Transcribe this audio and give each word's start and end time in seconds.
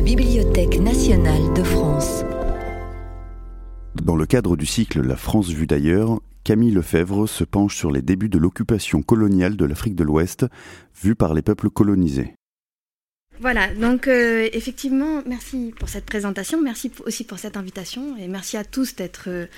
la 0.00 0.06
Bibliothèque 0.06 0.80
nationale 0.80 1.52
de 1.52 1.62
France. 1.62 2.24
Dans 4.02 4.16
le 4.16 4.24
cadre 4.24 4.56
du 4.56 4.64
cycle 4.64 5.02
La 5.02 5.16
France 5.16 5.50
vue 5.50 5.66
d'ailleurs, 5.66 6.20
Camille 6.42 6.70
Lefebvre 6.70 7.26
se 7.26 7.44
penche 7.44 7.76
sur 7.76 7.90
les 7.90 8.00
débuts 8.00 8.30
de 8.30 8.38
l'occupation 8.38 9.02
coloniale 9.02 9.58
de 9.58 9.64
l'Afrique 9.66 9.94
de 9.94 10.02
l'Ouest, 10.02 10.46
vue 11.02 11.14
par 11.14 11.34
les 11.34 11.42
peuples 11.42 11.68
colonisés. 11.68 12.32
Voilà, 13.40 13.74
donc 13.74 14.08
euh, 14.08 14.48
effectivement, 14.54 15.22
merci 15.26 15.74
pour 15.78 15.90
cette 15.90 16.06
présentation, 16.06 16.62
merci 16.62 16.90
aussi 17.04 17.24
pour 17.24 17.38
cette 17.38 17.58
invitation 17.58 18.16
et 18.16 18.26
merci 18.26 18.56
à 18.56 18.64
tous 18.64 18.96
d'être 18.96 19.24
euh, 19.28 19.48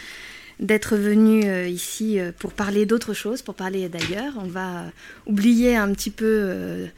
d'être 0.58 0.96
venus 0.96 1.44
euh, 1.46 1.68
ici 1.68 2.18
pour 2.40 2.52
parler 2.52 2.84
d'autre 2.84 3.14
chose, 3.14 3.42
pour 3.42 3.54
parler 3.54 3.88
d'ailleurs. 3.88 4.32
On 4.38 4.48
va 4.48 4.86
oublier 5.24 5.76
un 5.76 5.92
petit 5.92 6.10
peu 6.10 6.88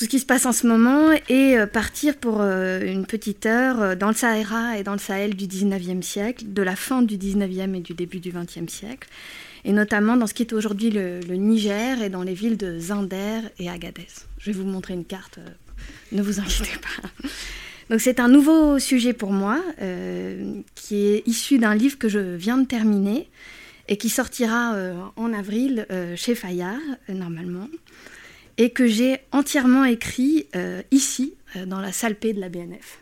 tout 0.00 0.06
ce 0.06 0.08
qui 0.08 0.18
se 0.18 0.24
passe 0.24 0.46
en 0.46 0.52
ce 0.52 0.66
moment 0.66 1.10
et 1.28 1.56
partir 1.70 2.16
pour 2.16 2.40
une 2.40 3.04
petite 3.04 3.44
heure 3.44 3.98
dans 3.98 4.08
le 4.08 4.14
Sahara 4.14 4.78
et 4.78 4.82
dans 4.82 4.94
le 4.94 4.98
Sahel 4.98 5.34
du 5.34 5.46
19e 5.46 6.00
siècle, 6.00 6.44
de 6.46 6.62
la 6.62 6.74
fin 6.74 7.02
du 7.02 7.18
19e 7.18 7.74
et 7.74 7.80
du 7.80 7.92
début 7.92 8.18
du 8.18 8.32
20e 8.32 8.66
siècle, 8.66 9.10
et 9.66 9.72
notamment 9.72 10.16
dans 10.16 10.26
ce 10.26 10.32
qui 10.32 10.42
est 10.44 10.54
aujourd'hui 10.54 10.90
le, 10.90 11.20
Niger 11.28 12.00
et 12.00 12.08
dans 12.08 12.22
les 12.22 12.32
villes 12.32 12.56
de 12.56 12.78
Zinder 12.78 13.40
et 13.58 13.68
Agadez. 13.68 14.06
Je 14.38 14.50
vais 14.50 14.56
vous 14.56 14.64
montrer 14.64 14.94
une 14.94 15.04
carte 15.04 15.38
ne 16.12 16.22
vous 16.22 16.40
inquiétez 16.40 16.78
pas. 16.78 17.08
Donc 17.90 18.00
c'est 18.00 18.20
un 18.20 18.28
nouveau 18.28 18.78
sujet 18.78 19.12
pour 19.12 19.32
moi, 19.32 19.60
euh, 19.80 20.60
qui 20.74 21.06
est 21.06 21.26
issu 21.26 21.58
d'un 21.58 21.74
livre 21.74 21.98
que 21.98 22.08
je 22.08 22.18
viens 22.36 22.58
de 22.58 22.66
terminer 22.66 23.28
et 23.88 23.96
qui 23.96 24.08
sortira 24.08 24.74
euh, 24.74 24.94
en 25.16 25.32
avril 25.32 25.86
euh, 25.90 26.14
chez 26.16 26.34
Fayard, 26.34 26.78
normalement, 27.08 27.68
et 28.60 28.70
que 28.70 28.86
j'ai 28.86 29.18
entièrement 29.32 29.84
écrit 29.84 30.46
ici, 30.90 31.34
dans 31.66 31.80
la 31.80 31.92
salle 31.92 32.14
P 32.14 32.32
de 32.32 32.40
la 32.40 32.48
BNF. 32.50 33.00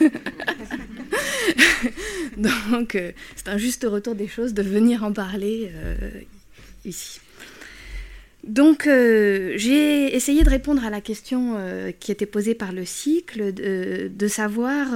Donc 2.36 2.98
c'est 3.36 3.48
un 3.48 3.56
juste 3.56 3.86
retour 3.88 4.14
des 4.14 4.28
choses 4.28 4.52
de 4.52 4.62
venir 4.62 5.04
en 5.04 5.12
parler 5.12 5.70
ici. 6.84 7.20
Donc, 8.44 8.86
euh, 8.86 9.52
j'ai 9.56 10.14
essayé 10.14 10.42
de 10.44 10.50
répondre 10.50 10.84
à 10.84 10.90
la 10.90 11.00
question 11.00 11.56
euh, 11.56 11.92
qui 11.92 12.10
était 12.10 12.26
posée 12.26 12.54
par 12.54 12.72
le 12.72 12.84
cycle, 12.86 13.52
de, 13.52 14.28
savoir 14.28 14.88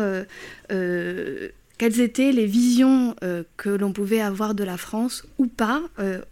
euh, 0.72 1.48
quelles 1.76 2.00
étaient 2.00 2.32
les 2.32 2.46
visions 2.46 3.14
que 3.56 3.68
l'on 3.68 3.92
pouvait 3.92 4.20
avoir 4.20 4.54
de 4.54 4.64
la 4.64 4.76
France 4.76 5.26
ou 5.38 5.46
pas 5.46 5.82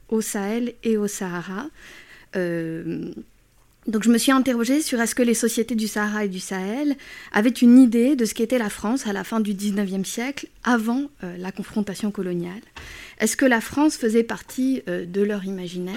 au 0.08 0.20
Sahel 0.20 0.75
et 0.84 0.97
au 0.97 1.08
Sahara. 1.08 1.67
Donc, 3.86 4.05
je 4.05 4.11
me 4.11 4.19
suis 4.19 4.33
interrogée 4.33 4.80
sur 4.80 5.00
est-ce 5.00 5.14
que 5.14 5.22
les 5.22 5.34
sociétés 5.34 5.75
du 5.75 5.88
Sahara 5.88 6.25
et 6.25 6.28
du 6.28 6.41
Sahel 6.41 6.97
avaient 7.33 7.50
une 7.50 7.78
idée 7.78 8.14
de 8.14 8.24
ce 8.24 8.34
qu'était 8.34 8.58
la 8.58 8.70
France 8.70 9.06
à 9.06 9.12
la 9.12 9.24
fin 9.24 9.41
du 9.41 9.55
19e 9.55 10.05
siècle, 10.05 10.47
avant 10.62 11.11
la 11.39 11.50
confrontation 11.50 12.12
coloniale. 12.12 12.62
Est-ce 13.19 13.36
que 13.36 13.44
la 13.44 13.61
France 13.61 13.97
faisait 13.97 14.22
partie 14.22 14.83
de 14.86 15.22
leur 15.22 15.44
imaginaire? 15.44 15.97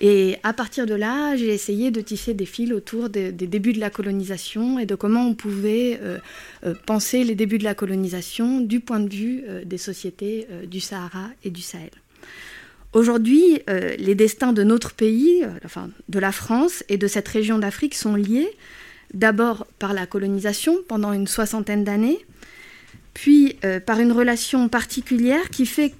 Et 0.00 0.36
à 0.42 0.52
partir 0.52 0.86
de 0.86 0.94
là, 0.94 1.36
j'ai 1.36 1.48
essayé 1.48 1.90
de 1.90 2.00
tisser 2.00 2.34
des 2.34 2.44
fils 2.44 2.72
autour 2.72 3.08
des, 3.08 3.32
débuts 3.32 3.72
de 3.72 3.80
la 3.80 3.90
colonisation 3.90 4.78
et 4.78 4.86
de 4.86 4.94
comment 4.94 5.26
on 5.26 5.34
pouvait 5.34 5.98
euh, 6.02 6.18
euh, 6.64 6.74
penser 6.84 7.24
les 7.24 7.34
débuts 7.34 7.58
de 7.58 7.64
la 7.64 7.74
colonisation 7.74 8.60
du 8.60 8.80
point 8.80 9.00
de 9.00 9.12
vue 9.12 9.44
euh, 9.48 9.64
des 9.64 9.78
sociétés 9.78 10.46
du 10.66 10.80
Sahara 10.80 11.28
et 11.44 11.50
du 11.50 11.62
Sahel. 11.62 11.90
Aujourd'hui, 12.96 13.60
les 13.98 14.14
destins 14.14 14.54
de 14.54 14.62
notre 14.62 14.94
pays, 14.94 15.44
enfin 15.66 15.90
de 16.08 16.18
la 16.18 16.32
France 16.32 16.82
et 16.88 16.96
de 16.96 17.06
cette 17.06 17.28
région 17.28 17.58
d'Afrique 17.58 17.94
sont 17.94 18.14
liés 18.14 18.48
d'abord 19.12 19.66
par 19.78 19.92
la 19.92 20.06
colonisation 20.06 20.78
pendant 20.88 21.12
une 21.12 21.26
soixantaine 21.26 21.84
d'années, 21.84 22.24
puis 23.12 23.58
par 23.84 24.00
une 24.00 24.12
relation 24.12 24.70
particulière 24.70 25.50
qui 25.50 25.66
fait 25.66 25.92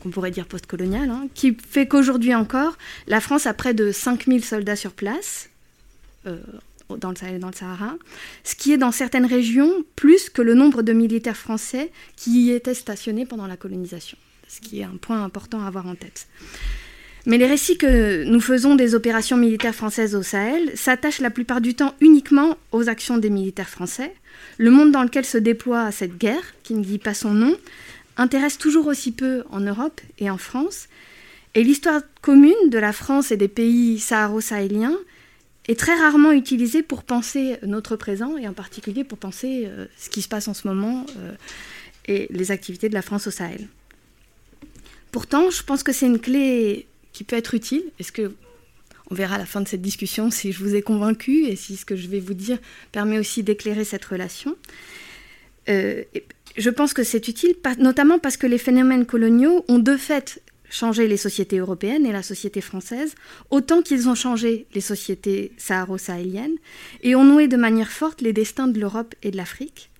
qu'on 0.00 0.10
pourrait 0.10 0.30
dire 0.30 0.46
post-colonial, 0.46 1.08
hein, 1.10 1.28
qui 1.34 1.56
fait 1.68 1.86
qu'aujourd'hui 1.86 2.34
encore, 2.34 2.76
la 3.06 3.20
France 3.20 3.46
a 3.46 3.54
près 3.54 3.74
de 3.74 3.92
5000 3.92 4.44
soldats 4.44 4.76
sur 4.76 4.92
place, 4.92 5.48
euh, 6.26 6.36
dans 6.88 7.10
le 7.10 7.52
Sahara, 7.52 7.96
ce 8.44 8.54
qui 8.54 8.72
est 8.72 8.78
dans 8.78 8.92
certaines 8.92 9.26
régions 9.26 9.84
plus 9.94 10.30
que 10.30 10.40
le 10.40 10.54
nombre 10.54 10.82
de 10.82 10.92
militaires 10.92 11.36
français 11.36 11.92
qui 12.16 12.46
y 12.46 12.50
étaient 12.50 12.74
stationnés 12.74 13.26
pendant 13.26 13.46
la 13.46 13.58
colonisation, 13.58 14.16
ce 14.48 14.60
qui 14.60 14.80
est 14.80 14.84
un 14.84 14.96
point 15.00 15.22
important 15.22 15.62
à 15.62 15.66
avoir 15.66 15.86
en 15.86 15.94
tête. 15.94 16.26
Mais 17.26 17.36
les 17.36 17.46
récits 17.46 17.76
que 17.76 18.24
nous 18.24 18.40
faisons 18.40 18.74
des 18.74 18.94
opérations 18.94 19.36
militaires 19.36 19.74
françaises 19.74 20.14
au 20.14 20.22
Sahel 20.22 20.70
s'attachent 20.74 21.20
la 21.20 21.30
plupart 21.30 21.60
du 21.60 21.74
temps 21.74 21.94
uniquement 22.00 22.56
aux 22.72 22.88
actions 22.88 23.18
des 23.18 23.28
militaires 23.28 23.68
français. 23.68 24.14
Le 24.56 24.70
monde 24.70 24.92
dans 24.92 25.02
lequel 25.02 25.26
se 25.26 25.36
déploie 25.36 25.92
cette 25.92 26.16
guerre, 26.16 26.54
qui 26.62 26.74
ne 26.74 26.82
dit 26.82 26.98
pas 26.98 27.14
son 27.14 27.34
nom, 27.34 27.54
intéresse 28.16 28.56
toujours 28.56 28.86
aussi 28.86 29.12
peu 29.12 29.44
en 29.50 29.60
Europe 29.60 30.00
et 30.18 30.30
en 30.30 30.38
France. 30.38 30.88
Et 31.54 31.62
l'histoire 31.62 32.00
commune 32.22 32.70
de 32.70 32.78
la 32.78 32.92
France 32.92 33.30
et 33.30 33.36
des 33.36 33.48
pays 33.48 33.98
saharo-sahéliens 33.98 34.96
est 35.68 35.78
très 35.78 35.94
rarement 35.94 36.32
utilisée 36.32 36.82
pour 36.82 37.02
penser 37.02 37.58
notre 37.62 37.96
présent 37.96 38.36
et 38.38 38.48
en 38.48 38.54
particulier 38.54 39.04
pour 39.04 39.18
penser 39.18 39.64
euh, 39.66 39.86
ce 39.98 40.08
qui 40.08 40.22
se 40.22 40.28
passe 40.28 40.48
en 40.48 40.54
ce 40.54 40.66
moment 40.66 41.04
euh, 41.18 41.32
et 42.06 42.26
les 42.30 42.50
activités 42.50 42.88
de 42.88 42.94
la 42.94 43.02
France 43.02 43.26
au 43.26 43.30
Sahel. 43.30 43.68
Pourtant, 45.12 45.50
je 45.50 45.62
pense 45.62 45.82
que 45.82 45.92
c'est 45.92 46.06
une 46.06 46.18
clé 46.18 46.86
qui 47.12 47.24
peut 47.24 47.36
être 47.36 47.54
utile. 47.54 47.84
On 49.10 49.14
verra 49.14 49.36
à 49.36 49.38
la 49.38 49.46
fin 49.46 49.60
de 49.60 49.68
cette 49.68 49.82
discussion 49.82 50.30
si 50.30 50.52
je 50.52 50.62
vous 50.62 50.74
ai 50.74 50.82
convaincu 50.82 51.46
et 51.46 51.56
si 51.56 51.76
ce 51.76 51.84
que 51.84 51.96
je 51.96 52.08
vais 52.08 52.20
vous 52.20 52.34
dire 52.34 52.58
permet 52.92 53.18
aussi 53.18 53.42
d'éclairer 53.42 53.84
cette 53.84 54.04
relation? 54.04 54.56
Euh, 55.68 56.04
je 56.56 56.70
pense 56.70 56.94
que 56.94 57.02
c'est 57.02 57.28
utile, 57.28 57.54
notamment 57.78 58.18
parce 58.18 58.36
que 58.36 58.46
les 58.46 58.58
phénomènes 58.58 59.06
coloniaux 59.06 59.64
ont 59.68 59.78
de 59.78 59.96
fait 59.96 60.42
changé 60.70 61.08
les 61.08 61.16
sociétés 61.16 61.58
européennes 61.58 62.04
et 62.04 62.12
la 62.12 62.22
société 62.22 62.60
française, 62.60 63.14
autant 63.50 63.80
qu'ils 63.80 64.08
ont 64.08 64.14
changé 64.14 64.66
les 64.74 64.80
sociétés 64.80 65.52
saharo-sahéliennes 65.56 66.56
et 67.02 67.14
ont 67.14 67.24
noué 67.24 67.48
de 67.48 67.56
manière 67.56 67.90
forte 67.90 68.20
les 68.20 68.34
destins 68.34 68.68
de 68.68 68.78
l'Europe 68.78 69.14
et 69.22 69.30
de 69.30 69.36
l'Afrique. 69.36 69.90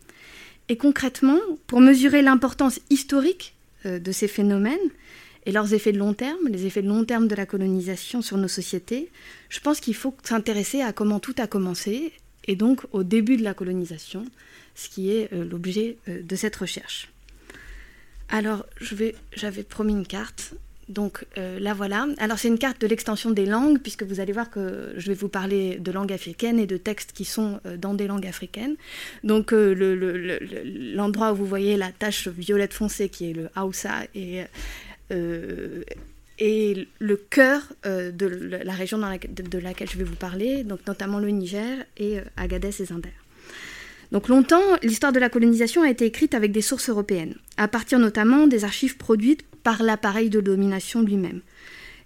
Et 0.69 0.77
concrètement, 0.77 1.41
pour 1.67 1.81
mesurer 1.81 2.21
l'importance 2.21 2.81
historique 2.91 3.55
de 3.85 4.13
ces 4.13 4.29
phénomènes 4.29 4.79
et 5.47 5.53
leurs 5.53 5.73
effets 5.73 5.93
de 5.93 5.99
long 5.99 6.15
terme, 6.15 6.49
les 6.49 6.67
effets 6.67 6.83
de 6.83 6.89
long 6.89 7.05
terme 7.05 7.27
de 7.27 7.35
la 7.35 7.47
colonisation 7.47 8.21
sur 8.21 8.37
nos 8.37 8.49
sociétés, 8.49 9.11
je 9.49 9.61
pense 9.61 9.81
qu'il 9.81 9.95
faut 9.95 10.15
s'intéresser 10.23 10.83
à 10.83 10.93
comment 10.93 11.21
tout 11.21 11.35
a 11.39 11.47
commencé 11.47 12.13
et 12.47 12.57
donc 12.57 12.83
au 12.93 13.03
début 13.03 13.37
de 13.37 13.45
la 13.45 13.55
colonisation, 13.55 14.25
ce 14.75 14.89
qui 14.89 15.11
est 15.11 15.33
euh, 15.33 15.45
l'objet 15.45 15.97
euh, 16.09 16.23
de 16.23 16.37
cette 16.37 16.57
recherche. 16.57 17.11
Alors, 18.29 18.67
j'avais 18.81 19.63
promis 19.63 19.95
une 19.95 20.07
carte. 20.07 20.53
Donc 20.89 21.25
euh, 21.37 21.59
là 21.61 21.75
voilà. 21.75 22.07
Alors 22.19 22.39
c'est 22.39 22.49
une 22.49 22.59
carte 22.59 22.81
de 22.81 22.87
l'extension 22.87 23.31
des 23.31 23.47
langues, 23.47 23.79
puisque 23.79 24.03
vous 24.05 24.21
allez 24.21 24.33
voir 24.33 24.51
que 24.51 24.95
je 24.97 25.09
vais 25.09 25.15
vous 25.15 25.29
parler 25.29 25.77
de 25.77 25.93
langues 25.93 26.13
africaines 26.13 26.59
et 26.59 26.67
de 26.67 26.77
textes 26.77 27.13
qui 27.13 27.25
sont 27.25 27.61
dans 27.77 27.95
des 27.95 28.07
langues 28.07 28.27
africaines. 28.27 28.77
Donc 29.23 29.53
l'endroit 29.53 31.33
où 31.33 31.37
vous 31.37 31.47
voyez 31.47 31.77
la 31.77 31.93
tache 31.93 32.29
violette 32.29 32.73
foncée, 32.73 33.09
qui 33.09 33.31
est 33.31 33.35
le 33.35 33.49
Hausa, 33.57 34.05
et, 34.15 34.45
le 37.01 37.17
cœur 37.17 37.63
de 37.85 38.27
la 38.65 38.73
région 38.73 38.99
dans 38.99 39.11
de, 39.11 39.59
laquelle 39.59 39.91
je 39.91 39.99
vais 39.99 40.05
vous 40.05 40.17
parler, 40.17 40.65
donc 40.65 40.81
notamment 40.87 41.19
le 41.19 41.29
Niger 41.29 41.85
et 41.99 42.19
Agadez 42.37 42.81
et 42.81 42.85
Zinder. 42.87 43.13
Donc 44.11 44.29
longtemps, 44.29 44.63
l'histoire 44.83 45.13
de 45.13 45.19
la 45.19 45.29
colonisation 45.29 45.83
a 45.83 45.91
été 45.91 46.07
écrite 46.07 46.35
avec 46.35 46.53
des 46.53 46.63
sources 46.63 46.89
européennes, 46.89 47.35
à 47.59 47.69
partir 47.69 47.99
notamment 47.99 48.47
des 48.47 48.65
archives 48.65 48.97
produites 48.97 49.45
par 49.69 49.83
l'appareil 49.83 50.31
de 50.31 50.41
domination 50.41 51.03
lui-même. 51.03 51.43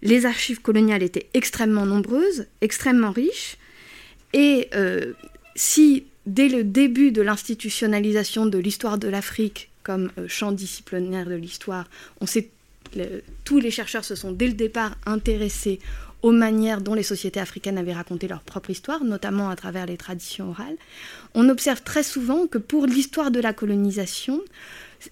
Les 0.03 0.27
archives 0.27 0.61
coloniales 0.61 1.05
étaient 1.05 1.29
extrêmement 1.33 1.87
nombreuses, 1.87 2.47
extrêmement 2.61 3.13
riches, 3.13 3.57
et 4.33 4.69
euh, 4.75 5.13
si 5.55 6.07
dès 6.27 6.49
le 6.49 6.65
début 6.65 7.13
de 7.13 7.23
l'institutionnalisation 7.23 8.47
de 8.47 8.59
l'histoire 8.59 8.99
de 8.99 9.07
l'Afrique 9.07 9.71
comme 9.85 10.11
euh, 10.19 10.27
champ 10.27 10.51
disciplinaire 10.51 11.27
de 11.27 11.37
l'histoire, 11.37 11.89
on 12.21 12.27
sait 12.27 12.49
tous 13.45 13.61
les 13.61 13.71
chercheurs 13.71 14.05
se 14.05 14.17
sont 14.17 14.33
dès 14.33 14.49
le 14.49 14.55
départ 14.55 14.97
intéressés 15.07 15.79
aux 16.23 16.33
manières 16.33 16.81
dont 16.81 16.95
les 16.95 17.05
sociétés 17.05 17.39
africaines 17.39 17.79
avaient 17.79 17.93
raconté 17.93 18.27
leur 18.27 18.43
propre 18.43 18.71
histoire, 18.71 19.05
notamment 19.05 19.51
à 19.51 19.55
travers 19.55 19.87
les 19.87 19.97
traditions 19.97 20.51
orales, 20.51 20.77
on 21.35 21.49
observe 21.49 21.83
très 21.83 22.03
souvent 22.03 22.49
que 22.49 22.59
pour 22.59 22.87
l'histoire 22.87 23.31
de 23.31 23.39
la 23.39 23.53
colonisation, 23.53 24.41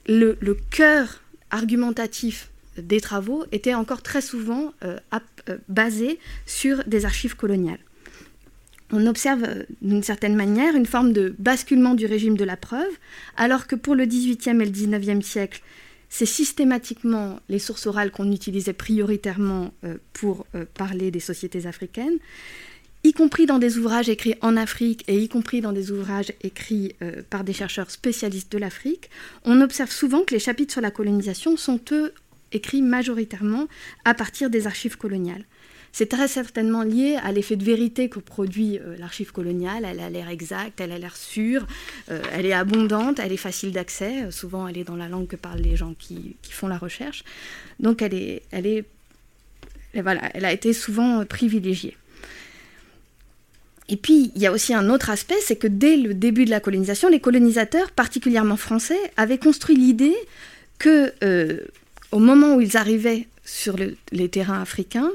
le, 0.06 0.36
cœur 0.70 1.20
argumentatif 1.50 2.50
des 2.78 3.00
travaux 3.00 3.44
était 3.52 3.74
encore 3.74 4.02
très 4.02 4.20
souvent 4.20 4.72
euh, 4.84 4.98
euh, 5.48 5.58
basé 5.68 6.18
sur 6.46 6.84
des 6.84 7.04
archives 7.04 7.36
coloniales. 7.36 7.80
On 8.92 9.06
observe 9.06 9.44
euh, 9.44 9.64
d'une 9.82 10.02
certaine 10.02 10.34
manière 10.34 10.74
une 10.74 10.86
forme 10.86 11.12
de 11.12 11.34
basculement 11.38 11.94
du 11.94 12.06
régime 12.06 12.36
de 12.36 12.44
la 12.44 12.56
preuve, 12.56 12.92
alors 13.36 13.66
que 13.66 13.76
pour 13.76 13.94
le 13.94 14.06
XVIIIe 14.06 14.60
et 14.60 14.64
le 14.64 14.70
XIXe 14.70 15.24
siècle, 15.26 15.62
c'est 16.08 16.26
systématiquement 16.26 17.38
les 17.48 17.60
sources 17.60 17.86
orales 17.86 18.10
qu'on 18.10 18.32
utilisait 18.32 18.72
prioritairement 18.72 19.72
pour 20.12 20.44
parler 20.74 21.12
des 21.12 21.20
sociétés 21.20 21.66
africaines. 21.66 22.18
Y 23.02 23.12
compris 23.12 23.46
dans 23.46 23.58
des 23.58 23.78
ouvrages 23.78 24.08
écrits 24.08 24.34
en 24.42 24.56
Afrique 24.56 25.04
et 25.08 25.18
y 25.18 25.28
compris 25.28 25.60
dans 25.60 25.72
des 25.72 25.90
ouvrages 25.90 26.32
écrits 26.42 26.94
euh, 27.02 27.22
par 27.30 27.44
des 27.44 27.52
chercheurs 27.52 27.90
spécialistes 27.90 28.52
de 28.52 28.58
l'Afrique, 28.58 29.10
on 29.44 29.60
observe 29.60 29.90
souvent 29.90 30.22
que 30.22 30.34
les 30.34 30.40
chapitres 30.40 30.72
sur 30.72 30.82
la 30.82 30.90
colonisation 30.90 31.56
sont, 31.56 31.80
eux, 31.92 32.12
écrits 32.52 32.82
majoritairement 32.82 33.68
à 34.04 34.14
partir 34.14 34.50
des 34.50 34.66
archives 34.66 34.96
coloniales. 34.96 35.44
C'est 35.92 36.08
très 36.08 36.28
certainement 36.28 36.82
lié 36.82 37.18
à 37.20 37.32
l'effet 37.32 37.56
de 37.56 37.64
vérité 37.64 38.08
que 38.08 38.20
produit 38.20 38.78
euh, 38.78 38.96
l'archive 38.96 39.32
coloniale. 39.32 39.84
Elle 39.84 39.98
a 39.98 40.08
l'air 40.08 40.28
exacte, 40.28 40.80
elle 40.80 40.92
a 40.92 40.98
l'air 40.98 41.16
sûre, 41.16 41.66
euh, 42.10 42.22
elle 42.32 42.46
est 42.46 42.52
abondante, 42.52 43.18
elle 43.18 43.32
est 43.32 43.38
facile 43.38 43.72
d'accès. 43.72 44.30
souvent, 44.30 44.68
elle 44.68 44.78
est 44.78 44.84
dans 44.84 44.96
la 44.96 45.08
langue 45.08 45.26
que 45.26 45.36
parlent 45.36 45.60
les 45.60 45.74
gens 45.74 45.94
qui, 45.98 46.36
font 46.50 46.68
la 46.68 46.78
recherche. 46.78 47.24
Donc, 47.80 48.02
elle 48.02 48.14
est, 48.14 48.42
elle 48.52 48.66
est, 48.66 48.84
voilà, 49.94 50.30
elle 50.34 50.44
a 50.44 50.52
été 50.52 50.72
souvent 50.72 51.24
privilégiée. 51.24 51.96
Et 53.90 53.96
puis, 53.96 54.30
il 54.36 54.40
y 54.40 54.46
a 54.46 54.52
aussi 54.52 54.72
un 54.72 54.88
autre 54.88 55.10
aspect, 55.10 55.34
c'est 55.42 55.56
que 55.56 55.66
dès 55.66 55.96
le 55.96 56.14
début 56.14 56.44
de 56.44 56.50
la 56.50 56.60
colonisation, 56.60 57.08
les 57.08 57.18
colonisateurs, 57.20 57.90
particulièrement 57.90 58.56
français, 58.56 58.98
avaient 59.16 59.38
construit 59.38 59.76
l'idée 59.76 60.14
que, 60.78 61.12
euh, 61.24 61.58
au 62.12 62.20
moment 62.20 62.54
où 62.54 62.60
ils 62.60 62.76
arrivaient 62.76 63.26
sur 63.44 63.74
les 64.12 64.28
terrains 64.28 64.62
africains, 64.62 65.10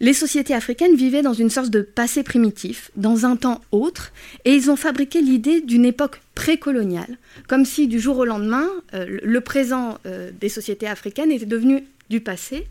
les 0.00 0.12
sociétés 0.12 0.52
africaines 0.52 0.94
vivaient 0.94 1.22
dans 1.22 1.32
une 1.32 1.48
sorte 1.48 1.70
de 1.70 1.80
passé 1.80 2.22
primitif, 2.22 2.90
dans 2.96 3.24
un 3.24 3.36
temps 3.36 3.62
autre, 3.72 4.12
et 4.44 4.52
ils 4.52 4.70
ont 4.70 4.76
fabriqué 4.76 5.22
l'idée 5.22 5.62
d'une 5.62 5.86
époque 5.86 6.20
précoloniale, 6.34 7.16
comme 7.46 7.64
si 7.64 7.88
du 7.88 7.98
jour 7.98 8.18
au 8.18 8.24
lendemain, 8.26 8.68
euh, 8.92 9.18
le 9.22 9.40
présent 9.40 9.98
euh, 10.04 10.30
des 10.38 10.50
sociétés 10.50 10.86
africaines 10.86 11.32
était 11.32 11.46
devenu 11.46 11.84
du 12.10 12.20
passé, 12.20 12.66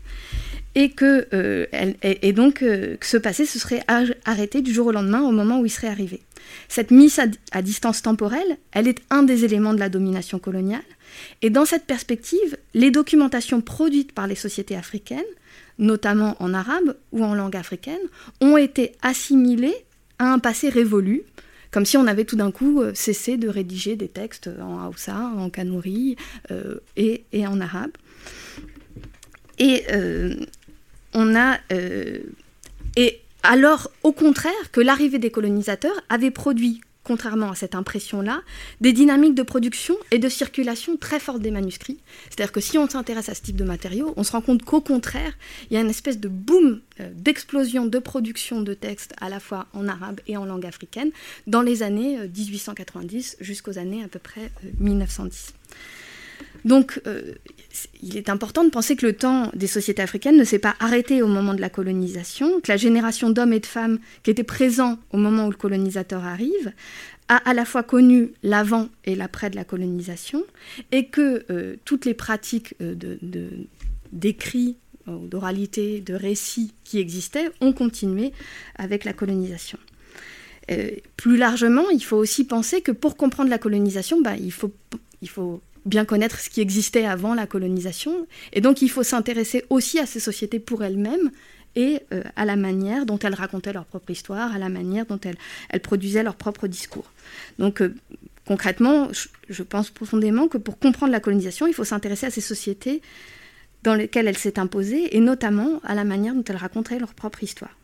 et 0.78 0.90
que 0.90 1.26
euh, 1.32 1.66
et 2.02 2.32
donc 2.32 2.62
euh, 2.62 2.96
que 2.96 3.04
ce 3.04 3.16
passé 3.16 3.44
se 3.44 3.58
serait 3.58 3.82
arrêté 4.24 4.62
du 4.62 4.72
jour 4.72 4.86
au 4.86 4.92
lendemain 4.92 5.22
au 5.22 5.32
moment 5.32 5.58
où 5.58 5.66
il 5.66 5.70
serait 5.70 5.88
arrivé. 5.88 6.22
Cette 6.68 6.92
mise 6.92 7.20
à, 7.50 7.62
distance 7.62 8.00
temporelle, 8.00 8.58
elle 8.70 8.86
est 8.86 9.00
un 9.10 9.24
des 9.24 9.44
éléments 9.44 9.74
de 9.74 9.80
la 9.80 9.88
domination 9.88 10.38
coloniale. 10.38 10.84
Et 11.42 11.50
dans 11.50 11.64
cette 11.64 11.84
perspective, 11.84 12.56
les 12.74 12.92
documentations 12.92 13.60
produites 13.60 14.12
par 14.12 14.28
les 14.28 14.36
sociétés 14.36 14.76
africaines, 14.76 15.18
notamment 15.80 16.36
en 16.38 16.54
arabe 16.54 16.96
ou 17.10 17.24
en 17.24 17.34
langue 17.34 17.56
africaine, 17.56 17.98
ont 18.40 18.56
été 18.56 18.92
assimilées 19.02 19.84
à 20.20 20.32
un 20.32 20.38
passé 20.38 20.68
révolu, 20.68 21.22
comme 21.72 21.86
si 21.86 21.96
on 21.96 22.06
avait 22.06 22.24
tout 22.24 22.36
d'un 22.36 22.52
coup 22.52 22.82
euh, 22.82 22.92
cessé 22.94 23.36
de 23.36 23.48
rédiger 23.48 23.96
des 23.96 24.08
textes 24.08 24.48
en 24.62 24.86
Hausa, 24.88 25.18
en 25.36 25.50
Kanouri 25.50 26.16
et, 26.96 27.24
et, 27.32 27.46
en 27.48 27.60
arabe. 27.60 27.90
Et 29.58 29.82
on 31.18 31.34
a. 31.34 31.58
Euh, 31.72 32.20
et 32.96 33.20
alors, 33.42 33.90
au 34.04 34.12
contraire, 34.12 34.70
que 34.72 34.80
l'arrivée 34.80 35.18
des 35.18 35.30
colonisateurs 35.30 36.00
avait 36.08 36.30
produit, 36.30 36.80
contrairement 37.02 37.50
à 37.50 37.54
cette 37.56 37.74
impression-là, 37.74 38.42
des 38.80 38.92
dynamiques 38.92 39.34
de 39.34 39.42
production 39.42 39.96
et 40.12 40.18
de 40.18 40.28
circulation 40.28 40.96
très 40.96 41.18
fortes 41.18 41.40
des 41.40 41.50
manuscrits. 41.50 41.98
C'est-à-dire 42.30 42.52
que 42.52 42.60
si 42.60 42.78
on 42.78 42.88
s'intéresse 42.88 43.28
à 43.28 43.34
ce 43.34 43.42
type 43.42 43.56
de 43.56 43.64
matériaux, 43.64 44.14
on 44.16 44.22
se 44.22 44.30
rend 44.30 44.42
compte 44.42 44.62
qu'au 44.62 44.80
contraire, 44.80 45.32
il 45.70 45.74
y 45.74 45.76
a 45.76 45.80
une 45.80 45.90
espèce 45.90 46.20
de 46.20 46.28
boom 46.28 46.80
euh, 47.00 47.10
d'explosion 47.14 47.86
de 47.86 47.98
production 47.98 48.60
de 48.60 48.74
textes 48.74 49.14
à 49.20 49.28
la 49.28 49.40
fois 49.40 49.66
en 49.72 49.88
arabe 49.88 50.20
et 50.28 50.36
en 50.36 50.44
langue 50.44 50.66
africaine 50.66 51.10
dans 51.48 51.62
les 51.62 51.82
années 51.82 52.18
1890 52.28 53.38
euh, 53.40 53.44
jusqu'aux 53.44 53.78
années 53.78 54.04
à 54.04 54.08
peu 54.08 54.20
près 54.20 54.52
1910. 54.78 55.54
Donc, 56.64 57.00
euh, 57.06 57.34
il 58.02 58.16
est 58.16 58.28
important 58.28 58.64
de 58.64 58.70
penser 58.70 58.96
que 58.96 59.06
le 59.06 59.12
temps 59.12 59.50
des 59.54 59.66
sociétés 59.66 60.02
africaines 60.02 60.36
ne 60.36 60.44
s'est 60.44 60.58
pas 60.58 60.74
arrêté 60.80 61.22
au 61.22 61.26
moment 61.26 61.54
de 61.54 61.60
la 61.60 61.70
colonisation, 61.70 62.60
que 62.60 62.70
la 62.70 62.76
génération 62.76 63.30
d'hommes 63.30 63.52
et 63.52 63.60
de 63.60 63.66
femmes 63.66 63.98
qui 64.22 64.30
étaient 64.30 64.42
présents 64.42 64.98
au 65.12 65.16
moment 65.18 65.46
où 65.46 65.50
le 65.50 65.56
colonisateur 65.56 66.24
arrive 66.24 66.72
a 67.28 67.36
à 67.36 67.54
la 67.54 67.64
fois 67.64 67.82
connu 67.82 68.32
l'avant 68.42 68.88
et 69.04 69.14
l'après 69.14 69.50
de 69.50 69.56
la 69.56 69.64
colonisation, 69.64 70.44
et 70.92 71.06
que 71.06 71.44
euh, 71.50 71.76
toutes 71.84 72.06
les 72.06 72.14
pratiques 72.14 72.74
euh, 72.80 72.94
d'écrit, 74.12 74.76
d'oralité, 75.06 76.00
de 76.00 76.12
récit 76.12 76.74
qui 76.84 76.98
existaient 76.98 77.50
ont 77.62 77.72
continué 77.72 78.32
avec 78.76 79.04
la 79.04 79.14
colonisation. 79.14 79.78
plus 81.16 81.38
largement, 81.38 81.88
il 81.88 82.04
faut 82.04 82.18
aussi 82.18 82.44
penser 82.44 82.82
que 82.82 82.92
pour 82.92 83.16
comprendre 83.16 83.48
la 83.48 83.56
colonisation, 83.56 84.20
bah, 84.20 84.36
il 84.36 84.52
faut 84.52 84.70
bien 85.84 86.04
connaître 86.04 86.38
ce 86.38 86.50
qui 86.50 86.60
existait 86.60 87.04
avant 87.04 87.34
la 87.34 87.46
colonisation. 87.46 88.26
Et 88.52 88.60
donc 88.60 88.82
il 88.82 88.88
faut 88.88 89.02
s'intéresser 89.02 89.64
aussi 89.70 89.98
à 89.98 90.06
ces 90.06 90.20
sociétés 90.20 90.58
pour 90.58 90.84
elles-mêmes 90.84 91.30
et 91.76 92.00
euh, 92.12 92.22
à 92.36 92.44
la 92.44 92.56
manière 92.56 93.06
dont 93.06 93.18
elles 93.18 93.34
racontaient 93.34 93.72
leur 93.72 93.84
propre 93.84 94.10
histoire, 94.10 94.54
à 94.54 94.58
la 94.58 94.68
manière 94.68 95.06
dont 95.06 95.20
elles, 95.20 95.80
produisaient 95.80 96.22
leur 96.22 96.34
propre 96.34 96.66
discours. 96.66 97.12
Donc 97.58 97.80
euh, 97.82 97.94
concrètement, 98.46 99.08
je, 99.48 99.62
pense 99.62 99.90
profondément 99.90 100.48
que 100.48 100.58
pour 100.58 100.78
comprendre 100.78 101.12
la 101.12 101.20
colonisation, 101.20 101.66
il 101.66 101.74
faut 101.74 101.84
s'intéresser 101.84 102.26
à 102.26 102.30
ces 102.30 102.40
sociétés 102.40 103.02
dans 103.84 103.94
lesquelles 103.94 104.26
elle 104.26 104.38
s'est 104.38 104.58
imposée 104.58 105.16
et 105.16 105.20
notamment 105.20 105.80
à 105.84 105.94
la 105.94 106.04
manière 106.04 106.34
dont 106.34 106.44
elles 106.48 106.56
racontaient 106.56 106.98
leur 106.98 107.14
propre 107.14 107.42
histoire. 107.44 107.76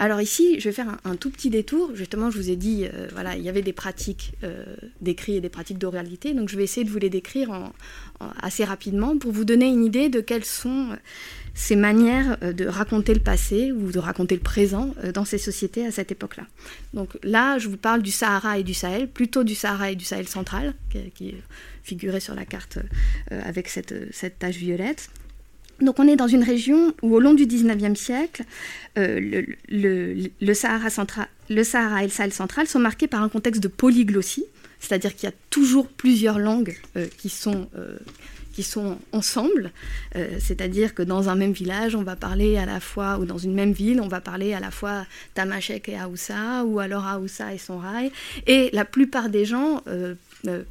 Alors 0.00 0.20
ici, 0.20 0.60
je 0.60 0.68
vais 0.68 0.72
faire 0.72 0.96
un, 1.04 1.16
tout 1.16 1.28
petit 1.28 1.50
détour. 1.50 1.90
Justement, 1.94 2.30
je 2.30 2.38
vous 2.38 2.50
ai 2.50 2.56
dit, 2.56 2.86
euh, 2.86 3.08
voilà, 3.12 3.36
il 3.36 3.42
y 3.42 3.48
avait 3.48 3.62
des 3.62 3.72
pratiques 3.72 4.34
euh, 4.44 4.64
d'écrit 5.00 5.34
et 5.34 5.40
des 5.40 5.48
pratiques 5.48 5.78
d'oralité. 5.78 6.34
Donc 6.34 6.48
je 6.48 6.56
vais 6.56 6.62
essayer 6.62 6.84
de 6.84 6.90
vous 6.90 7.00
les 7.00 7.10
décrire 7.10 7.72
assez 8.40 8.64
rapidement 8.64 9.18
pour 9.18 9.32
vous 9.32 9.44
donner 9.44 9.66
une 9.66 9.84
idée 9.84 10.08
de 10.08 10.20
quelles 10.20 10.44
sont 10.44 10.90
euh, 10.92 10.96
ces 11.54 11.74
manières 11.74 12.38
de 12.38 12.66
raconter 12.66 13.12
le 13.12 13.20
passé 13.20 13.72
ou 13.72 13.90
de 13.90 13.98
raconter 13.98 14.36
le 14.36 14.40
présent 14.40 14.94
dans 15.12 15.24
ces 15.24 15.38
sociétés 15.38 15.84
à 15.84 15.90
cette 15.90 16.12
époque-là. 16.12 16.44
Donc 16.94 17.18
là, 17.24 17.58
je 17.58 17.68
vous 17.68 17.76
parle 17.76 18.00
du 18.00 18.12
Sahara 18.12 18.60
et 18.60 18.62
du 18.62 18.74
Sahel, 18.74 19.08
plutôt 19.10 19.42
du 19.42 19.56
Sahara 19.56 19.90
et 19.90 19.96
du 19.96 20.04
Sahel 20.04 20.28
central, 20.28 20.74
qui, 20.90 21.30
est 21.30 21.42
figuré 21.82 22.20
sur 22.20 22.36
la 22.36 22.44
carte 22.44 22.78
avec 23.32 23.68
cette 23.68 24.38
tache 24.38 24.54
violette. 24.54 25.10
Donc 25.80 25.98
on 25.98 26.08
est 26.08 26.16
dans 26.16 26.26
une 26.26 26.42
région 26.42 26.92
où 27.02 27.14
au 27.14 27.20
long 27.20 27.34
du 27.34 27.46
19e 27.46 27.94
siècle, 27.94 28.44
euh, 28.98 29.44
le, 29.68 30.54
Sahara 30.54 30.90
central, 30.90 31.28
le 31.48 31.62
Sahara 31.62 32.02
et 32.02 32.06
le 32.06 32.12
Sahel 32.12 32.32
central 32.32 32.66
sont 32.66 32.80
marqués 32.80 33.06
par 33.06 33.22
un 33.22 33.28
contexte 33.28 33.62
de 33.62 33.68
polyglossie, 33.68 34.44
c'est-à-dire 34.80 35.14
qu'il 35.14 35.28
y 35.28 35.32
a 35.32 35.36
toujours 35.50 35.88
plusieurs 35.88 36.38
langues 36.38 36.76
euh, 36.96 37.06
qui 37.18 37.28
sont 37.28 37.68
euh, 37.76 37.96
qui 38.52 38.64
sont 38.64 38.98
ensemble, 39.12 39.70
c'est-à-dire 40.40 40.92
que 40.92 41.04
dans 41.04 41.28
un 41.28 41.36
même 41.36 41.52
village, 41.52 41.94
on 41.94 42.02
va 42.02 42.16
parler 42.16 42.56
à 42.56 42.66
la 42.66 42.80
fois, 42.80 43.18
ou 43.20 43.24
dans 43.24 43.38
une 43.38 43.54
même 43.54 43.70
ville, 43.70 44.00
on 44.00 44.08
va 44.08 44.20
parler 44.20 44.52
à 44.52 44.58
la 44.58 44.72
fois 44.72 45.06
Tamashek 45.34 45.88
et 45.88 45.96
Aoussa, 45.96 46.64
ou 46.64 46.80
alors 46.80 47.06
Aoussa 47.06 47.54
et 47.54 47.58
Sonrai, 47.58 48.10
et 48.48 48.70
la 48.72 48.84
plupart 48.84 49.28
des 49.28 49.44
gens 49.44 49.84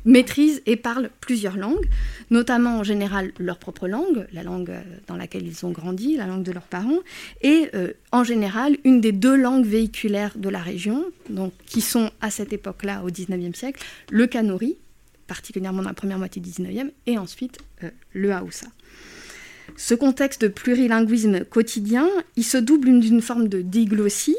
maîtrisent 0.06 0.62
et 0.66 0.76
parlent 0.76 1.10
plusieurs 1.22 1.58
langues, 1.58 1.86
notamment 2.30 2.80
en 2.80 2.84
général 2.84 3.32
leur 3.40 3.58
propre 3.58 3.88
langue, 3.88 4.28
la 4.32 4.44
langue 4.44 4.70
euh, 4.70 4.82
dans 5.08 5.16
laquelle 5.16 5.46
ils 5.46 5.66
ont 5.66 5.72
grandi, 5.72 6.18
la 6.18 6.26
langue 6.26 6.44
de 6.44 6.52
leurs 6.52 6.64
parents, 6.64 7.00
et 7.42 7.70
euh, 7.74 7.92
en 8.12 8.24
général 8.24 8.78
une 8.84 9.02
des 9.02 9.12
deux 9.12 9.36
langues 9.36 9.66
véhiculaires 9.66 10.38
de 10.38 10.50
la 10.50 10.60
région, 10.60 11.06
donc, 11.30 11.54
qui 11.66 11.82
sont 11.82 12.12
à 12.22 12.30
cette 12.32 12.54
époque-là, 12.54 13.04
au 13.04 13.08
XIXe 13.08 13.58
siècle, 13.58 13.84
le 14.12 14.28
kanuri, 14.28 14.78
particulièrement 15.28 15.82
dans 15.82 15.90
la 15.90 15.94
première 15.94 16.18
moitié 16.18 16.42
du 16.42 16.50
XIXe, 16.50 16.92
et 17.06 17.18
ensuite 17.18 17.60
le 18.14 18.32
haoussa. 18.32 18.68
Ce 19.76 19.94
contexte 19.94 20.42
de 20.42 20.48
plurilinguisme 20.48 21.44
quotidien, 21.44 22.08
il 22.38 22.44
se 22.44 22.58
double 22.58 23.00
d'une 23.00 23.22
forme 23.22 23.50
de 23.50 23.62
diglossie, 23.62 24.38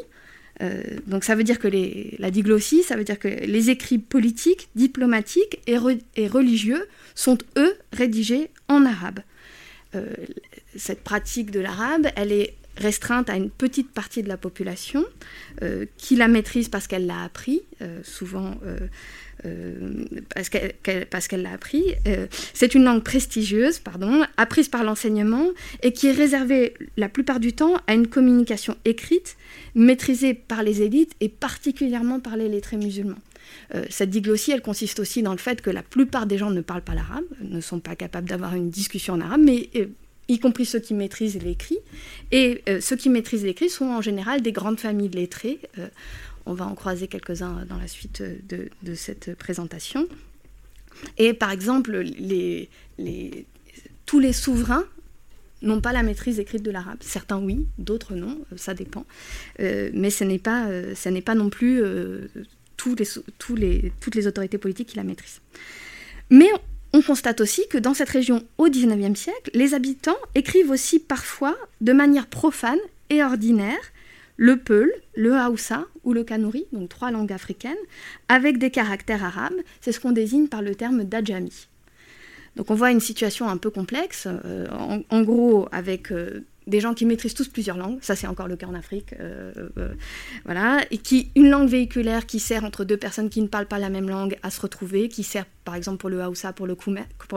euh, 0.63 0.83
donc 1.07 1.25
ça 1.25 1.35
veut 1.35 1.45
dire 1.45 1.59
que 1.59 1.69
la 2.19 2.31
diglossie, 2.31 2.83
ça 2.83 2.97
veut 2.97 3.05
dire 3.05 3.19
que 3.19 3.29
les 3.29 3.71
écrits 3.71 3.99
politiques, 3.99 4.69
diplomatiques 4.75 5.61
et, 5.67 5.77
religieux 5.77 6.87
sont, 7.15 7.39
eux, 7.57 7.77
rédigés 7.93 8.51
en 8.69 8.85
arabe. 8.85 9.21
Euh, 9.95 10.07
cette 10.77 11.03
pratique 11.03 11.51
de 11.51 11.61
l'arabe, 11.61 12.09
elle 12.17 12.33
est 12.33 12.55
restreinte 12.77 13.29
à 13.31 13.37
une 13.37 13.51
petite 13.51 13.91
partie 13.91 14.23
de 14.23 14.29
la 14.29 14.37
population 14.37 15.05
euh, 15.63 15.87
qui 15.97 16.15
la 16.15 16.29
maîtrise 16.29 16.69
parce 16.69 16.87
qu'elle 16.87 17.07
l'a 17.07 17.23
appris, 17.23 17.63
souvent 18.03 18.57
euh, 19.47 20.05
parce 21.11 21.29
qu'elle 21.29 21.43
l'a 21.43 21.53
appris. 21.53 21.85
Euh, 22.07 22.27
c'est 22.55 22.75
une 22.75 22.85
langue 22.85 23.03
prestigieuse, 23.03 23.79
pardon, 23.79 24.25
apprise 24.37 24.69
par 24.69 24.83
l'enseignement 24.83 25.47
et 25.83 25.93
qui 25.93 26.09
est 26.09 26.13
réservée 26.13 26.75
la 26.97 27.09
plupart 27.09 27.39
du 27.39 27.53
temps 27.53 27.75
à 27.87 27.95
une 27.95 28.09
communication 28.09 28.77
écrite, 28.85 29.37
maîtrisée 29.75 30.35
par 30.35 30.63
les 30.63 30.83
élites 30.83 31.13
et 31.21 31.29
particulièrement 31.29 32.21
par 32.21 32.37
les 32.37 32.49
lettrés 32.49 32.77
musulmans. 32.77 33.19
Euh, 33.75 33.85
cette 33.91 34.11
diglossie, 34.11 34.51
elle 34.51 34.63
consiste 34.63 34.99
aussi 34.99 35.23
dans 35.23 35.33
le 35.33 35.39
fait 35.39 35.63
que 35.63 35.71
la 35.71 35.83
plupart 35.83 36.27
des 36.27 36.37
gens 36.37 36.51
ne 36.51 36.61
parlent 36.61 36.83
pas 36.83 36.95
l'arabe, 36.95 37.25
ne 37.41 37.61
sont 37.61 37.81
pas 37.81 37.95
capables 37.95 38.29
d'avoir 38.29 38.55
une 38.55 38.71
discussion 38.71 39.15
en 39.15 39.21
arabe, 39.21 39.41
mais 39.43 39.71
y 40.29 40.39
compris 40.39 40.67
ceux 40.67 40.81
qui 40.81 40.95
maîtrisent 40.95 41.41
l'écrit. 41.43 41.79
Et 42.33 42.63
ceux 42.81 42.97
qui 42.97 43.09
maîtrisent 43.09 43.45
l'écrit 43.45 43.71
sont 43.71 43.87
en 43.87 44.03
général 44.03 44.43
des 44.43 44.53
grandes 44.53 44.81
familles 44.81 45.09
lettrées. 45.09 45.61
On 46.49 46.55
va 46.55 46.67
en 46.67 46.75
croiser 46.75 47.09
quelques-uns 47.09 47.67
dans 47.69 47.77
la 47.77 47.87
suite 47.87 48.23
de, 48.23 48.95
cette 48.95 49.35
présentation. 49.35 50.09
Et 51.19 51.35
par 51.35 51.51
exemple, 51.51 52.03
tous 54.07 54.19
les 54.19 54.33
souverains 54.33 54.85
n'ont 55.61 55.81
pas 55.81 55.93
la 55.93 56.03
maîtrise 56.03 56.41
écrite 56.41 56.63
de 56.63 56.71
l'arabe. 56.71 56.99
Certains 57.01 57.39
oui, 57.39 57.67
d'autres 57.77 58.15
non, 58.15 58.39
ça 58.57 58.73
dépend. 58.73 59.05
mais 59.59 60.11
ce 60.11 60.25
n'est 60.25 60.39
pas, 60.39 60.69
pas 61.25 61.35
non 61.35 61.51
plus 61.51 61.83
les, 63.57 63.93
toutes 64.01 64.15
les 64.15 64.27
autorités 64.27 64.59
politiques 64.59 64.89
qui 64.89 64.97
la 64.97 65.05
maîtrisent. 65.05 65.43
Mais 66.31 66.49
on 66.95 67.03
constate 67.03 67.43
aussi 67.43 67.69
que 67.69 67.79
dans 67.79 67.93
cette 67.93 68.09
région 68.09 68.43
au 68.57 68.69
XIXe 68.69 69.19
siècle, 69.19 69.51
les 69.53 69.75
habitants 69.75 70.17
écrivent 70.35 70.71
aussi 70.71 70.99
parfois 70.99 71.57
de 71.83 71.93
manière 71.93 72.27
profane 72.27 72.79
et 73.11 73.23
ordinaire 73.23 73.93
le 74.39 74.57
Peul, 74.57 74.91
le 75.17 75.35
Haoussa 75.35 75.85
ou 76.05 76.15
le 76.15 76.25
Kanouri, 76.25 76.67
donc 76.73 76.89
trois 76.89 77.11
langues 77.11 77.33
africaines, 77.33 77.77
avec 78.29 78.57
des 78.57 78.71
caractères 78.71 79.25
arabes. 79.25 79.61
C'est 79.81 79.93
ce 79.93 80.01
qu'on 80.01 80.13
désigne 80.13 80.47
par 80.47 80.63
le 80.63 80.75
terme 80.75 81.05
d'Adjami. 81.05 81.67
Donc 82.57 82.71
on 82.71 82.75
voit 82.75 82.93
une 82.93 83.01
situation 83.01 83.49
un 83.49 83.57
peu 83.57 83.71
complexe, 83.71 84.27
euh, 84.27 84.67
en, 85.11 85.23
gros 85.23 85.69
avec 85.73 86.13
euh, 86.13 86.41
des 86.69 86.81
gens 86.81 86.95
qui 86.95 87.07
maîtrisent 87.07 87.35
tous 87.35 87.49
plusieurs 87.49 87.77
langues, 87.77 87.99
ça 88.03 88.15
c'est 88.15 88.27
encore 88.27 88.47
le 88.47 88.57
cas 88.57 88.67
en 88.67 88.75
Afrique, 88.75 89.15
euh, 89.19 89.53
euh, 89.79 89.95
voilà, 90.45 90.85
et 90.91 90.99
qui 90.99 91.31
une 91.35 91.49
langue 91.49 91.69
véhiculaire 91.69 92.27
qui 92.27 92.39
sert 92.39 92.65
entre 92.65 92.85
deux 92.85 92.97
personnes 92.97 93.31
qui 93.31 93.41
ne 93.41 93.47
parlent 93.47 93.67
pas 93.67 93.79
la 93.79 93.89
même 93.89 94.09
langue 94.09 94.37
à 94.43 94.51
se 94.51 94.61
retrouver, 94.61 95.09
qui 95.09 95.23
sert 95.23 95.47
par 95.65 95.75
exemple 95.75 95.99
pour 95.99 96.11
le 96.11 96.23
Hausa, 96.23 96.53
pour 96.53 96.67
le, 96.67 96.75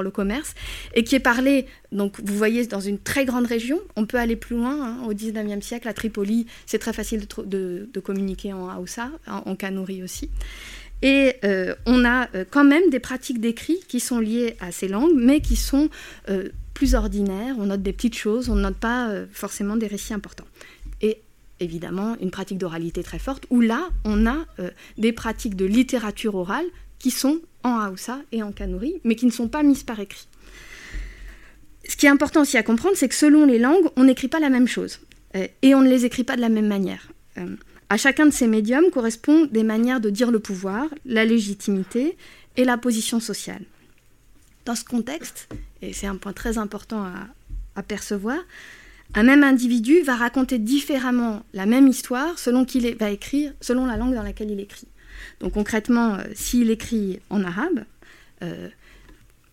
commerce, 0.09 0.53
et 0.93 1.03
qui 1.03 1.15
est 1.15 1.19
parlé, 1.19 1.65
donc 1.91 2.19
vous 2.23 2.37
voyez, 2.37 2.67
dans 2.67 2.79
une 2.81 2.99
très 2.99 3.25
grande 3.25 3.45
région, 3.47 3.79
on 3.95 4.05
peut 4.05 4.17
aller 4.17 4.35
plus 4.35 4.57
loin, 4.57 4.85
hein, 4.85 4.97
au 5.07 5.13
19e 5.13 5.61
siècle, 5.61 5.87
à 5.87 5.93
Tripoli, 5.93 6.45
c'est 6.65 6.79
très 6.79 6.93
facile 6.93 7.25
de, 7.45 7.89
communiquer 8.03 8.51
en 8.53 8.77
Hausa, 8.79 9.09
en, 9.27 9.49
en 9.49 9.55
Kanouri 9.55 10.03
aussi. 10.03 10.29
Et 11.03 11.33
euh, 11.45 11.73
on 11.87 12.05
a 12.05 12.27
quand 12.51 12.63
même 12.63 12.89
des 12.91 12.99
pratiques 12.99 13.41
d'écrit 13.41 13.79
qui 13.87 13.99
sont 13.99 14.19
liées 14.19 14.55
à 14.59 14.71
ces 14.71 14.87
langues, 14.87 15.13
mais 15.15 15.41
qui 15.41 15.55
sont 15.55 15.89
plus 16.73 16.95
ordinaire, 16.95 17.55
on 17.59 17.65
note 17.65 17.81
des 17.81 17.93
petites 17.93 18.15
choses, 18.15 18.49
on 18.49 18.55
ne 18.55 18.61
note 18.61 18.77
pas 18.77 19.09
euh, 19.09 19.25
forcément 19.31 19.75
des 19.75 19.87
récits 19.87 20.13
importants. 20.13 20.47
Et 21.01 21.21
évidemment, 21.59 22.15
une 22.21 22.31
pratique 22.31 22.57
d'oralité 22.57 23.03
très 23.03 23.19
forte, 23.19 23.45
où 23.49 23.61
là, 23.61 23.89
on 24.03 24.25
a 24.25 24.45
euh, 24.59 24.69
des 24.97 25.11
pratiques 25.11 25.55
de 25.55 25.65
littérature 25.65 26.35
orale 26.35 26.65
qui 26.99 27.11
sont 27.11 27.39
en 27.63 27.79
Haoussa 27.79 28.19
et 28.31 28.43
en 28.43 28.51
Kanouri, 28.51 29.01
mais 29.03 29.15
qui 29.15 29.25
ne 29.25 29.31
sont 29.31 29.47
pas 29.47 29.63
mises 29.63 29.83
par 29.83 29.99
écrit. 29.99 30.27
Ce 31.87 31.95
qui 31.95 32.05
est 32.05 32.09
important 32.09 32.41
aussi 32.41 32.57
à 32.57 32.63
comprendre, 32.63 32.95
c'est 32.95 33.09
que 33.09 33.15
selon 33.15 33.45
les 33.45 33.59
langues, 33.59 33.87
on 33.95 34.03
n'écrit 34.03 34.27
pas 34.27 34.39
la 34.39 34.49
même 34.49 34.67
chose, 34.67 34.99
euh, 35.35 35.47
et 35.61 35.75
on 35.75 35.81
ne 35.81 35.89
les 35.89 36.05
écrit 36.05 36.23
pas 36.23 36.35
de 36.35 36.41
la 36.41 36.49
même 36.49 36.67
manière. 36.67 37.11
à 37.89 37.97
chacun 37.97 38.25
de 38.25 38.31
ces 38.31 38.47
médiums 38.47 38.89
correspondent 38.91 39.51
des 39.51 39.63
manières 39.63 39.99
de 39.99 40.09
dire 40.09 40.31
le 40.31 40.39
pouvoir, 40.39 40.87
la 41.05 41.25
légitimité 41.25 42.17
et 42.55 42.63
la 42.63 42.77
position 42.77 43.19
sociale. 43.19 43.63
Dans 44.65 44.75
ce 44.75 44.83
contexte, 44.83 45.47
et 45.81 45.93
c'est 45.93 46.07
un 46.07 46.15
point 46.15 46.33
très 46.33 46.57
important 46.57 47.05
à, 47.75 47.83
percevoir, 47.83 48.37
un 49.15 49.23
même 49.23 49.43
individu 49.43 50.01
va 50.01 50.15
raconter 50.15 50.59
différemment 50.59 51.43
la 51.53 51.65
même 51.65 51.87
histoire 51.87 52.37
selon 52.37 52.63
qu'il 52.63 52.95
va 52.95 53.09
écrire, 53.09 53.53
selon 53.59 53.87
la 53.87 53.97
langue 53.97 54.13
dans 54.13 54.21
laquelle 54.21 54.51
il 54.51 54.59
écrit. 54.59 54.87
Donc 55.39 55.53
concrètement, 55.53 56.15
euh, 56.15 56.23
s'il 56.35 56.69
écrit 56.69 57.19
en 57.31 57.43
arabe, 57.43 57.85
euh, 58.43 58.69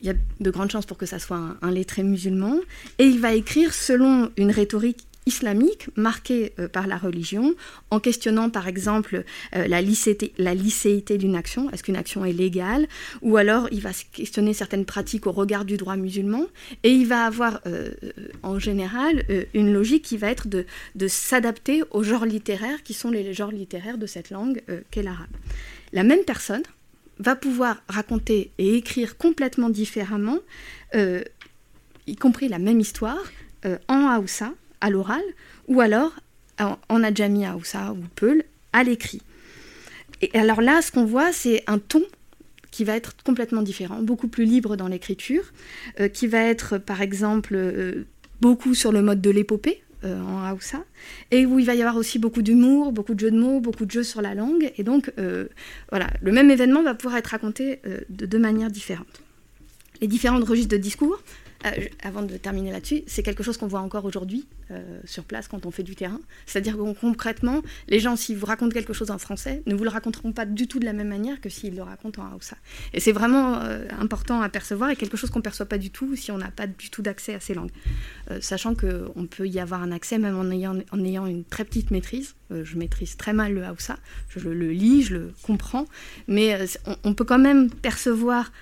il 0.01 0.07
y 0.07 0.11
a 0.11 0.15
de 0.41 0.51
grandes 0.51 0.71
chances 0.71 0.87
pour 0.87 0.99
que 0.99 1.07
ça 1.07 1.19
soit 1.19 1.41
un, 1.61 1.71
lettré 1.71 2.03
musulman, 2.03 2.57
et 2.99 3.05
il 3.05 3.19
va 3.19 3.33
écrire 3.33 3.73
selon 3.73 4.31
une 4.37 4.51
rhétorique 4.51 5.08
islamique 5.29 5.89
marquée 5.95 6.53
euh, 6.59 6.69
par 6.69 6.87
la 6.87 6.97
religion, 6.97 7.55
en 7.91 8.01
questionnant 8.01 8.51
par 8.51 8.67
exemple 8.67 9.25
euh, 9.55 9.69
la, 9.69 9.81
licéité 9.81 11.19
d'une 11.19 11.37
action, 11.37 11.71
est-ce 11.71 11.83
qu'une 11.83 11.97
action 11.97 12.25
est 12.25 12.33
légale, 12.33 12.89
ou 13.23 13.37
alors 13.37 13.69
il 13.71 13.81
va 13.81 13.91
questionner 14.13 14.55
certaines 14.55 14.87
pratiques 14.87 15.27
au 15.27 15.33
regard 15.33 15.65
du 15.65 15.77
droit 15.77 15.97
musulman, 15.97 16.47
et 16.83 16.91
il 16.91 17.07
va 17.07 17.25
avoir 17.25 17.61
euh, 17.67 17.93
en 18.43 18.59
général 18.59 19.25
une 19.55 19.73
logique 19.73 20.03
qui 20.03 20.17
va 20.17 20.31
être 20.31 20.49
de, 20.49 20.65
de 20.95 21.09
s'adapter 21.09 21.83
aux 21.91 22.03
genres 22.03 22.25
littéraires 22.25 22.83
qui 22.83 22.95
sont 22.95 23.11
les 23.11 23.35
genres 23.35 23.53
littéraires 23.53 23.99
de 23.99 24.07
cette 24.07 24.31
langue 24.31 24.63
qu'est 24.91 25.03
l'arabe. 25.03 25.29
La 25.93 26.03
même 26.03 26.25
personne 26.25 26.63
va 27.19 27.37
pouvoir 27.37 27.83
raconter 27.89 28.51
et 28.59 28.75
écrire 28.75 29.17
complètement 29.19 29.69
différemment, 29.69 30.39
y 30.95 32.17
compris 32.17 32.49
la 32.49 32.59
même 32.59 32.81
histoire, 32.81 33.23
en 33.89 34.09
Haoussa, 34.09 34.53
à 34.81 34.91
l'oral, 34.91 35.23
ou 35.67 35.81
alors 35.81 36.13
en 36.59 37.03
adjami 37.05 37.47
Aoussa 37.47 37.93
ou 37.93 38.03
Peul 38.17 38.43
à 38.73 38.83
l'écrit. 38.83 39.23
Et 40.21 40.37
alors 40.37 40.61
là, 40.61 40.83
ce 40.83 40.91
qu'on 40.91 41.05
voit, 41.05 41.33
c'est 41.33 41.63
un 41.67 41.79
ton 41.79 42.03
qui 42.71 42.85
va 42.85 42.97
être 42.97 43.15
complètement 43.25 43.63
différent, 43.63 44.03
beaucoup 44.03 44.29
plus 44.29 44.45
libre 44.45 44.77
dans 44.77 44.89
l'écriture, 44.89 45.53
euh, 46.01 46.09
qui 46.09 46.27
va 46.27 46.43
être 46.43 46.79
par 46.79 47.01
exemple 47.01 47.55
euh, 47.55 48.05
beaucoup 48.41 48.75
sur 48.75 48.93
le 48.93 49.03
mode 49.03 49.21
de 49.21 49.31
l'épopée 49.31 49.83
euh, 50.05 50.21
en 50.21 50.45
Haoussa, 50.45 50.85
et 51.31 51.47
où 51.47 51.59
il 51.59 51.67
va 51.67 51.75
y 51.75 51.81
avoir 51.81 51.97
aussi 51.97 52.19
beaucoup 52.19 52.43
d'humour, 52.43 52.93
beaucoup 52.93 53.15
de 53.15 53.21
jeux 53.21 53.31
de 53.31 53.39
mots, 53.39 53.61
beaucoup 53.61 53.87
de 53.87 53.91
jeux 53.91 54.03
sur 54.03 54.21
la 54.21 54.35
langue, 54.35 54.71
et 54.77 54.83
donc 54.83 55.13
voilà, 55.91 56.09
le 56.21 56.33
même 56.33 56.51
événement 56.51 56.83
va 56.83 56.95
pouvoir 56.95 57.17
être 57.17 57.29
raconté 57.29 57.81
de 58.09 58.27
deux 58.27 58.39
manières 58.39 58.71
différentes. 58.71 59.23
Les 60.01 60.07
différents 60.07 60.39
registres 60.39 60.71
de 60.71 60.77
discours, 60.81 61.21
euh, 61.67 61.71
avant 62.05 62.23
de 62.23 62.37
terminer 62.37 62.71
là-dessus, 62.71 63.03
c'est 63.09 63.25
quelque 63.25 63.43
chose 63.43 63.57
qu'on 63.57 63.67
voit 63.67 63.81
encore 63.81 64.05
aujourd'hui 64.05 64.47
euh, 64.71 65.01
sur 65.05 65.25
place 65.25 65.49
quand 65.49 65.67
on 65.67 65.73
fait 65.73 65.83
du 65.83 65.97
terrain. 65.97 66.21
C'est-à-dire 66.47 66.77
que 66.77 66.93
concrètement, 67.01 67.63
les 67.89 67.99
gens, 67.99 68.15
s'ils 68.15 68.37
vous 68.37 68.47
racontent 68.47 68.71
quelque 68.71 68.93
chose 68.93 69.11
en 69.11 69.19
français, 69.19 69.63
ne 69.67 69.75
vous 69.75 69.83
le 69.83 69.91
raconteront 69.91 70.33
pas 70.33 70.47
du 70.47 70.69
tout 70.69 70.79
de 70.79 70.85
la 70.85 70.93
même 70.93 71.09
manière 71.09 71.41
que 71.41 71.49
s'ils 71.49 71.75
le 71.75 71.83
racontent 71.83 72.23
en 72.23 72.37
Hausa. 72.37 72.57
Et 72.95 73.01
c'est 73.01 73.11
vraiment 73.11 73.61
euh, 73.61 73.85
important 73.99 74.41
à 74.41 74.49
percevoir 74.49 74.91
et 74.91 74.97
quelque 74.97 75.17
chose 75.17 75.31
qu'on 75.31 75.41
ne 75.41 75.45
perçoit 75.45 75.67
pas 75.67 75.79
du 75.79 75.91
tout 75.91 76.15
si 76.15 76.31
on 76.31 76.39
n'a 76.39 76.53
pas 76.53 76.69
du 76.69 76.91
tout 76.91 77.03
d'accès 77.03 77.35
à 77.35 77.41
ces 77.41 77.55
langues. 77.55 77.73
sachant 78.41 78.75
qu'on 78.75 79.27
peut 79.27 79.49
y 79.49 79.59
avoir 79.59 79.83
un 79.83 79.91
accès 79.91 80.19
même 80.19 80.37
en 80.37 80.51
ayant, 80.51 81.27
une 81.27 81.45
très 81.45 81.65
petite 81.65 81.91
maîtrise. 81.91 82.35
je 82.51 82.77
maîtrise 82.77 83.17
très 83.17 83.33
mal 83.33 83.53
le 83.53 83.63
Hausa, 83.67 83.97
je 84.29 84.39
le, 84.49 84.71
lis, 84.71 85.03
je 85.03 85.15
le 85.15 85.33
comprends, 85.43 85.87
mais 86.29 86.57
on, 87.05 87.15
peut 87.15 87.25
quand 87.25 87.39
même 87.39 87.71
percevoir 87.71 88.53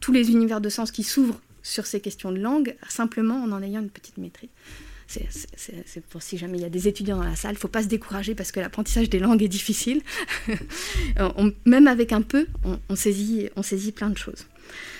tous 0.00 0.12
les 0.12 0.30
univers 0.30 0.60
de 0.60 0.68
sens 0.68 0.90
qui 0.90 1.02
s'ouvrent 1.02 1.40
sur 1.68 1.86
ces 1.86 2.00
questions 2.00 2.32
de 2.32 2.38
langue, 2.38 2.76
simplement 2.88 3.42
en 3.42 3.52
en 3.52 3.62
ayant 3.62 3.80
une 3.80 3.90
petite 3.90 4.18
maîtrise. 4.18 4.50
C'est 5.06 6.04
pour 6.10 6.22
si 6.22 6.36
jamais 6.36 6.58
il 6.58 6.60
y 6.60 6.66
a 6.66 6.70
des 6.70 6.86
étudiants 6.86 7.16
dans 7.16 7.24
la 7.24 7.36
salle, 7.36 7.52
il 7.52 7.54
ne 7.54 7.60
faut 7.60 7.68
pas 7.68 7.82
se 7.82 7.88
décourager 7.88 8.34
parce 8.34 8.52
que 8.52 8.60
l'apprentissage 8.60 9.08
des 9.08 9.18
langues 9.18 9.42
est 9.42 9.48
difficile. 9.48 10.02
même 11.64 11.86
avec 11.86 12.12
un 12.12 12.20
peu, 12.20 12.46
on, 12.88 12.96
saisit, 12.96 13.48
on 13.56 13.62
saisit 13.62 13.92
plein 13.92 14.10
de 14.10 14.18
choses. 14.18 14.46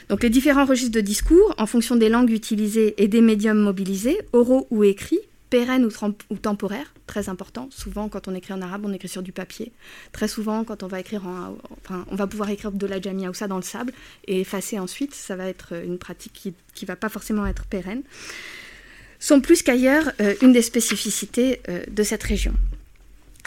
Donc 0.08 0.22
les 0.22 0.30
différents 0.30 0.64
registres 0.64 0.94
de 0.94 1.02
discours, 1.02 1.54
en 1.58 1.66
fonction 1.66 1.94
des 1.96 2.08
langues 2.08 2.30
utilisées 2.30 2.94
et 3.02 3.08
des 3.08 3.20
médiums 3.20 3.58
mobilisés, 3.58 4.18
oraux 4.32 4.66
ou 4.70 4.82
écrits, 4.82 5.20
pérenne 5.50 5.84
ou, 5.84 5.90
ou, 6.30 6.36
temporaire, 6.36 6.92
très 7.06 7.28
important. 7.28 7.68
Souvent, 7.70 8.08
quand 8.08 8.28
on 8.28 8.34
écrit 8.34 8.52
en 8.52 8.62
arabe, 8.62 8.84
on 8.84 8.92
écrit 8.92 9.08
sur 9.08 9.22
du 9.22 9.32
papier. 9.32 9.72
Très 10.12 10.28
souvent, 10.28 10.64
quand 10.64 10.82
on 10.82 10.86
va 10.86 11.00
écrire 11.00 11.26
en, 11.26 11.56
enfin, 11.84 12.04
on 12.10 12.16
va 12.16 12.26
pouvoir 12.26 12.50
écrire 12.50 12.72
de 12.72 12.86
la 12.86 13.00
jamia 13.00 13.30
ou 13.30 13.34
ça 13.34 13.48
dans 13.48 13.56
le 13.56 13.62
sable 13.62 13.92
et 14.26 14.40
effacer 14.40 14.78
ensuite. 14.78 15.14
Ça 15.14 15.36
va 15.36 15.46
être 15.46 15.72
une 15.84 15.98
pratique 15.98 16.32
qui 16.32 16.54
ne 16.82 16.86
va 16.86 16.96
pas 16.96 17.08
forcément 17.08 17.46
être 17.46 17.66
pérenne. 17.66 18.02
Sont 19.20 19.40
plus 19.40 19.62
qu'ailleurs 19.62 20.12
euh, 20.20 20.34
une 20.42 20.52
des 20.52 20.62
spécificités 20.62 21.60
euh, 21.68 21.82
de 21.90 22.02
cette 22.02 22.22
région. 22.22 22.54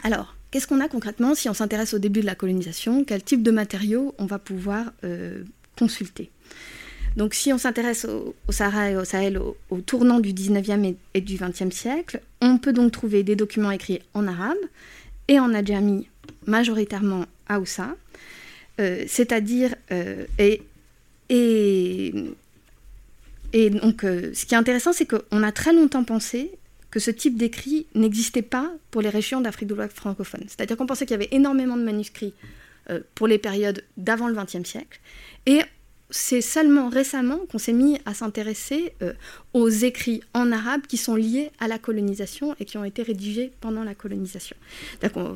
Alors, 0.04 0.36
qu'est-ce 0.52 0.68
qu'on 0.68 0.82
a 0.82 0.90
concrètement 0.90 1.34
si 1.34 1.48
on 1.48 1.54
s'intéresse 1.54 1.94
au 1.94 2.00
début 2.00 2.20
de 2.22 2.26
la 2.26 2.36
colonisation? 2.36 3.06
Quel 3.06 3.24
type 3.24 3.42
de 3.42 3.52
matériaux 3.52 4.14
on 4.18 4.26
va 4.26 4.38
pouvoir 4.38 4.92
euh, 5.04 5.44
consulter? 5.78 6.30
Donc 7.18 7.34
si 7.34 7.52
on 7.52 7.58
s'intéresse 7.58 8.06
au, 8.06 8.36
Sahara 8.50 8.92
et 8.92 8.96
au 8.96 9.04
Sahel 9.04 9.38
au, 9.38 9.82
tournant 9.82 10.20
du 10.20 10.34
19e 10.34 10.96
et, 11.14 11.22
du 11.22 11.36
20e 11.36 11.72
siècle, 11.72 12.22
on 12.42 12.58
peut 12.58 12.74
donc 12.74 12.92
trouver 12.92 13.24
des 13.24 13.36
documents 13.36 13.72
écrits 13.72 14.02
en 14.14 14.28
arabe 14.28 14.58
et 15.28 15.40
en 15.40 15.54
adjami, 15.54 16.08
majoritairement 16.46 17.26
Haoussa, 17.50 17.96
euh, 18.80 19.04
c'est-à-dire, 19.08 19.76
euh, 19.92 20.26
et, 20.40 20.62
et, 21.30 22.14
et, 23.54 23.70
donc 23.70 24.04
euh, 24.04 24.32
ce 24.34 24.46
qui 24.46 24.54
est 24.54 24.58
intéressant, 24.58 24.94
c'est 24.94 25.06
qu'on 25.06 25.44
a 25.44 25.52
très 25.52 25.74
longtemps 25.74 26.06
pensé 26.06 26.52
que 26.92 27.00
ce 27.00 27.12
type 27.12 27.38
d'écrit 27.38 27.88
n'existait 27.94 28.42
pas 28.42 28.72
pour 28.90 29.02
les 29.02 29.10
régions 29.10 29.42
d'Afrique 29.42 29.68
de 29.68 29.76
l'Ouest 29.76 29.94
francophone. 29.96 30.44
C'est-à-dire 30.48 30.78
qu'on 30.78 30.86
pensait 30.86 31.06
qu'il 31.06 31.14
y 31.14 31.22
avait 31.22 31.30
énormément 31.32 31.78
de 31.78 31.84
manuscrits 31.84 32.34
pour 33.16 33.28
les 33.28 33.38
périodes 33.38 33.86
d'avant 33.96 34.28
le 34.28 34.34
XXe 34.34 34.68
siècle, 34.68 35.00
et 35.46 35.62
c'est 36.12 36.42
seulement 36.42 36.90
récemment 36.90 37.40
qu'on 37.52 37.58
s'est 37.58 37.74
mis 37.74 38.00
à 38.06 38.14
s'intéresser 38.14 38.94
euh, 39.02 39.14
aux 39.54 39.70
écrits 39.70 40.22
en 40.34 40.52
arabe 40.52 40.82
qui 40.88 40.98
sont 40.98 41.16
liés 41.16 41.52
à 41.60 41.68
la 41.68 41.80
colonisation 41.80 42.56
et 42.60 42.66
qui 42.66 42.78
ont 42.78 42.84
été 42.84 43.02
rédigés 43.02 43.52
pendant 43.62 43.84
la 43.84 43.96
colonisation. 43.96 44.56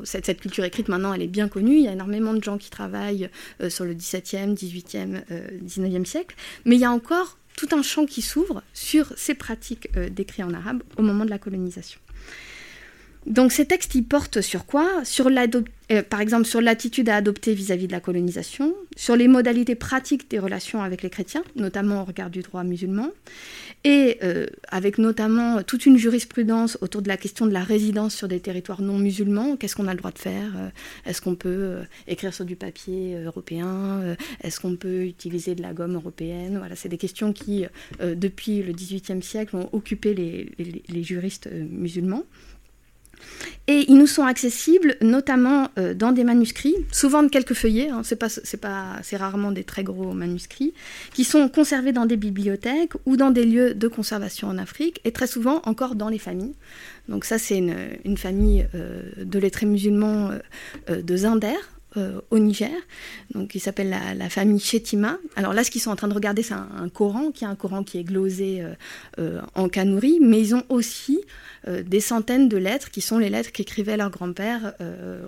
Cette, 0.04 0.40
culture 0.40 0.64
écrite 0.64 0.90
maintenant, 0.90 1.14
elle 1.14 1.22
est 1.22 1.28
bien 1.28 1.48
connue. 1.48 1.78
Il 1.78 1.84
y 1.84 1.88
a 1.88 1.94
énormément 1.94 2.34
de 2.34 2.44
gens 2.44 2.58
qui 2.58 2.70
travaillent 2.70 3.30
euh, 3.62 3.70
sur 3.70 3.86
le 3.86 3.94
XVIIe, 3.94 4.54
XVIIIe, 4.54 5.22
XIXe 5.64 6.10
siècle, 6.10 6.36
mais 6.66 6.76
il 6.76 6.82
y 6.82 6.86
a 6.86 6.92
encore 6.92 7.38
tout 7.56 7.70
un 7.72 7.82
champ 7.82 8.06
qui 8.06 8.22
s'ouvre 8.22 8.62
sur 8.74 9.14
ces 9.16 9.34
pratiques 9.34 9.90
euh, 9.96 10.10
d'écrits 10.10 10.44
en 10.44 10.54
arabe 10.54 10.84
au 10.98 11.02
moment 11.02 11.26
de 11.26 11.30
la 11.30 11.40
colonisation. 11.40 12.00
Donc 13.26 13.52
ces 13.52 13.66
textes, 13.66 13.96
ils 13.96 14.04
portent 14.04 14.42
sur 14.42 14.66
quoi? 14.66 15.04
Sur 15.04 15.30
euh, 15.30 16.04
Par 16.04 16.22
exemple, 16.22 16.46
sur 16.46 16.62
l'attitude 16.62 17.10
à 17.10 17.16
adopter 17.16 17.56
vis-à-vis 17.56 17.88
de 17.88 17.92
la 17.92 18.00
colonisation, 18.00 18.76
sur 18.96 19.16
les 19.16 19.28
modalités 19.28 19.74
pratiques 19.74 20.30
des 20.30 20.38
relations 20.38 20.84
avec 20.84 21.02
les 21.02 21.10
chrétiens, 21.10 21.44
notamment 21.56 22.04
au 22.04 22.06
regard 22.06 22.30
du 22.30 22.42
droit 22.42 22.64
musulman, 22.64 23.10
et 23.84 24.20
euh, 24.24 24.46
avec 24.68 25.00
notamment 25.00 25.64
toute 25.64 25.88
une 25.88 25.98
jurisprudence 25.98 26.78
autour 26.82 27.02
de 27.02 27.08
la 27.08 27.18
question 27.18 27.48
de 27.48 27.52
la 27.52 27.64
résidence 27.64 28.14
sur 28.14 28.28
des 28.28 28.40
territoires 28.40 28.82
non 28.82 29.00
musulmans. 29.00 29.56
Qu'est-ce 29.58 29.76
qu'on 29.76 29.88
a 29.88 29.94
le 29.94 30.00
droit 30.00 30.12
de 30.12 30.20
faire? 30.20 30.52
Euh, 30.58 30.70
Est-ce 31.08 31.20
qu'on 31.20 31.36
peut 31.36 31.80
écrire 32.08 32.32
sur 32.32 32.46
du 32.46 32.56
papier 32.56 33.18
européen? 33.26 34.16
Est-ce 34.42 34.60
qu'on 34.60 34.76
peut 34.76 35.04
utiliser 35.04 35.56
de 35.56 35.64
la 35.64 35.74
gomme 35.74 35.96
européenne? 35.96 36.60
Voilà, 36.60 36.76
c'est 36.76 36.90
des 36.90 36.98
questions 36.98 37.34
qui, 37.34 37.66
depuis 38.00 38.62
le 38.62 38.72
XVIIIe 38.72 39.24
siècle, 39.24 39.56
ont 39.56 39.70
occupé 39.72 40.14
les 40.14 41.04
juristes 41.04 41.50
musulmans. 41.52 42.24
Et 43.68 43.86
ils 43.90 43.98
nous 43.98 44.08
sont 44.08 44.24
accessibles 44.24 44.96
notamment 45.02 45.70
euh, 45.80 45.94
dans 45.94 46.12
des 46.12 46.24
manuscrits, 46.24 46.76
souvent 46.92 47.24
de 47.24 47.30
quelques 47.30 47.56
feuillets, 47.56 47.90
hein, 47.90 48.02
c'est, 48.04 49.18
rarement 49.18 49.52
des 49.52 49.64
très 49.64 49.84
gros 49.84 50.14
manuscrits, 50.14 50.74
qui 51.14 51.24
sont 51.24 51.50
conservés 51.50 51.92
dans 51.92 52.06
des 52.06 52.18
bibliothèques 52.18 52.94
ou 53.06 53.18
dans 53.18 53.32
des 53.32 53.46
lieux 53.46 53.74
de 53.74 53.88
conservation 53.88 54.48
en 54.48 54.58
Afrique, 54.58 55.02
et 55.04 55.12
très 55.12 55.28
souvent 55.28 55.62
encore 55.66 55.96
dans 55.96 56.10
les 56.10 56.20
familles. 56.20 56.54
Donc 57.10 57.26
ça, 57.26 57.38
c'est 57.38 57.58
une, 57.58 58.18
famille 58.18 58.68
euh, 58.76 59.02
de 59.18 59.40
lettrés 59.40 59.66
musulmans 59.66 60.32
euh, 60.90 61.02
de 61.02 61.18
Zinder, 61.18 61.58
euh, 61.98 62.20
au 62.30 62.40
Niger, 62.40 62.72
donc 63.34 63.50
qui 63.50 63.60
s'appelle 63.60 63.90
la, 63.90 64.30
famille 64.30 64.60
Chetima. 64.60 65.18
Alors 65.38 65.54
là, 65.54 65.64
ce 65.64 65.72
qu'ils 65.72 65.80
sont 65.80 65.92
en 65.92 65.96
train 65.96 66.10
de 66.10 66.14
regarder, 66.14 66.44
c'est 66.44 66.54
un, 66.54 66.90
Coran, 66.94 67.32
qui 67.32 67.46
est 67.46 67.48
un 67.48 67.56
Coran 67.56 67.84
qui 67.84 67.98
est 67.98 68.04
glosé 68.04 68.62
euh, 68.62 68.74
euh, 69.20 69.42
en 69.56 69.70
kanouri, 69.70 70.20
mais 70.22 70.40
ils 70.42 70.56
ont 70.56 70.64
aussi 70.70 71.22
des 71.68 72.00
centaines 72.00 72.48
de 72.48 72.58
lettres 72.58 72.92
qui 72.92 73.02
sont 73.02 73.18
les 73.18 73.30
lettres 73.30 73.52
qu'écrivait 73.52 73.98
leur 73.98 74.12
grand-père 74.12 74.76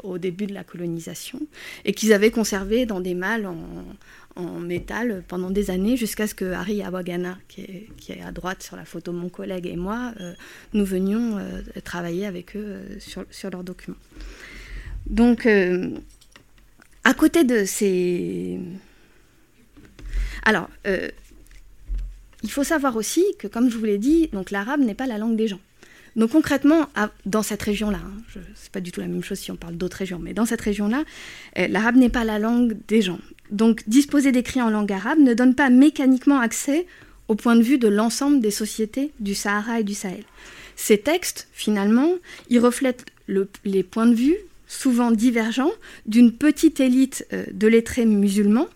au 0.04 0.20
début 0.20 0.46
de 0.46 0.54
la 0.54 0.64
colonisation 0.64 1.40
et 1.84 1.94
qu'ils 1.94 2.14
avaient 2.14 2.30
conservées 2.30 2.86
dans 2.86 3.00
des 3.00 3.16
malles 3.16 3.48
en, 4.36 4.60
métal 4.60 5.24
pendant 5.28 5.50
des 5.50 5.72
années 5.72 5.98
jusqu'à 5.98 6.28
ce 6.28 6.36
que 6.36 6.46
Harry 6.52 6.84
Awagana, 6.84 7.40
qui 7.48 7.62
est, 7.62 7.88
qui 7.98 8.12
est, 8.12 8.22
à 8.22 8.32
droite 8.32 8.62
sur 8.62 8.76
la 8.76 8.86
photo, 8.86 9.12
mon 9.12 9.30
collègue 9.30 9.66
et 9.66 9.76
moi, 9.76 10.14
nous 10.74 10.86
venions 10.86 11.40
travailler 11.84 12.28
avec 12.28 12.56
eux 12.56 12.82
sur, 13.00 13.26
sur, 13.32 13.50
leurs 13.50 13.64
documents. 13.64 13.98
Donc, 15.08 15.48
à 17.08 17.14
côté 17.14 17.46
de 17.46 17.64
ces... 17.64 18.60
Alors, 20.44 20.70
euh, 20.86 21.08
il 22.44 22.52
faut 22.52 22.66
savoir 22.66 22.98
aussi 22.98 23.24
que, 23.40 23.48
comme 23.48 23.72
je 23.72 23.78
vous 23.78 23.86
l'ai 23.86 23.98
dit, 23.98 24.28
donc 24.34 24.52
l'arabe 24.52 24.82
n'est 24.82 24.94
pas 24.94 25.08
la 25.08 25.18
langue 25.18 25.38
des 25.38 25.48
gens. 25.48 25.62
Donc 26.18 26.32
concrètement, 26.32 26.90
dans 27.26 27.44
cette 27.44 27.64
région-là, 27.64 28.00
hein, 28.04 28.22
ce 28.34 28.40
n'est 28.40 28.70
pas 28.74 28.82
du 28.82 28.92
tout 28.92 29.00
la 29.00 29.08
même 29.08 29.24
chose 29.24 29.40
si 29.40 29.52
on 29.52 29.56
parle 29.56 29.78
d'autres 29.78 29.96
régions, 29.96 30.20
mais 30.20 30.34
dans 30.34 30.46
cette 30.46 30.60
région-là, 30.60 31.06
euh, 31.58 31.70
l'arabe 31.70 31.96
n'est 31.96 32.10
pas 32.10 32.26
la 32.26 32.40
langue 32.40 32.76
des 32.90 33.02
gens. 33.02 33.20
Donc 33.52 33.84
disposer 33.88 34.34
d'écrits 34.34 34.62
en 34.62 34.70
langue 34.70 34.92
arabe 34.92 35.20
ne 35.20 35.34
donne 35.34 35.56
pas 35.56 35.70
mécaniquement 35.70 36.42
accès 36.42 36.88
au 37.30 37.36
point 37.36 37.56
de 37.56 37.64
vue 37.64 37.78
de 37.78 37.88
l'ensemble 37.88 38.42
des 38.42 38.52
sociétés 38.52 39.14
du 39.22 39.34
Sahara 39.34 39.80
et 39.80 39.86
du 39.86 39.94
Sahel. 39.94 40.26
Ces 40.76 40.98
textes, 40.98 41.48
finalement, 41.54 42.16
ils 42.50 42.60
reflètent 42.60 43.06
les 43.64 43.84
points 43.84 44.08
de 44.08 44.16
vue 44.16 44.38
souvent 44.68 45.12
divergents, 45.12 45.72
d'une 46.06 46.32
petite 46.32 46.80
élite 46.80 47.26
euh, 47.34 47.46
de 47.52 47.68
lettrés 47.68 48.06
musulmans, 48.06 48.68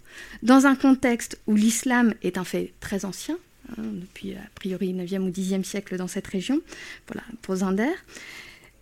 dans 0.44 0.66
un 0.66 0.76
contexte 0.76 1.40
où 1.48 1.56
l'islam 1.56 2.14
est 2.24 2.38
un 2.38 2.44
fait 2.44 2.74
très 2.80 3.06
ancien, 3.06 3.38
hein, 3.70 3.84
depuis 4.02 4.34
a 4.34 4.50
priori 4.56 4.94
9e 4.94 5.20
ou 5.20 5.30
10e 5.30 5.64
siècle 5.64 5.98
dans 5.98 6.08
cette 6.08 6.28
région, 6.28 6.62
pour 7.42 7.56
Zinder, 7.56 7.92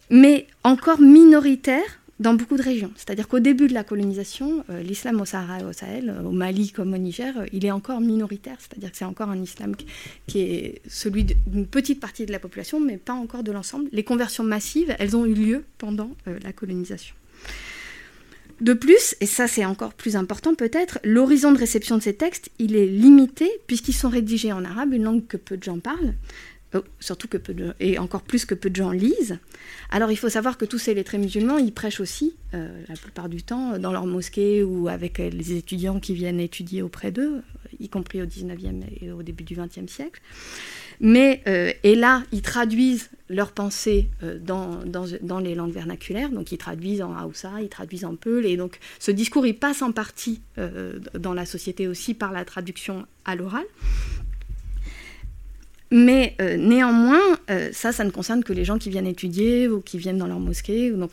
mais 0.10 0.48
encore 0.64 1.02
minoritaire 1.02 1.99
dans 2.20 2.34
beaucoup 2.34 2.58
de 2.58 2.62
régions. 2.62 2.92
C'est-à-dire 2.96 3.28
qu'au 3.28 3.40
début 3.40 3.68
de 3.68 3.74
la 3.74 3.84
colonisation, 3.84 4.64
euh, 4.70 4.82
l'islam 4.82 5.22
au 5.22 5.26
Sahara 5.26 5.62
et 5.62 5.64
au 5.64 5.74
Sahel, 5.74 6.10
euh, 6.10 6.24
au 6.24 6.32
Mali 6.32 6.72
comme 6.72 6.94
au 6.94 6.98
Niger, 6.98 7.34
euh, 7.38 7.46
il 7.54 7.66
est 7.66 7.72
encore 7.72 8.02
minoritaire. 8.02 8.58
C'est-à-dire 8.60 8.92
que 8.92 8.98
c'est 8.98 9.06
encore 9.06 9.30
un 9.30 9.42
islam 9.42 9.74
qui 10.28 10.40
est 10.42 10.82
celui 10.88 11.24
d'une 11.24 11.66
petite 11.66 12.00
partie 12.00 12.26
de 12.26 12.32
la 12.32 12.40
population, 12.40 12.80
mais 12.80 12.98
pas 12.98 13.14
encore 13.14 13.44
de 13.44 13.52
l'ensemble. 13.52 13.90
Les 13.92 14.04
conversions 14.04 14.44
massives, 14.44 14.94
elles 15.00 15.16
ont 15.16 15.26
eu 15.26 15.34
lieu 15.34 15.64
pendant 15.78 16.12
la 16.26 16.54
colonisation. 16.54 17.16
De 18.62 18.74
plus, 18.74 19.16
et 19.22 19.26
ça 19.26 19.48
c'est 19.48 19.64
encore 19.64 19.94
plus 19.94 20.18
important 20.18 20.54
peut-être, 20.54 21.00
l'horizon 21.06 21.54
de 21.54 21.58
réception 21.58 21.98
de 21.98 22.04
ces 22.04 22.14
textes, 22.14 22.50
il 22.60 22.76
est 22.76 22.86
limité 22.86 23.50
puisqu'ils 23.68 23.94
sont 23.94 24.10
rédigés 24.10 24.52
en 24.52 24.66
arabe, 24.66 24.94
une 24.94 25.04
langue 25.04 25.26
que 25.28 25.38
peu 25.38 25.56
de 25.56 25.64
gens 25.64 25.80
parlent. 25.80 26.16
Surtout 27.00 27.28
que 27.28 27.38
peu 27.38 27.56
et 27.80 27.98
encore 27.98 28.22
plus 28.22 28.46
que 28.46 28.54
peu 28.54 28.70
de 28.70 28.76
gens 28.76 28.92
lisent. 28.92 29.40
Alors 29.90 30.12
il 30.12 30.18
faut 30.18 30.30
savoir 30.30 30.58
que 30.58 30.66
tous 30.66 30.78
ces 30.78 30.94
lettrés 30.94 31.18
musulmans, 31.18 31.58
ils 31.58 31.74
prêchent 31.74 32.00
aussi, 32.00 32.36
euh, 32.54 32.84
la 32.88 32.96
plupart 32.96 33.28
du 33.28 33.42
temps, 33.42 33.80
dans 33.80 33.92
leur 33.92 34.06
mosquée 34.06 34.64
ou 34.64 34.88
avec 34.88 35.20
euh, 35.20 35.32
les 35.32 35.54
étudiants 35.54 36.00
qui 36.00 36.14
viennent 36.14 36.40
étudier 36.40 36.84
auprès 36.84 37.12
d'eux, 37.12 37.42
y 37.80 37.90
compris 37.90 38.22
au 38.22 38.26
19e 38.26 38.84
et 39.02 39.12
au 39.12 39.24
début 39.24 39.44
du 39.44 39.56
20e 39.56 39.88
siècle. 39.88 40.22
Mais, 41.00 41.42
euh, 41.48 41.72
et 41.84 41.96
là, 41.96 42.24
ils 42.32 42.44
traduisent 42.44 43.10
leurs 43.30 43.52
pensées 43.52 44.10
dans, 44.42 44.84
dans, 44.86 45.06
dans, 45.22 45.40
les 45.40 45.56
langues 45.56 45.72
vernaculaires, 45.72 46.30
donc 46.30 46.52
ils 46.52 46.58
traduisent 46.58 47.02
en 47.02 47.16
Haoussa, 47.16 47.62
ils 47.62 47.70
traduisent 47.70 48.06
en 48.06 48.16
Peul, 48.16 48.46
et 48.46 48.58
donc 48.58 48.80
ce 48.98 49.12
discours, 49.12 49.46
il 49.46 49.56
passe 49.56 49.84
en 49.84 49.92
partie 49.92 50.42
dans 51.14 51.36
la 51.36 51.46
société 51.46 51.88
aussi 51.88 52.16
par 52.16 52.32
la 52.32 52.44
traduction 52.44 53.06
à 53.26 53.36
l'oral. 53.36 53.64
Mais 55.92 56.36
euh, 56.40 56.56
néanmoins, 56.56 57.20
euh, 57.50 57.70
ça, 57.74 57.92
ne 58.04 58.12
concerne 58.12 58.44
que 58.44 58.54
les 58.54 58.64
gens 58.64 58.78
qui 58.78 58.90
viennent 58.90 59.08
étudier 59.08 59.68
ou 59.68 59.82
qui 59.82 59.98
viennent 59.98 60.20
dans 60.20 60.28
leur 60.28 60.40
mosquée. 60.40 60.92
Euh, 60.92 61.08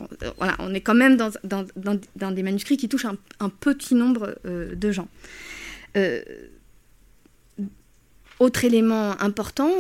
on 0.59 0.75
est 0.75 0.83
quand 0.83 0.95
même 0.95 1.17
dans, 1.17 2.31
des 2.33 2.43
manuscrits 2.43 2.77
qui 2.77 2.89
touchent 2.89 3.07
un, 3.07 3.49
petit 3.49 3.95
nombre 3.95 4.37
de 4.45 4.91
gens. 4.91 5.09
autre 8.39 8.65
élément 8.65 9.21
important, 9.23 9.71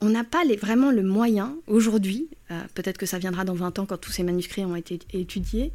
on 0.00 0.08
n'a 0.08 0.24
pas 0.24 0.42
vraiment 0.60 0.90
le 0.90 1.04
moyen 1.04 1.54
aujourd'hui, 1.68 2.28
peut-être 2.74 2.98
que 2.98 3.06
ça 3.06 3.18
viendra 3.18 3.44
dans 3.44 3.54
20 3.54 3.78
ans 3.78 3.86
quand 3.86 3.98
tous 3.98 4.10
ces 4.10 4.24
manuscrits 4.24 4.64
ont 4.64 4.74
été 4.74 4.98
étudiés, 5.12 5.70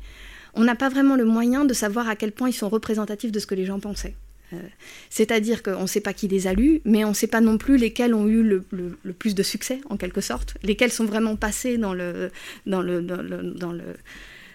on 0.54 0.66
n'a 0.66 0.76
pas 0.76 0.90
vraiment 0.90 1.16
le 1.16 1.24
moyen 1.24 1.63
de 1.63 1.74
savoir 1.74 2.10
à 2.10 2.18
quel 2.18 2.34
point 2.34 2.50
ils 2.50 2.54
sont 2.54 2.68
représentatifs 2.68 3.32
de 3.32 3.40
ce 3.40 3.48
que 3.48 3.56
les 3.56 3.66
gens 3.66 3.80
pensaient. 3.80 4.16
Euh, 4.53 4.57
c'est-à-dire 5.10 5.62
qu'on 5.62 5.81
ne 5.81 5.88
sait 5.88 5.99
pas 5.99 6.13
qui 6.13 6.27
les 6.27 6.47
a 6.47 6.53
lus, 6.53 6.81
mais 6.86 7.03
on 7.03 7.10
ne 7.10 7.13
sait 7.13 7.27
pas 7.27 7.41
non 7.41 7.57
plus 7.57 7.77
lesquels 7.77 8.13
ont 8.13 8.27
eu 8.27 8.43
le, 8.43 8.63
plus 9.13 9.36
de 9.36 9.43
succès, 9.43 9.81
en 9.89 9.97
quelque 9.97 10.21
sorte, 10.21 10.55
lesquels 10.63 10.91
sont 10.91 11.05
vraiment 11.05 11.36
passés 11.36 11.77
dans 11.77 11.93
le... 11.93 12.31
Dans 12.65 12.81
le, 12.81 13.01
dans 13.01 13.71
le, 13.71 13.81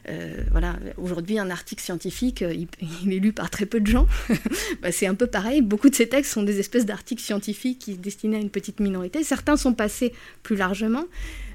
euh, 0.08 0.42
voilà, 0.50 0.76
aujourd'hui, 0.96 1.38
un 1.38 1.50
article 1.50 1.82
scientifique, 1.82 2.42
euh, 2.42 2.52
il, 2.52 3.12
est 3.12 3.18
lu 3.18 3.32
par 3.32 3.50
très 3.50 3.66
peu 3.66 3.80
de 3.80 3.86
gens. 3.86 4.06
Bah, 4.82 4.90
c'est 4.90 5.06
un 5.06 5.14
peu 5.14 5.28
pareil. 5.28 5.62
Beaucoup 5.62 5.90
de 5.90 5.94
ces 5.94 6.08
textes 6.08 6.32
sont 6.32 6.42
des 6.42 6.58
espèces 6.58 6.86
d'articles 6.86 7.22
scientifiques 7.22 7.78
qui 7.78 7.96
destinés 7.96 8.36
à 8.36 8.40
une 8.40 8.50
petite 8.50 8.80
minorité. 8.80 9.22
Certains 9.22 9.56
sont 9.56 9.74
passés 9.74 10.12
plus 10.42 10.56
largement, 10.56 11.04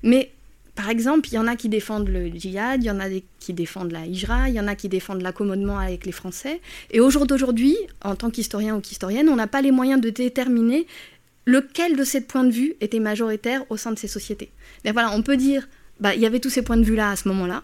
mais 0.02 0.32
par 0.78 0.92
exemple, 0.92 1.28
il 1.32 1.34
y 1.34 1.38
en 1.40 1.48
a 1.48 1.56
qui 1.56 1.70
défendent 1.70 2.08
le 2.08 2.28
djihad, 2.28 2.84
il 2.84 2.86
y 2.86 2.92
en 2.92 3.00
a 3.00 3.06
qui 3.40 3.52
défendent 3.52 3.92
la 3.92 4.06
hijra, 4.06 4.48
il 4.48 4.54
y 4.54 4.60
en 4.60 4.68
a 4.68 4.76
qui 4.76 4.90
défendent 4.90 5.24
l'accommodement 5.24 5.80
avec 5.80 6.06
les 6.06 6.12
Français. 6.12 6.62
Et 6.92 7.00
au 7.00 7.10
jour 7.10 7.26
d'aujourd'hui, 7.26 7.76
en 8.04 8.16
tant 8.16 8.30
qu'historien 8.30 8.76
ou 8.76 8.80
qu'historienne, 8.80 9.28
on 9.28 9.36
n'a 9.36 9.48
pas 9.48 9.63
les 9.63 9.72
moyens 9.72 10.00
de 10.00 10.12
déterminer 10.12 10.86
lequel 11.46 11.98
de 11.98 12.04
ces 12.04 12.22
points 12.22 12.44
de 12.44 12.52
vue 12.52 12.76
était 12.80 13.00
majoritaire 13.00 13.63
au 13.72 13.78
sein 13.78 13.92
de 13.92 13.98
ces 13.98 14.08
sociétés. 14.08 14.52
Mais 14.86 14.92
voilà, 14.92 15.12
on 15.13 15.24
peut 15.24 15.36
dire, 15.36 15.68
bah, 16.00 16.13
il 16.13 16.22
y 16.22 16.28
avait 16.28 16.40
tous 16.40 16.52
ces 16.52 16.62
points 16.62 16.78
de 16.78 16.84
vue-là 16.84 17.10
à 17.10 17.16
ce 17.16 17.28
moment-là, 17.30 17.63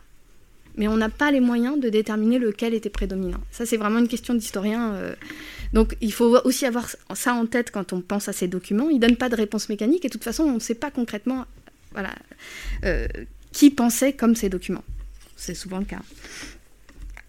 mais 0.76 0.88
on 0.88 0.98
n'a 0.98 1.10
pas 1.10 1.30
les 1.30 1.40
moyens 1.40 1.80
de 1.80 1.90
déterminer 1.90 2.40
lequel 2.40 2.74
était 2.74 2.90
prédominant. 2.90 3.42
Ça, 3.52 3.68
c'est 3.68 3.78
vraiment 3.78 4.00
une 4.00 4.08
question 4.08 4.34
d'historien. 4.34 4.94
Euh. 4.94 5.14
Donc, 5.72 5.96
il 6.02 6.12
faut 6.14 6.36
aussi 6.46 6.66
avoir 6.66 6.88
ça 7.14 7.36
en 7.36 7.46
tête 7.46 7.70
quand 7.70 7.94
on 7.94 8.02
pense 8.02 8.28
à 8.28 8.34
ces 8.34 8.48
documents. 8.48 8.90
Ils 8.90 8.96
ne 8.96 9.02
donnent 9.02 9.18
pas 9.18 9.30
de 9.30 9.36
réponse 9.36 9.70
mécanique 9.70 10.04
et 10.04 10.08
de 10.08 10.14
toute 10.14 10.24
façon, 10.24 10.46
on 10.46 10.56
ne 10.56 10.60
sait 10.60 10.74
pas 10.74 10.90
concrètement 10.90 11.46
euh, 12.86 13.08
qui 13.52 13.70
pensait 13.70 14.14
comme 14.14 14.36
ces 14.36 14.50
documents. 14.50 14.84
C'est 15.36 15.54
souvent 15.54 15.80
le 15.80 15.86
cas. 15.86 16.02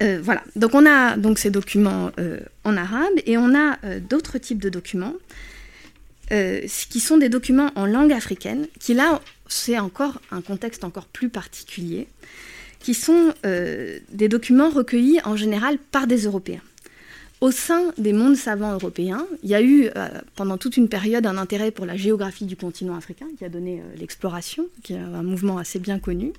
Euh, 0.02 0.20
voilà, 0.22 0.42
donc 0.56 0.74
on 0.74 0.86
a 0.86 1.16
donc 1.16 1.38
ces 1.38 1.50
documents 1.50 2.10
euh, 2.18 2.40
en 2.64 2.76
arabe 2.76 3.12
et 3.26 3.38
on 3.38 3.54
a 3.54 3.76
d'autres 4.00 4.38
types 4.38 4.60
de 4.60 4.68
documents 4.68 5.14
qui 6.30 7.00
sont 7.00 7.18
des 7.18 7.28
documents 7.28 7.70
en 7.76 7.84
langue 7.84 8.12
africaine, 8.12 8.66
qui 8.80 8.94
là, 8.94 9.20
c'est 9.46 9.78
encore 9.78 10.20
un 10.30 10.40
contexte 10.40 10.82
encore 10.82 11.06
plus 11.06 11.28
particulier, 11.28 12.08
qui 12.80 12.94
sont 12.94 13.34
des 13.44 14.28
documents 14.28 14.70
recueillis 14.70 15.20
en 15.24 15.36
général 15.36 15.78
par 15.92 16.06
des 16.06 16.24
Européens. 16.24 16.62
Au 17.40 17.50
sein 17.50 17.92
des 17.98 18.12
mondes 18.12 18.36
savants 18.36 18.72
européens, 18.72 19.26
il 19.42 19.50
y 19.50 19.54
a 19.54 19.60
eu 19.60 19.90
euh, 19.96 20.08
pendant 20.36 20.56
toute 20.56 20.76
une 20.76 20.88
période 20.88 21.26
un 21.26 21.36
intérêt 21.36 21.72
pour 21.72 21.84
la 21.84 21.96
géographie 21.96 22.46
du 22.46 22.56
continent 22.56 22.94
africain 22.94 23.26
qui 23.36 23.44
a 23.44 23.48
donné 23.48 23.80
euh, 23.80 23.96
l'exploration, 23.98 24.66
qui 24.82 24.94
est 24.94 24.98
un 24.98 25.22
mouvement 25.22 25.58
assez 25.58 25.78
bien 25.78 25.98
connu. 25.98 26.32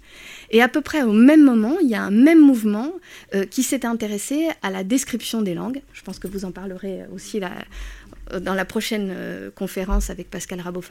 Et 0.51 0.61
à 0.61 0.67
peu 0.67 0.81
près 0.81 1.03
au 1.03 1.11
même 1.11 1.43
moment, 1.43 1.77
il 1.81 1.89
y 1.89 1.95
a 1.95 2.01
un 2.01 2.11
même 2.11 2.39
mouvement 2.39 2.91
euh, 3.35 3.45
qui 3.45 3.61
s'est 3.61 3.85
intéressé 3.85 4.47
à 4.63 4.71
la 4.71 4.83
description 4.83 5.41
des 5.41 5.53
langues. 5.53 5.81
Je 5.93 6.01
pense 6.01 6.17
que 6.17 6.27
vous 6.27 6.45
en 6.45 6.51
parlerez 6.51 7.01
aussi 7.13 7.39
dans 7.39 8.53
la 8.53 8.65
prochaine 8.65 9.13
conférence 9.53 10.09
avec 10.09 10.29
Pascal 10.29 10.61
Rabot 10.61 10.81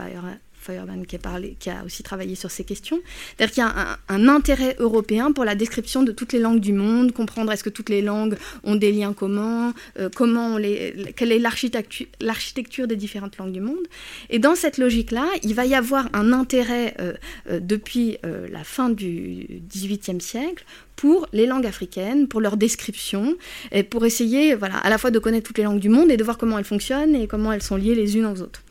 Feuermann 0.64 1.06
qui 1.06 1.16
a, 1.70 1.84
aussi 1.84 2.02
travaillé 2.02 2.34
sur 2.34 2.50
ces 2.50 2.64
questions. 2.64 3.00
C'est-à-dire 3.36 3.54
qu'il 3.54 3.62
y 3.62 3.66
a 3.66 3.98
un, 4.08 4.28
intérêt 4.28 4.76
européen 4.78 5.32
pour 5.32 5.44
la 5.44 5.54
description 5.54 6.02
de 6.02 6.12
toutes 6.12 6.32
les 6.32 6.38
langues 6.38 6.60
du 6.60 6.72
monde, 6.72 7.12
comprendre 7.12 7.52
est-ce 7.52 7.62
que 7.62 7.70
toutes 7.70 7.90
les 7.90 8.02
langues 8.02 8.36
ont 8.62 8.74
des 8.74 8.90
liens 8.90 9.12
communs, 9.12 9.74
euh, 9.98 10.08
comment 10.14 10.56
quelle 11.16 11.32
est 11.32 11.38
l'architecture 11.38 12.86
des 12.86 12.96
différentes 12.96 13.36
langues 13.36 13.52
du 13.52 13.60
monde. 13.60 13.86
Et 14.30 14.38
dans 14.38 14.54
cette 14.54 14.78
logique-là, 14.78 15.26
il 15.42 15.54
va 15.54 15.66
y 15.66 15.74
avoir 15.74 16.08
un 16.12 16.32
intérêt 16.32 16.94
euh, 17.00 17.12
euh, 17.50 17.60
depuis 17.60 18.18
la 18.22 18.64
fin 18.64 18.88
du 18.88 19.62
XVIIIe 19.68 20.20
siècle 20.20 20.64
pour 20.96 21.26
les 21.32 21.46
langues 21.46 21.66
africaines, 21.66 22.28
pour 22.28 22.40
leur 22.40 22.56
description, 22.56 23.36
et 23.72 23.82
pour 23.82 24.04
essayer 24.04 24.54
voilà, 24.54 24.76
à 24.78 24.90
la 24.90 24.98
fois 24.98 25.10
de 25.10 25.18
connaître 25.18 25.46
toutes 25.46 25.58
les 25.58 25.64
langues 25.64 25.80
du 25.80 25.88
monde 25.88 26.10
et 26.10 26.16
de 26.16 26.24
voir 26.24 26.38
comment 26.38 26.58
elles 26.58 26.64
fonctionnent 26.64 27.14
et 27.14 27.26
comment 27.26 27.52
elles 27.52 27.62
sont 27.62 27.76
liées 27.76 27.94
les 27.94 28.16
unes 28.16 28.26
aux 28.26 28.40
autres. 28.42 28.62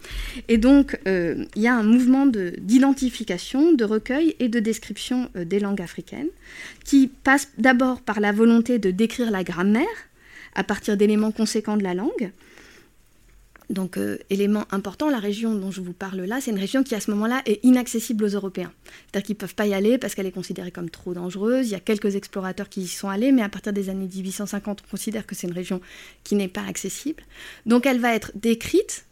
Et 0.48 0.58
donc, 0.58 1.00
euh, 1.08 1.46
il 1.56 1.62
y 1.62 1.68
a 1.68 1.76
un 1.76 1.84
mouvement 1.84 2.26
d'identification, 2.26 3.74
de, 3.74 3.84
recueil 3.84 4.36
et 4.40 4.48
de 4.48 4.60
description 4.60 5.30
euh, 5.36 5.46
des 5.46 5.60
langues 5.60 5.82
africaines 5.82 6.30
qui 6.86 7.08
passe 7.08 7.50
d'abord 7.58 8.02
par 8.02 8.20
la 8.20 8.32
volonté 8.32 8.80
de 8.80 8.92
décrire 8.92 9.32
la 9.32 9.44
grammaire 9.44 9.86
à 10.56 10.64
partir 10.64 10.98
d'éléments 10.98 11.32
conséquents 11.32 11.78
de 11.78 11.84
la 11.84 11.94
langue, 11.94 12.32
donc, 13.69 13.97
euh, 13.97 14.17
élément 14.30 14.65
important, 14.71 15.10
la 15.10 15.19
région 15.19 15.56
dont 15.56 15.71
je 15.71 15.82
vous 15.82 15.93
parle 15.93 16.21
là, 16.21 16.39
c'est 16.41 16.52
une 16.52 16.60
région 16.60 16.84
qui 16.84 16.95
à 16.95 16.99
ce 16.99 17.12
moment-là 17.12 17.41
est 17.45 17.63
inaccessible 17.63 18.26
aux 18.26 18.30
Européens. 18.30 18.71
C'est-à-dire 18.86 19.26
qu'ils 19.26 19.36
ne 19.36 19.39
peuvent 19.39 19.56
pas 19.56 19.65
y 19.65 19.73
aller 19.73 19.97
parce 19.97 20.15
qu'elle 20.15 20.26
est 20.26 20.32
considérée 20.32 20.71
comme 20.71 20.89
trop 20.89 21.13
dangereuse. 21.13 21.67
Il 21.67 21.71
y 21.71 21.76
a 21.76 21.80
quelques 21.80 22.15
explorateurs 22.15 22.69
qui 22.69 22.82
y 22.82 22.88
sont 22.88 23.10
allés, 23.10 23.32
mais 23.32 23.41
à 23.41 23.49
partir 23.49 23.73
des 23.73 23.89
années 23.89 24.10
1850, 24.13 24.84
on 24.86 24.91
considère 24.91 25.26
que 25.26 25.36
c'est 25.36 25.47
une 25.47 25.54
région 25.54 25.82
qui 26.23 26.36
n'est 26.36 26.47
pas 26.47 26.63
accessible. 26.67 27.23
Donc, 27.65 27.86
elle 27.86 27.99
va 27.99 28.13
être 28.13 28.32
décrite 28.36 29.06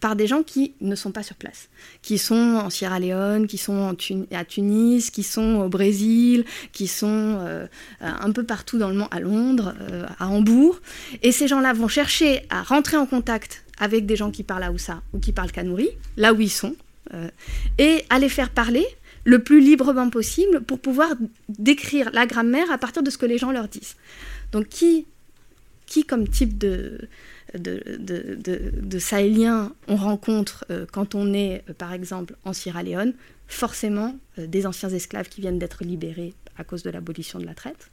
par 0.00 0.16
des 0.16 0.26
gens 0.26 0.42
qui 0.42 0.74
ne 0.80 0.94
sont 0.94 1.12
pas 1.12 1.22
sur 1.22 1.36
place, 1.36 1.68
qui 2.02 2.16
sont 2.16 2.34
en 2.34 2.70
Sierra 2.70 2.98
Leone, 2.98 3.46
qui 3.46 3.58
sont 3.58 3.94
à 4.32 4.44
Tunis, 4.44 5.10
qui 5.10 5.22
sont 5.22 5.56
au 5.56 5.68
Brésil, 5.68 6.44
qui 6.72 6.86
sont 6.86 7.38
euh, 7.40 7.66
un 8.00 8.32
peu 8.32 8.42
partout 8.42 8.78
dans 8.78 8.88
le 8.88 8.94
monde, 8.94 9.08
à 9.10 9.20
Londres, 9.20 9.74
euh, 9.82 10.06
à 10.18 10.28
Hambourg. 10.28 10.80
Et 11.22 11.32
ces 11.32 11.46
gens-là 11.48 11.74
vont 11.74 11.88
chercher 11.88 12.42
à 12.48 12.62
rentrer 12.62 12.96
en 12.96 13.06
contact 13.06 13.62
avec 13.78 14.06
des 14.06 14.16
gens 14.16 14.30
qui 14.30 14.42
parlent 14.42 14.64
Aoussa 14.64 15.02
ou 15.12 15.18
qui 15.18 15.32
parlent 15.32 15.52
Kanouri, 15.52 15.90
là 16.16 16.32
où 16.32 16.40
ils 16.40 16.50
sont, 16.50 16.74
euh, 17.12 17.28
et 17.78 18.04
à 18.08 18.18
les 18.18 18.28
faire 18.28 18.50
parler 18.50 18.86
le 19.24 19.42
plus 19.42 19.60
librement 19.60 20.08
possible 20.08 20.62
pour 20.62 20.80
pouvoir 20.80 21.10
décrire 21.48 22.10
la 22.12 22.24
grammaire 22.26 22.70
à 22.70 22.78
partir 22.78 23.02
de 23.02 23.10
ce 23.10 23.18
que 23.18 23.26
les 23.26 23.36
gens 23.36 23.52
leur 23.52 23.68
disent. 23.68 23.96
Donc 24.52 24.68
qui, 24.68 25.06
qui 25.86 26.04
comme 26.04 26.26
type 26.26 26.56
de, 26.56 27.08
de, 27.58 28.98
Sahéliens 28.98 29.72
on 29.88 29.96
rencontre 29.96 30.64
euh, 30.70 30.86
quand 30.90 31.14
on 31.14 31.32
est, 31.32 31.64
euh, 31.68 31.72
par 31.74 31.92
exemple, 31.92 32.36
en 32.44 32.52
Sierra 32.52 32.82
Leone 32.82 33.14
Forcément, 33.48 34.14
des 34.38 34.64
anciens 34.64 34.90
esclaves 34.90 35.28
qui 35.28 35.40
viennent 35.40 35.58
d'être 35.58 35.82
libérés 35.82 36.34
à 36.56 36.62
cause 36.62 36.84
de 36.84 36.90
l'abolition 36.90 37.40
de 37.40 37.46
la 37.46 37.54
traite. 37.54 37.90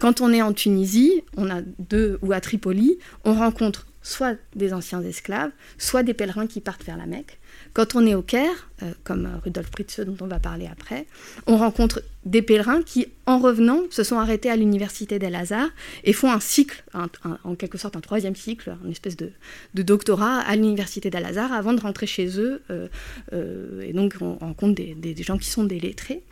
quand 0.00 0.20
on 0.20 0.32
est 0.32 0.42
en 0.42 0.52
Tunisie, 0.52 1.22
on 1.36 1.48
a 1.48 1.60
deux, 1.78 2.18
ou 2.22 2.32
à 2.32 2.40
Tripoli, 2.40 2.98
on 3.24 3.34
rencontre 3.34 3.86
soit 4.02 4.36
des 4.56 4.72
anciens 4.72 5.00
esclaves, 5.02 5.52
soit 5.78 6.02
des 6.02 6.12
pèlerins 6.12 6.48
qui 6.48 6.60
partent 6.60 6.84
vers 6.84 6.96
la 6.96 7.06
Mecque. 7.06 7.38
Quand 7.72 7.94
on 7.94 8.06
est 8.06 8.14
au 8.14 8.22
Caire, 8.22 8.68
euh, 8.82 8.92
comme 9.04 9.28
Rudolf 9.44 9.70
Pritzeux 9.70 10.04
dont 10.04 10.16
on 10.20 10.26
va 10.26 10.38
parler 10.38 10.68
après, 10.70 11.06
on 11.46 11.56
rencontre 11.56 12.02
des 12.24 12.42
pèlerins 12.42 12.82
qui, 12.82 13.06
en 13.26 13.38
revenant, 13.38 13.82
se 13.90 14.02
sont 14.02 14.18
arrêtés 14.18 14.50
à 14.50 14.56
l'université 14.56 15.18
d'El-Azhar 15.18 15.68
et 16.04 16.12
font 16.12 16.30
un 16.30 16.40
cycle, 16.40 16.84
en 16.92 17.54
quelque 17.54 17.78
sorte 17.78 17.96
un 17.96 18.00
troisième 18.00 18.34
cycle, 18.34 18.76
une 18.84 18.90
espèce 18.90 19.16
de, 19.16 19.32
doctorat 19.74 20.40
à 20.40 20.56
l'université 20.56 21.10
d'Al-Azhar 21.10 21.52
avant 21.52 21.72
de 21.72 21.80
rentrer 21.80 22.06
chez 22.06 22.38
eux. 22.38 22.62
Euh, 22.70 22.88
euh, 23.32 23.82
et 23.82 23.92
donc 23.92 24.16
on 24.20 24.34
rencontre 24.34 24.74
des, 24.74 24.94
des, 24.94 25.22
gens 25.22 25.38
qui 25.38 25.48
sont 25.48 25.64
des 25.64 25.78
lettrés. 25.78 26.22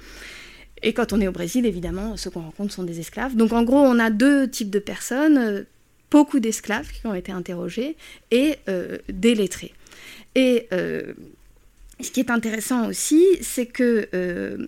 Et 0.83 0.93
quand 0.93 1.13
on 1.13 1.21
est 1.21 1.29
au 1.29 1.33
Brésil, 1.33 1.67
évidemment, 1.67 2.17
ceux 2.17 2.31
qu'on 2.31 2.43
rencontre 2.43 2.73
sont 2.73 2.85
des 2.85 3.01
esclaves. 3.01 3.35
Donc 3.37 3.53
en 3.53 3.65
gros, 3.65 3.79
on 3.79 3.99
a 3.99 4.11
deux 4.11 4.49
types 4.49 4.71
de 4.71 4.79
personnes 4.79 5.67
beaucoup 6.11 6.41
d'esclaves 6.41 6.91
qui 6.91 7.07
ont 7.07 7.15
été 7.15 7.33
interrogés 7.33 7.97
et 8.31 8.57
euh, 8.69 8.99
des 9.09 9.35
lettrés. 9.35 9.73
Et 10.35 10.69
euh, 10.73 11.13
ce 12.01 12.11
qui 12.11 12.21
est 12.21 12.31
intéressant 12.31 12.89
aussi, 12.89 13.25
c'est 13.41 13.67
que 13.67 14.09
euh, 14.15 14.67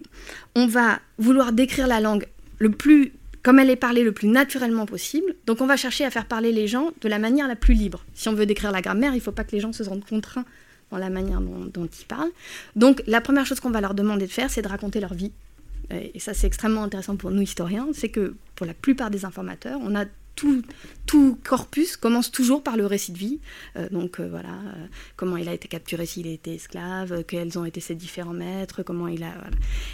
on 0.54 0.66
va 0.66 1.00
vouloir 1.18 1.52
décrire 1.52 1.86
la 1.86 2.00
langue 2.00 2.26
le 2.58 2.70
plus 2.70 3.12
comme 3.42 3.58
elle 3.58 3.70
est 3.70 3.76
parlée 3.76 4.02
le 4.02 4.12
plus 4.12 4.28
naturellement 4.28 4.84
possible. 4.84 5.34
Donc 5.46 5.62
on 5.62 5.66
va 5.66 5.78
chercher 5.78 6.04
à 6.04 6.10
faire 6.10 6.26
parler 6.26 6.52
les 6.52 6.66
gens 6.66 6.90
de 7.00 7.08
la 7.08 7.18
manière 7.18 7.48
la 7.48 7.56
plus 7.56 7.72
libre. 7.72 8.04
Si 8.12 8.28
on 8.28 8.34
veut 8.34 8.44
décrire 8.44 8.70
la 8.70 8.82
grammaire, 8.82 9.12
il 9.12 9.16
ne 9.16 9.22
faut 9.22 9.32
pas 9.32 9.44
que 9.44 9.52
les 9.52 9.60
gens 9.60 9.72
se 9.72 9.82
sentent 9.82 10.06
contraints 10.06 10.44
dans 10.90 10.98
la 10.98 11.08
manière 11.08 11.40
dont, 11.40 11.64
dont 11.72 11.86
ils 11.86 12.04
parlent. 12.04 12.32
Donc 12.76 13.02
la 13.06 13.22
première 13.22 13.46
chose 13.46 13.58
qu'on 13.58 13.70
va 13.70 13.80
leur 13.80 13.94
demander 13.94 14.26
de 14.26 14.30
faire, 14.30 14.50
c'est 14.50 14.60
de 14.60 14.68
raconter 14.68 15.00
leur 15.00 15.14
vie. 15.14 15.32
Et 15.90 16.20
ça, 16.20 16.34
c'est 16.34 16.46
extrêmement 16.46 16.84
intéressant 16.84 17.16
pour 17.16 17.30
nous 17.30 17.42
historiens, 17.42 17.88
c'est 17.92 18.10
que 18.10 18.34
pour 18.54 18.66
la 18.66 18.74
plupart 18.74 19.10
des 19.10 19.24
informateurs, 19.24 19.80
on 19.82 19.96
a 19.96 20.04
tout, 20.34 21.38
corpus 21.44 21.96
commence 21.96 22.30
toujours 22.30 22.62
par 22.62 22.76
le 22.76 22.86
récit 22.86 23.12
de 23.12 23.18
vie. 23.18 23.40
Euh, 23.76 23.88
donc 23.90 24.20
euh, 24.20 24.28
voilà, 24.28 24.48
euh, 24.48 24.86
comment 25.16 25.36
il 25.36 25.48
a 25.48 25.54
été 25.54 25.68
capturé 25.68 26.06
s'il 26.06 26.26
a 26.28 26.30
été 26.30 26.54
esclave, 26.54 27.24
quels 27.24 27.58
ont 27.58 27.64
été 27.64 27.80
ses 27.80 27.94
différents 27.94 28.32
maîtres, 28.32 28.82
comment 28.82 29.08
il 29.08 29.22
a. 29.22 29.34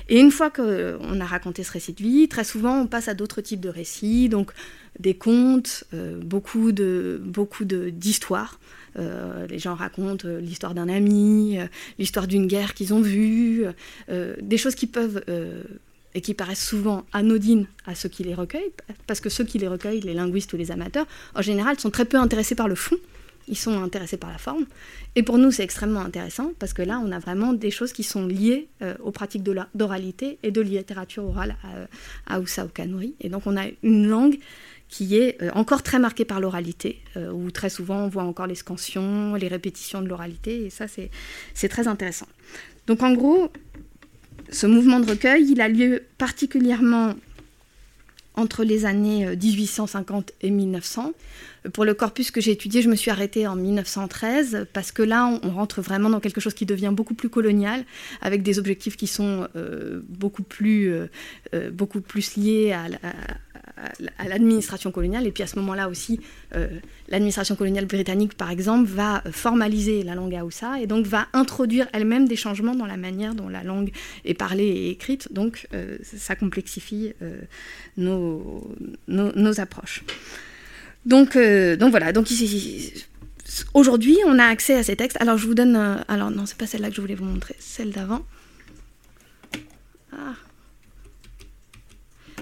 Et 0.09 0.21
une 0.21 0.31
fois 0.31 0.51
qu'on 0.51 1.21
a 1.21 1.25
raconté 1.25 1.63
ce 1.65 1.73
récit 1.73 1.95
de 1.95 2.03
vie, 2.03 2.29
très 2.29 2.45
souvent 2.45 2.81
on 2.81 2.87
passe 2.87 3.09
à 3.09 3.15
d'autres 3.15 3.41
types 3.41 3.61
de 3.61 3.69
récits, 3.69 4.29
donc 4.29 4.53
des 4.99 5.15
contes, 5.15 5.85
beaucoup 6.23 6.73
de 6.73 7.21
beaucoup 7.23 7.65
d'histoires. 7.65 8.59
les 8.97 9.59
gens 9.59 9.75
racontent 9.75 10.27
l'histoire 10.41 10.75
d'un 10.75 10.89
ami, 10.89 11.59
l'histoire 11.99 12.27
d'une 12.27 12.47
guerre 12.47 12.73
qu'ils 12.73 12.95
ont 12.95 13.03
vue, 13.03 13.67
des 14.09 14.57
choses 14.57 14.75
qui 14.75 14.87
peuvent 14.87 15.23
et 16.17 16.23
qui 16.23 16.33
paraissent 16.33 16.67
souvent 16.67 17.05
anodines 17.13 17.67
à 17.85 17.95
ceux 17.95 18.09
qui 18.09 18.25
les 18.25 18.35
recueillent, 18.35 18.73
parce 19.07 19.21
que 19.21 19.29
ceux 19.29 19.45
qui 19.45 19.59
les 19.59 19.69
recueillent, 19.69 20.01
les 20.01 20.15
linguistes 20.15 20.51
ou 20.55 20.57
les 20.57 20.73
amateurs, 20.73 21.07
en 21.35 21.43
général, 21.43 21.79
sont 21.79 21.91
très 21.91 22.07
peu 22.07 22.17
intéressés 22.17 22.55
par 22.55 22.69
le 22.69 22.75
fond, 22.75 22.97
ils 23.49 23.59
sont 23.59 23.83
intéressés 23.83 24.17
par 24.17 24.33
la 24.33 24.39
forme. 24.39 24.65
Et 25.15 25.23
pour 25.23 25.37
nous, 25.37 25.51
c'est 25.51 25.63
extrêmement 25.63 26.01
intéressant, 26.01 26.53
parce 26.59 26.73
que 26.73 26.81
là, 26.81 27.03
on 27.05 27.13
a 27.13 27.19
vraiment 27.19 27.53
des 27.53 27.71
choses 27.71 27.93
qui 27.93 28.03
sont 28.03 28.27
liées 28.27 28.69
euh, 28.81 28.95
aux 29.01 29.13
pratiques 29.13 29.43
d'oralité 29.75 30.39
et 30.43 30.51
de 30.51 30.63
littérature 30.63 31.25
orale 31.25 31.57
à, 32.27 32.35
à 32.35 32.41
Oussa. 32.41 32.67
Et 33.21 33.29
donc, 33.29 33.43
on 33.47 33.57
a 33.59 33.67
une 33.83 34.09
langue 34.09 34.39
qui 34.89 35.19
est 35.19 35.43
euh, 35.43 35.51
encore 35.53 35.83
très 35.83 35.99
marquée 35.99 36.25
par 36.25 36.41
l'oralité, 36.41 37.03
euh, 37.19 37.31
où 37.31 37.51
très 37.51 37.69
souvent 37.69 38.05
on 38.05 38.09
voit 38.09 38.23
encore 38.23 38.47
les 38.47 38.55
scansions, 38.55 39.35
les 39.35 39.49
répétitions 39.49 40.01
de 40.01 40.09
l'oralité, 40.09 40.65
et 40.65 40.71
ça, 40.71 40.87
c'est 40.89 41.69
très 41.69 41.89
intéressant. 41.89 42.27
Donc 42.87 43.03
en 43.03 43.13
gros, 43.13 43.51
ce 44.51 44.67
mouvement 44.67 45.01
de 45.01 45.11
recueil, 45.11 45.51
il 45.51 45.61
a 45.61 45.69
lieu 45.69 46.03
particulièrement 46.19 47.15
entre 48.37 48.65
les 48.65 48.85
années 48.85 49.35
1850 49.35 50.31
euh, 50.31 50.47
et 50.47 50.51
1900. 50.51 51.13
Pour 51.73 51.85
le 51.85 51.95
corpus 51.95 52.31
que 52.31 52.41
j'ai 52.41 52.53
étudié, 52.53 52.83
je 52.83 52.89
me 52.89 52.95
suis 52.95 53.11
arrêtée 53.11 53.47
en 53.47 53.57
1913 53.57 54.69
parce 54.73 54.93
que 54.93 55.03
là, 55.03 55.41
on 55.43 55.51
rentre 55.51 55.81
vraiment 55.81 56.11
dans 56.11 56.21
quelque 56.21 56.41
chose 56.41 56.55
qui 56.55 56.67
devient 56.67 56.93
beaucoup 56.93 57.15
plus 57.15 57.29
colonial, 57.29 57.85
avec 58.21 58.43
des 58.43 58.59
objectifs 58.59 58.97
qui 58.97 59.07
sont 59.07 59.49
euh, 59.57 60.01
beaucoup, 60.09 60.43
plus, 60.43 60.93
euh, 60.93 61.71
beaucoup 61.73 62.01
plus 62.01 62.37
liés 62.37 62.73
à, 62.73 62.85
à 62.85 63.13
l'administration 64.27 64.91
coloniale. 64.91 65.27
Et 65.27 65.33
puis 65.33 65.43
à 65.43 65.47
ce 65.47 65.59
moment-là 65.59 65.89
aussi, 65.89 66.21
euh, 66.55 66.69
l'administration 67.09 67.57
coloniale 67.57 67.87
britannique, 67.87 68.35
par 68.35 68.51
exemple, 68.51 68.89
va 68.89 69.23
formaliser 69.31 70.03
la 70.03 70.15
langue 70.15 70.35
Haoussa 70.35 70.81
et 70.81 70.87
donc 70.87 71.07
va 71.07 71.29
introduire 71.33 71.87
elle-même 71.93 72.27
des 72.27 72.37
changements 72.37 72.75
dans 72.75 72.87
la 72.87 72.97
manière 72.97 73.35
dont 73.35 73.49
la 73.49 73.63
langue 73.63 73.91
est 74.25 74.35
parlée 74.35 74.67
et 74.67 74.91
écrite. 74.91 75.33
Donc 75.33 75.67
euh, 75.75 75.99
ça 76.03 76.37
complexifie 76.37 77.13
euh, 77.23 77.41
nos, 77.97 78.67
nos, 79.09 79.61
approches. 79.61 80.03
Donc, 81.05 81.39
donc 81.79 81.91
voilà, 81.91 82.13
donc 82.13 82.27
aujourd'hui, 83.75 84.19
on 84.27 84.39
a 84.39 84.45
accès 84.45 84.75
à 84.75 84.83
ces 84.83 84.97
textes. 84.97 85.21
Alors 85.21 85.39
je 85.39 85.47
vous 85.47 85.55
donne... 85.55 85.77
alors 86.09 86.31
non, 86.31 86.47
c'est 86.47 86.59
pas 86.59 86.67
celle-là 86.67 86.91
que 86.91 86.97
je 86.97 87.01
voulais 87.01 87.15
vous 87.15 87.25
montrer, 87.25 87.55
celle 87.59 87.91
d'avant. 87.91 88.23
Ah. 90.13 90.35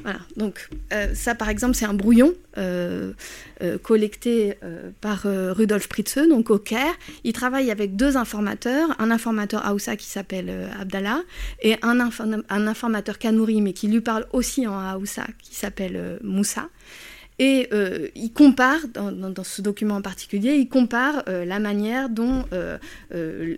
Voilà, 0.04 0.18
donc 0.36 0.68
euh, 0.92 1.14
ça 1.14 1.34
par 1.34 1.48
exemple 1.48 1.74
c'est 1.74 1.86
un 1.86 1.94
brouillon 1.94 2.34
euh, 2.58 3.14
euh, 3.62 3.78
collecté 3.78 4.54
par 5.00 5.22
Rudolf 5.24 5.88
Pritzeux, 5.88 6.28
donc 6.28 6.50
au 6.50 6.58
Caire. 6.58 6.92
Il 7.24 7.32
travaille 7.32 7.70
avec 7.70 7.96
deux 7.96 8.18
informateurs, 8.18 8.94
un 8.98 9.10
informateur 9.10 9.66
Haoussa 9.66 9.96
qui 9.96 10.06
s'appelle 10.06 10.52
Abdallah 10.78 11.22
et 11.62 11.76
un, 11.80 11.98
un, 12.00 12.66
informateur 12.66 13.18
Kanouri 13.18 13.62
mais 13.62 13.72
qui 13.72 13.88
lui 13.88 14.02
parle 14.02 14.26
aussi 14.32 14.66
en 14.66 14.78
Haoussa 14.78 15.26
qui 15.42 15.54
s'appelle 15.54 16.18
Moussa. 16.22 16.68
Et 17.38 17.68
euh, 17.72 18.08
il 18.14 18.32
compare, 18.32 18.86
dans, 18.88 19.44
ce 19.44 19.60
document 19.60 19.96
en 19.96 20.02
particulier, 20.02 20.54
il 20.54 20.68
compare 20.68 21.24
euh, 21.28 21.44
la 21.44 21.58
manière 21.58 22.08
dont 22.08 22.44
euh, 22.52 22.78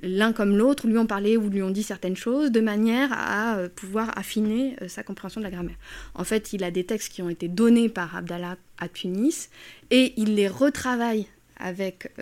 l'un 0.02 0.32
comme 0.32 0.56
l'autre 0.56 0.86
lui 0.86 0.96
ont 0.96 1.06
parlé 1.06 1.36
ou 1.36 1.50
lui 1.50 1.62
ont 1.62 1.70
dit 1.70 1.82
certaines 1.82 2.16
choses, 2.16 2.50
de 2.50 2.60
manière 2.60 3.10
à 3.12 3.58
pouvoir 3.74 4.16
affiner 4.16 4.76
sa 4.88 5.02
compréhension 5.02 5.40
de 5.40 5.44
la 5.44 5.50
grammaire. 5.50 5.76
En 6.14 6.24
fait, 6.24 6.52
il 6.52 6.64
a 6.64 6.70
des 6.70 6.84
textes 6.84 7.12
qui 7.12 7.22
ont 7.22 7.28
été 7.28 7.48
donnés 7.48 7.88
par 7.88 8.16
Abdallah 8.16 8.56
à 8.78 8.88
Tunis, 8.88 9.50
et 9.90 10.14
il 10.16 10.34
les 10.34 10.48
retravaille 10.48 11.26
avec 11.58 12.12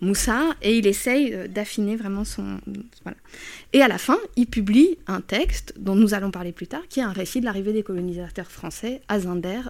Moussa, 0.00 0.56
et 0.62 0.78
il 0.78 0.86
essaye 0.86 1.48
d'affiner 1.48 1.96
vraiment 1.96 2.24
son... 2.24 2.60
Voilà. 3.02 3.16
Et 3.72 3.82
à 3.82 3.88
la 3.88 3.98
fin, 3.98 4.18
il 4.36 4.46
publie 4.46 4.98
un 5.06 5.20
texte 5.20 5.74
dont 5.78 5.94
nous 5.94 6.14
allons 6.14 6.30
parler 6.30 6.52
plus 6.52 6.66
tard, 6.66 6.82
qui 6.88 7.00
est 7.00 7.04
un 7.04 7.12
récit 7.12 7.40
de 7.40 7.44
l'arrivée 7.44 7.72
des 7.72 7.82
colonisateurs 7.82 8.50
français 8.50 9.00
à 9.08 9.20
Zinder 9.20 9.60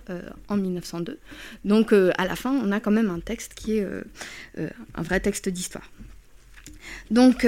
en 0.49 0.57
1902. 0.57 1.19
Donc 1.65 1.93
à 1.93 2.25
la 2.25 2.37
fin, 2.37 2.53
on 2.53 2.73
a 2.73 2.81
quand 2.81 2.91
même 2.91 3.11
un 3.11 3.21
texte 3.21 3.55
qui 3.55 3.79
est 3.79 3.87
un 4.57 5.03
vrai 5.03 5.21
texte 5.21 5.49
d'histoire. 5.49 5.91
Donc 7.11 7.47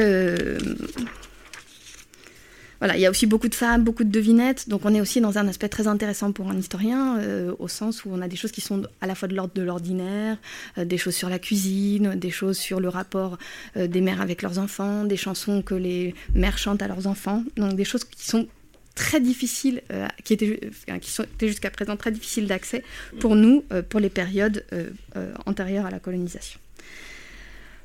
voilà, 2.82 2.96
il 2.96 3.00
y 3.00 3.06
a 3.06 3.10
aussi 3.10 3.26
beaucoup 3.26 3.46
de 3.46 3.54
femmes, 3.54 3.84
beaucoup 3.84 4.02
de 4.02 4.10
devinettes, 4.10 4.68
donc 4.68 4.80
on 4.84 4.92
est 4.92 5.00
aussi 5.00 5.20
dans 5.20 5.38
un 5.38 5.46
aspect 5.46 5.68
très 5.68 5.86
intéressant 5.86 6.32
pour 6.32 6.50
un 6.50 6.58
historien, 6.58 7.16
euh, 7.20 7.54
au 7.60 7.68
sens 7.68 8.04
où 8.04 8.10
on 8.10 8.20
a 8.20 8.26
des 8.26 8.34
choses 8.34 8.50
qui 8.50 8.60
sont 8.60 8.82
à 9.00 9.06
la 9.06 9.14
fois 9.14 9.28
de 9.28 9.36
l'ordre 9.36 9.54
de 9.54 9.62
l'ordinaire, 9.62 10.36
euh, 10.78 10.84
des 10.84 10.98
choses 10.98 11.14
sur 11.14 11.28
la 11.28 11.38
cuisine, 11.38 12.16
des 12.16 12.32
choses 12.32 12.58
sur 12.58 12.80
le 12.80 12.88
rapport 12.88 13.38
euh, 13.76 13.86
des 13.86 14.00
mères 14.00 14.20
avec 14.20 14.42
leurs 14.42 14.58
enfants, 14.58 15.04
des 15.04 15.16
chansons 15.16 15.62
que 15.62 15.76
les 15.76 16.12
mères 16.34 16.58
chantent 16.58 16.82
à 16.82 16.88
leurs 16.88 17.06
enfants, 17.06 17.44
donc 17.56 17.76
des 17.76 17.84
choses 17.84 18.02
qui 18.02 18.26
sont 18.26 18.48
très 18.96 19.20
difficiles, 19.20 19.80
qui 20.24 20.32
étaient, 20.32 20.60
jusqu'à 21.40 21.70
présent 21.70 21.96
très 21.96 22.10
difficiles 22.10 22.48
d'accès 22.48 22.82
pour 23.20 23.36
nous, 23.36 23.64
pour 23.88 24.00
les 24.00 24.10
périodes 24.10 24.66
antérieures 25.46 25.86
à 25.86 25.90
la 25.90 25.98
colonisation. 25.98 26.58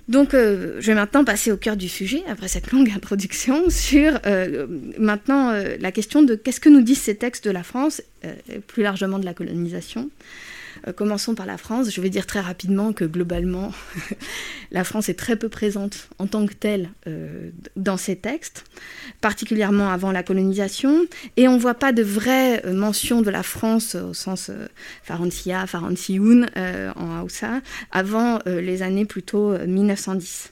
Donc, 0.08 0.34
euh, 0.34 0.78
je 0.80 0.88
vais 0.88 0.96
maintenant 0.96 1.26
passer 1.26 1.52
au 1.52 1.58
cœur 1.58 1.76
du 1.76 1.90
sujet, 1.90 2.24
après 2.30 2.48
cette 2.48 2.72
longue 2.72 2.90
introduction, 2.96 3.70
sur 3.70 4.20
euh, 4.26 4.68
maintenant 4.98 5.52
euh, 5.52 5.76
la 5.80 5.92
question 5.92 6.24
de 6.24 6.36
qu'est-ce 6.36 6.60
que 6.60 6.70
nous 6.70 6.82
disent 6.82 7.02
ces 7.02 7.16
textes 7.16 7.46
de 7.46 7.52
la 7.52 7.64
France, 7.64 8.02
plus 8.68 8.84
largement 8.84 9.20
de 9.20 9.26
la 9.26 9.34
colonisation. 9.34 10.10
Euh, 10.88 10.94
commençons 10.94 11.36
par 11.36 11.46
la 11.46 11.58
France. 11.58 11.92
Je 11.92 12.02
vais 12.02 12.10
dire 12.10 12.26
très 12.26 12.40
rapidement 12.40 12.94
que 12.94 13.06
globalement, 13.06 13.72
la 14.72 14.84
France 14.84 15.10
est 15.10 15.16
très 15.16 15.36
peu 15.36 15.50
présente 15.50 16.10
en 16.20 16.28
tant 16.28 16.46
que 16.46 16.54
telle 16.54 16.90
euh, 17.08 17.50
dans 17.76 17.98
ces 17.98 18.16
textes, 18.16 18.66
particulièrement 19.22 19.90
avant 19.90 20.12
la 20.12 20.24
colonisation. 20.24 21.06
Et 21.36 21.48
on 21.48 21.56
ne 21.56 21.60
voit 21.60 21.76
pas 21.76 21.92
de 21.92 22.04
vraie 22.04 22.66
euh, 22.66 22.74
mention 22.74 23.22
de 23.22 23.30
la 23.30 23.44
France 23.44 23.96
au 23.96 24.14
sens 24.14 24.52
Farancia, 25.04 25.66
Farancioun 25.68 26.48
en 26.96 27.22
Hausa 27.22 27.62
avant 27.92 28.40
les 28.46 28.82
années 28.82 29.06
plutôt 29.06 29.58
1910. 29.58 30.52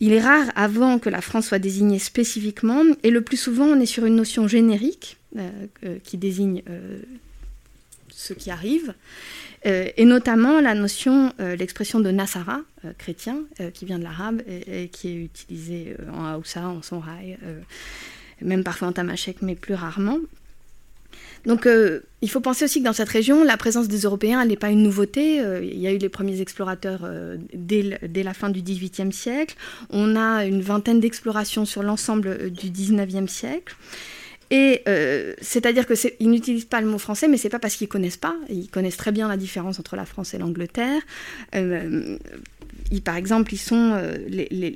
Il 0.00 0.12
est 0.12 0.20
rare 0.20 0.46
avant 0.54 0.98
que 0.98 1.08
la 1.08 1.20
France 1.20 1.46
soit 1.48 1.58
désignée 1.58 1.98
spécifiquement, 1.98 2.82
et 3.02 3.10
le 3.10 3.20
plus 3.20 3.36
souvent 3.36 3.66
on 3.66 3.80
est 3.80 3.86
sur 3.86 4.04
une 4.04 4.16
notion 4.16 4.48
générique 4.48 5.18
qui 6.04 6.16
désigne 6.16 6.62
ce 8.26 8.34
qui 8.34 8.50
arrive, 8.50 8.94
euh, 9.66 9.88
et 9.96 10.04
notamment 10.04 10.60
la 10.60 10.74
notion, 10.74 11.32
euh, 11.40 11.56
l'expression 11.56 12.00
de 12.00 12.10
Nasara, 12.10 12.60
euh, 12.84 12.92
chrétien, 12.98 13.44
qui 13.74 13.84
vient 13.84 13.98
de 13.98 14.04
l'arabe 14.04 14.42
et, 14.46 14.88
qui 14.88 15.08
est 15.08 15.24
utilisée 15.24 15.96
en 16.12 16.26
Haoussa, 16.26 16.68
en 16.68 16.82
Songhai, 16.82 17.38
même 18.40 18.64
parfois 18.64 18.88
en 18.88 18.92
Tamashek, 18.92 19.42
mais 19.42 19.54
plus 19.54 19.74
rarement. 19.74 20.18
Donc 21.46 21.68
il 22.22 22.30
faut 22.30 22.40
penser 22.40 22.64
aussi 22.64 22.80
que 22.80 22.84
dans 22.84 22.92
cette 22.92 23.08
région, 23.08 23.44
la 23.44 23.56
présence 23.56 23.88
des 23.88 24.00
Européens, 24.00 24.44
n'est 24.44 24.56
pas 24.56 24.70
une 24.70 24.82
nouveauté. 24.82 25.36
il 25.62 25.78
y 25.78 25.86
a 25.86 25.92
eu 25.92 25.98
les 25.98 26.08
premiers 26.08 26.40
explorateurs 26.40 27.08
dès, 27.54 27.98
dès, 28.02 28.22
la 28.22 28.34
fin 28.34 28.50
du 28.50 28.62
XVIIIe 28.62 29.12
siècle. 29.12 29.56
On 29.90 30.16
a 30.16 30.44
une 30.44 30.60
vingtaine 30.60 31.00
d'explorations 31.00 31.64
sur 31.64 31.82
l'ensemble 31.82 32.50
du 32.50 32.70
XIXe 32.70 33.30
siècle. 33.30 33.76
Et 34.50 34.82
euh, 34.86 35.34
c'est-à-dire 35.40 35.86
qu'ils 35.86 36.30
n'utilisent 36.30 36.66
pas 36.66 36.80
le 36.80 36.86
mot 36.86 36.98
français, 36.98 37.28
mais 37.28 37.36
c'est 37.36 37.48
pas 37.48 37.58
parce 37.58 37.76
qu'ils 37.76 37.88
connaissent 37.88 38.16
pas. 38.16 38.36
Ils 38.48 38.68
connaissent 38.68 38.96
très 38.96 39.12
bien 39.12 39.28
la 39.28 39.36
différence 39.36 39.80
entre 39.80 39.96
la 39.96 40.04
France 40.04 40.34
et 40.34 40.38
l'Angleterre. 40.38 41.02
Euh, 41.54 42.16
par 43.04 43.16
exemple, 43.16 43.54
ils 43.54 43.58
sont, 43.58 43.92
euh, 43.94 44.16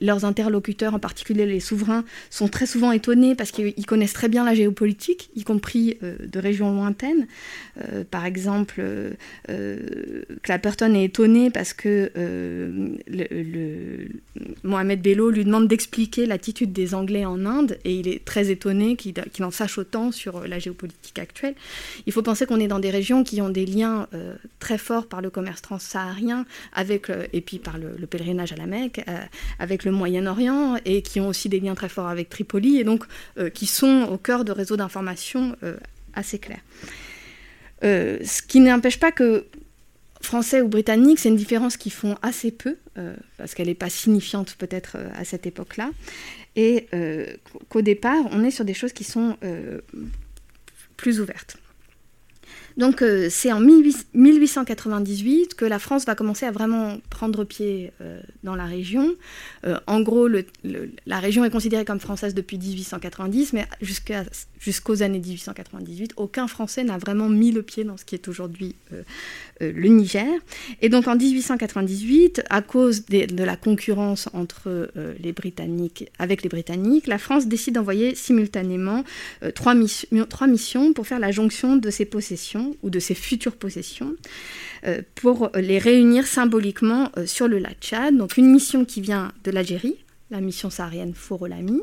leurs 0.00 0.24
interlocuteurs, 0.24 0.94
en 0.94 0.98
particulier 0.98 1.46
les 1.46 1.60
souverains, 1.60 2.04
sont 2.30 2.48
très 2.48 2.66
souvent 2.66 2.92
étonnés 2.92 3.34
parce 3.34 3.50
qu'ils 3.50 3.86
connaissent 3.86 4.12
très 4.12 4.28
bien 4.28 4.44
la 4.44 4.54
géopolitique, 4.54 5.30
y 5.36 5.44
compris 5.44 5.98
euh, 6.02 6.14
de 6.26 6.38
régions 6.38 6.72
lointaines. 6.72 7.26
Euh, 7.80 8.04
par 8.08 8.26
exemple, 8.26 8.82
Clapperton 10.42 10.94
est 10.94 11.04
étonné 11.04 11.50
parce 11.50 11.72
que 11.72 12.10
le, 12.16 14.08
Mohamed 14.62 15.02
Bello 15.02 15.30
lui 15.30 15.44
demande 15.44 15.68
d'expliquer 15.68 16.26
l'attitude 16.26 16.72
des 16.72 16.94
Anglais 16.94 17.24
en 17.24 17.44
Inde 17.46 17.78
et 17.84 17.94
il 17.94 18.08
est 18.08 18.24
très 18.24 18.50
étonné 18.50 18.96
qu'il 18.96 19.44
en 19.44 19.50
sache 19.50 19.78
autant 19.78 20.12
sur 20.12 20.46
la 20.46 20.58
géopolitique 20.58 21.18
actuelle. 21.18 21.54
Il 22.06 22.12
faut 22.12 22.22
penser 22.22 22.46
qu'on 22.46 22.60
est 22.60 22.68
dans 22.68 22.78
des 22.78 22.90
régions 22.90 23.24
qui 23.24 23.40
ont 23.40 23.48
des 23.48 23.66
liens 23.66 24.08
très 24.58 24.78
forts 24.78 25.06
par 25.06 25.20
le 25.20 25.30
commerce 25.30 25.62
transsaharien 25.62 26.46
avec, 26.72 27.10
et 27.32 27.40
puis 27.40 27.58
par 27.58 27.78
le, 27.78 27.99
le 28.00 28.06
pèlerinage 28.06 28.52
à 28.52 28.56
la 28.56 28.66
Mecque, 28.66 29.02
euh, 29.06 29.18
avec 29.58 29.84
le 29.84 29.92
Moyen-Orient, 29.92 30.76
et 30.84 31.02
qui 31.02 31.20
ont 31.20 31.28
aussi 31.28 31.48
des 31.48 31.60
liens 31.60 31.74
très 31.74 31.88
forts 31.88 32.08
avec 32.08 32.28
Tripoli, 32.28 32.78
et 32.78 32.84
donc 32.84 33.04
euh, 33.38 33.50
qui 33.50 33.66
sont 33.66 34.08
au 34.10 34.16
cœur 34.16 34.44
de 34.44 34.52
réseaux 34.52 34.76
d'information 34.76 35.56
euh, 35.62 35.76
assez 36.14 36.38
clairs. 36.38 36.62
ce 37.82 38.42
qui 38.42 38.60
n'empêche 38.60 38.98
pas 38.98 39.12
que 39.12 39.46
français 40.20 40.60
ou 40.60 40.68
britannique, 40.68 41.18
c'est 41.18 41.28
une 41.28 41.36
différence 41.36 41.76
qu'ils 41.76 41.92
font 41.92 42.16
assez 42.20 42.50
peu, 42.50 42.76
parce 43.38 43.54
qu'elle 43.54 43.68
n'est 43.68 43.74
pas 43.74 43.88
signifiante 43.88 44.54
peut-être 44.58 44.98
à 45.14 45.24
cette 45.24 45.46
époque-là, 45.46 45.90
et 46.56 46.88
qu'au 47.68 47.80
départ, 47.80 48.22
on 48.32 48.44
est 48.44 48.50
sur 48.50 48.64
des 48.64 48.74
choses 48.74 48.92
qui 48.92 49.04
sont 49.04 49.38
plus 50.96 51.20
ouvertes. 51.20 51.56
Donc 52.80 53.02
euh, 53.02 53.28
c'est 53.30 53.52
en 53.52 53.60
1898 53.60 55.54
que 55.54 55.66
la 55.66 55.78
France 55.78 56.06
va 56.06 56.14
commencer 56.14 56.46
à 56.46 56.50
vraiment 56.50 56.96
prendre 57.10 57.44
pied 57.44 57.92
euh, 58.00 58.18
dans 58.42 58.54
la 58.54 58.64
région. 58.64 59.12
Euh, 59.66 59.78
en 59.86 60.00
gros, 60.00 60.28
la 61.06 61.18
région 61.20 61.44
est 61.44 61.50
considérée 61.50 61.84
comme 61.84 62.00
française 62.00 62.32
depuis 62.34 62.56
1890, 62.56 63.52
mais 63.52 63.66
jusqu'aux 63.82 65.02
années 65.02 65.18
1898, 65.18 66.14
aucun 66.16 66.48
Français 66.48 66.82
n'a 66.82 66.96
vraiment 66.96 67.28
mis 67.28 67.52
le 67.52 67.60
pied 67.62 67.84
dans 67.84 67.98
ce 67.98 68.06
qui 68.06 68.14
est 68.14 68.28
aujourd'hui 68.28 68.74
le 69.60 69.88
Niger. 69.88 70.26
Et 70.80 70.88
donc 70.88 71.06
en 71.06 71.16
1898, 71.16 72.44
à 72.48 72.62
cause 72.62 73.04
de 73.04 73.44
la 73.44 73.56
concurrence 73.56 74.30
entre 74.32 74.90
les 75.22 75.32
Britanniques, 75.32 76.08
avec 76.18 76.42
les 76.42 76.48
Britanniques, 76.48 77.06
la 77.06 77.18
France 77.18 77.46
décide 77.46 77.74
d'envoyer 77.74 78.14
simultanément 78.14 79.04
trois, 79.54 79.74
trois 80.30 80.46
missions 80.46 80.94
pour 80.94 81.06
faire 81.06 81.18
la 81.18 81.30
jonction 81.30 81.76
de 81.76 81.90
ses 81.90 82.06
possessions 82.06 82.69
ou 82.82 82.90
de 82.90 82.98
ses 82.98 83.14
futures 83.14 83.56
possessions 83.56 84.14
euh, 84.86 85.02
pour 85.14 85.50
les 85.54 85.78
réunir 85.78 86.26
symboliquement 86.26 87.10
euh, 87.16 87.26
sur 87.26 87.48
le 87.48 87.58
lac 87.58 87.76
Tchad. 87.80 88.16
Donc 88.16 88.36
une 88.36 88.50
mission 88.50 88.84
qui 88.84 89.00
vient 89.00 89.32
de 89.44 89.50
l'Algérie, 89.50 89.96
la 90.30 90.40
mission 90.40 90.70
saharienne 90.70 91.14
Fourolami, 91.14 91.82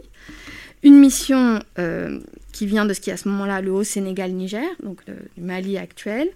une 0.83 0.99
mission 0.99 1.59
euh, 1.79 2.19
qui 2.53 2.65
vient 2.65 2.85
de 2.85 2.93
ce 2.93 3.01
qui 3.01 3.09
est 3.09 3.13
à 3.13 3.17
ce 3.17 3.29
moment-là 3.29 3.61
le 3.61 3.71
Haut-Sénégal-Niger, 3.71 4.67
donc 4.83 5.01
le, 5.07 5.15
Mali 5.37 5.77
actuel, 5.77 6.29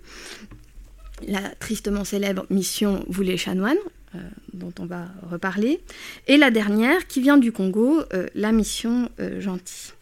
la 1.28 1.42
tristement 1.60 2.04
célèbre 2.04 2.46
mission 2.50 3.04
Voulé-Chanoine, 3.08 3.78
dont 4.54 4.74
on 4.80 4.86
va 4.86 5.06
reparler, 5.32 5.80
et 6.28 6.36
la 6.36 6.52
dernière 6.52 7.08
qui 7.08 7.22
vient 7.22 7.38
du 7.38 7.52
Congo, 7.54 8.02
la 8.36 8.52
mission 8.52 9.10
Gentil. 9.40 9.94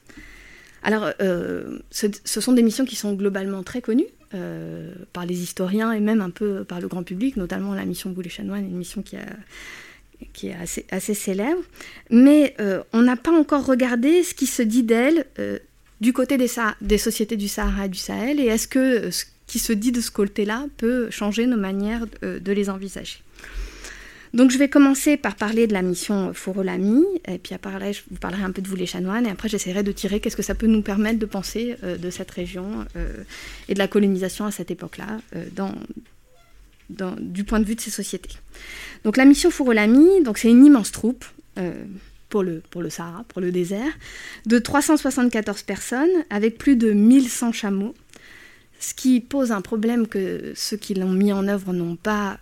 Alors, 0.83 1.11
ce, 1.19 2.07
ce, 2.23 2.41
sont 2.41 2.53
des 2.53 2.63
missions 2.63 2.85
qui 2.85 2.95
sont 2.95 3.13
globalement 3.13 3.63
très 3.63 3.81
connues, 3.81 4.07
euh, 4.35 4.93
par 5.11 5.25
les 5.25 5.41
historiens 5.41 5.91
et 5.91 5.99
même 5.99 6.21
un 6.21 6.29
peu 6.29 6.63
par 6.63 6.79
le 6.79 6.87
grand 6.87 7.01
public, 7.01 7.35
notamment 7.35 7.73
la 7.73 7.83
mission 7.83 8.11
Boulet-Chanoine, 8.11 8.63
une 8.63 8.77
mission 8.77 9.01
qui, 9.01 9.15
est 10.45 10.53
assez, 10.91 11.13
célèbre. 11.15 11.63
Mais 12.11 12.53
euh, 12.59 12.83
on 12.93 13.01
n'a 13.01 13.15
pas 13.15 13.31
encore 13.31 13.65
regardé 13.65 14.21
ce 14.21 14.35
qui 14.35 14.45
se 14.45 14.61
dit 14.61 14.83
d'elle 14.83 15.25
euh, 15.39 15.57
du 15.99 16.13
côté 16.13 16.37
des, 16.37 16.45
des, 16.79 16.99
sociétés 16.99 17.37
du 17.37 17.47
Sahara 17.47 17.87
et 17.87 17.89
du 17.89 17.97
Sahel, 17.97 18.39
et 18.39 18.45
est-ce 18.45 18.67
que 18.67 19.09
ce 19.09 19.25
qui 19.47 19.57
se 19.57 19.73
dit 19.73 19.91
de 19.91 19.99
ce 19.99 20.11
côté-là 20.11 20.67
peut 20.77 21.09
changer 21.09 21.47
nos 21.47 21.57
manières 21.57 22.05
de 22.21 22.51
les 22.51 22.69
envisager? 22.69 23.23
Donc 24.33 24.51
je 24.51 24.57
vais 24.57 24.69
commencer 24.69 25.17
par 25.17 25.35
parler 25.35 25.65
de 25.65 25.73
la 25.73 25.81
mission 25.81 26.33
Fourolami, 26.33 27.03
et 27.27 27.39
puis 27.39 27.55
après 27.55 27.93
je 27.93 28.01
vous 28.11 28.17
parlerai 28.17 28.43
un 28.43 28.51
peu 28.51 28.61
de 28.61 28.67
vous 28.67 28.75
les 28.75 28.85
chanoines, 28.85 29.25
et 29.25 29.29
après 29.29 29.49
j'essaierai 29.49 29.81
de 29.81 29.91
tirer 29.91 30.19
qu'est-ce 30.19 30.37
que 30.37 30.43
ça 30.43 30.55
peut 30.55 30.67
nous 30.67 30.81
permettre 30.81 31.19
de 31.19 31.25
penser 31.25 31.77
euh, 31.83 31.97
de 31.97 32.09
cette 32.09 32.29
région 32.29 32.85
euh, 32.95 33.23
et 33.67 33.73
de 33.73 33.79
la 33.79 33.87
colonisation 33.87 34.45
à 34.45 34.51
cette 34.51 34.69
époque-là, 34.69 35.19
euh, 35.35 35.45
du 37.19 37.43
point 37.43 37.59
de 37.59 37.65
vue 37.65 37.75
de 37.75 37.81
ces 37.81 37.91
sociétés. 37.91 38.35
Donc 39.03 39.17
la 39.17 39.25
mission 39.25 39.49
Fourolami, 39.49 40.23
donc 40.23 40.37
c'est 40.37 40.49
une 40.49 40.65
immense 40.65 40.91
troupe. 40.91 41.25
Pour 42.29 42.43
le, 42.43 42.61
pour 42.69 42.83
le 42.83 42.91
Sahara, 42.91 43.25
pour 43.27 43.41
le 43.41 43.51
désert, 43.51 43.91
de 44.45 44.59
374 44.59 45.63
personnes 45.63 46.07
avec 46.29 46.59
plus 46.59 46.75
de 46.75 46.91
1100 46.91 47.51
chameaux, 47.51 47.95
ce 48.79 48.93
qui 48.93 49.19
pose 49.19 49.51
un 49.51 49.61
problème 49.61 50.07
que 50.07 50.53
ceux 50.55 50.77
qui 50.77 50.93
l'ont 50.93 51.11
mis 51.11 51.33
en 51.33 51.47
œuvre 51.47 51.73
n'ont 51.73 51.95
pas 51.95 52.37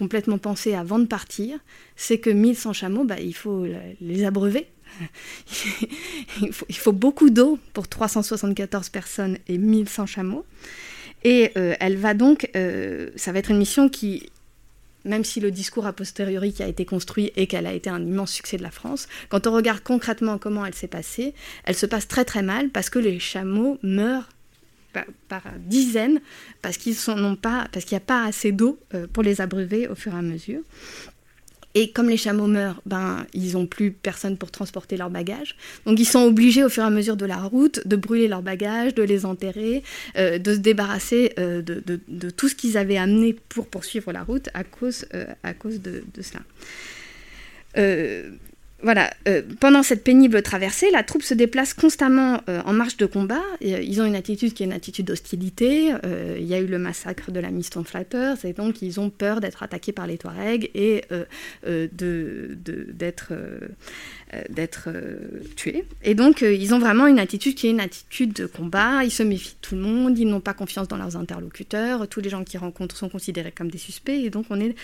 complètement 0.00 0.38
pensé 0.38 0.74
avant 0.74 0.98
de 0.98 1.04
partir, 1.04 1.58
c'est 1.94 2.16
que 2.16 2.30
1100 2.30 2.72
chameaux, 2.72 3.04
bah, 3.04 3.20
il 3.20 3.34
faut 3.34 3.66
les 4.00 4.24
abreuver. 4.24 4.66
il, 6.40 6.78
faut, 6.78 6.92
beaucoup 6.92 7.28
d'eau 7.28 7.58
pour 7.74 7.86
374 7.86 8.88
personnes 8.88 9.36
et 9.46 9.58
1100 9.58 10.06
chameaux. 10.06 10.46
Et 11.22 11.50
euh, 11.58 11.74
elle 11.80 11.98
va 11.98 12.14
donc, 12.14 12.48
euh, 12.56 13.10
ça 13.14 13.30
va 13.30 13.40
être 13.40 13.50
une 13.50 13.58
mission 13.58 13.90
qui 13.90 14.30
même 15.04 15.24
si 15.24 15.40
le 15.40 15.50
discours 15.50 15.86
a 15.86 15.94
posteriori 15.94 16.52
qui 16.52 16.62
a 16.62 16.66
été 16.66 16.84
construit 16.84 17.32
et 17.36 17.46
qu'elle 17.46 17.66
a 17.66 17.72
été 17.72 17.88
un 17.88 18.02
immense 18.02 18.32
succès 18.32 18.58
de 18.58 18.62
la 18.62 18.70
France, 18.70 19.08
quand 19.30 19.46
on 19.46 19.52
regarde 19.52 19.80
concrètement 19.80 20.36
comment 20.36 20.66
elle 20.66 20.74
s'est 20.74 20.88
passée, 20.88 21.32
elle 21.64 21.74
se 21.74 21.86
passe 21.86 22.06
très 22.06 22.26
très 22.26 22.42
mal 22.42 22.68
parce 22.68 22.90
que 22.90 22.98
les 22.98 23.18
chameaux 23.18 23.78
meurent 23.82 24.28
par, 24.92 25.42
dizaines 25.58 26.20
parce 26.62 26.76
qu'ils 26.76 26.96
pas, 27.40 27.68
parce 27.72 27.84
qu'il 27.84 27.96
n'y 27.96 28.02
a 28.02 28.06
pas 28.06 28.24
assez 28.24 28.52
d'eau 28.52 28.78
euh, 28.94 29.06
pour 29.12 29.22
les 29.22 29.40
abreuver 29.40 29.88
au 29.88 29.94
fur 29.94 30.14
et 30.14 30.18
à 30.18 30.22
mesure. 30.22 30.60
Et 31.76 31.92
comme 31.92 32.08
les 32.08 32.16
chameaux 32.16 32.48
meurent, 32.48 32.82
ben, 32.84 33.24
ils 33.32 33.52
n'ont 33.52 33.66
plus 33.66 33.92
personne 33.92 34.36
pour 34.36 34.50
transporter 34.50 34.96
leurs 34.96 35.10
bagages. 35.10 35.54
Donc 35.86 36.00
ils 36.00 36.04
sont 36.04 36.24
obligés 36.24 36.64
au 36.64 36.68
fur 36.68 36.82
et 36.82 36.86
à 36.86 36.90
mesure 36.90 37.16
de 37.16 37.26
la 37.26 37.36
route 37.36 37.86
de 37.86 37.94
brûler 37.94 38.26
leurs 38.26 38.42
bagages, 38.42 38.92
de 38.92 39.04
les 39.04 39.24
enterrer, 39.24 39.84
euh, 40.16 40.38
de 40.38 40.54
se 40.54 40.58
débarrasser 40.58 41.32
euh, 41.38 41.62
de, 41.62 42.30
tout 42.30 42.48
ce 42.48 42.56
qu'ils 42.56 42.76
avaient 42.76 42.96
amené 42.96 43.34
pour 43.34 43.68
poursuivre 43.68 44.12
la 44.12 44.24
route 44.24 44.48
à 44.52 44.64
cause, 44.64 45.06
à 45.44 45.54
cause 45.54 45.80
de, 45.80 46.02
de 46.12 46.22
cela 46.22 46.40
voilà, 48.82 49.10
euh, 49.28 49.42
pendant 49.60 49.82
cette 49.82 50.02
pénible 50.04 50.40
traversée, 50.42 50.90
la 50.90 51.02
troupe 51.02 51.22
se 51.22 51.34
déplace 51.34 51.74
constamment 51.74 52.40
euh, 52.48 52.62
en 52.64 52.72
marche 52.72 52.96
de 52.96 53.06
combat. 53.06 53.42
Euh, 53.62 53.80
ils 53.82 54.00
ont 54.00 54.04
une 54.04 54.14
attitude 54.14 54.54
qui 54.54 54.62
est 54.62 54.66
une 54.66 54.72
attitude 54.72 55.06
d'hostilité. 55.06 55.92
il 56.38 56.46
y 56.46 56.54
a 56.54 56.58
eu 56.58 56.66
le 56.66 56.78
massacre 56.78 57.30
de 57.30 57.40
la 57.40 57.50
Miston 57.50 57.84
Flatters, 57.84 58.44
et 58.44 58.52
donc 58.52 58.82
ils 58.82 59.00
ont 59.00 59.10
peur 59.10 59.40
d'être 59.40 59.62
attaqués 59.62 59.92
par 59.92 60.06
les 60.06 60.18
Touaregs 60.18 60.70
et 60.74 61.04
d'être 61.66 63.32
d'être 64.48 64.88
tués. 65.56 65.84
Et 66.02 66.14
donc 66.14 66.42
ils 66.42 66.74
ont 66.74 66.78
vraiment 66.78 67.06
une 67.06 67.18
attitude 67.18 67.54
qui 67.54 67.66
est 67.66 67.70
une 67.70 67.80
attitude 67.80 68.32
de 68.32 68.46
combat. 68.46 69.04
Ils 69.04 69.10
se 69.10 69.22
méfient 69.22 69.54
de 69.54 69.68
tout 69.68 69.74
le 69.74 69.80
monde, 69.80 70.18
ils 70.18 70.26
n'ont 70.26 70.40
pas 70.40 70.54
confiance 70.54 70.88
dans 70.88 70.96
leurs 70.96 71.16
interlocuteurs. 71.16 72.06
Tous 72.08 72.20
les 72.20 72.30
gens 72.30 72.44
qu'ils 72.44 72.60
rencontrent 72.60 72.96
sont 72.96 73.08
considérés 73.08 73.52
comme 73.52 73.70
des 73.70 73.78
suspects, 73.78 74.24
et 74.24 74.30
donc 74.30 74.46
on 74.50 74.60
est 74.60 74.74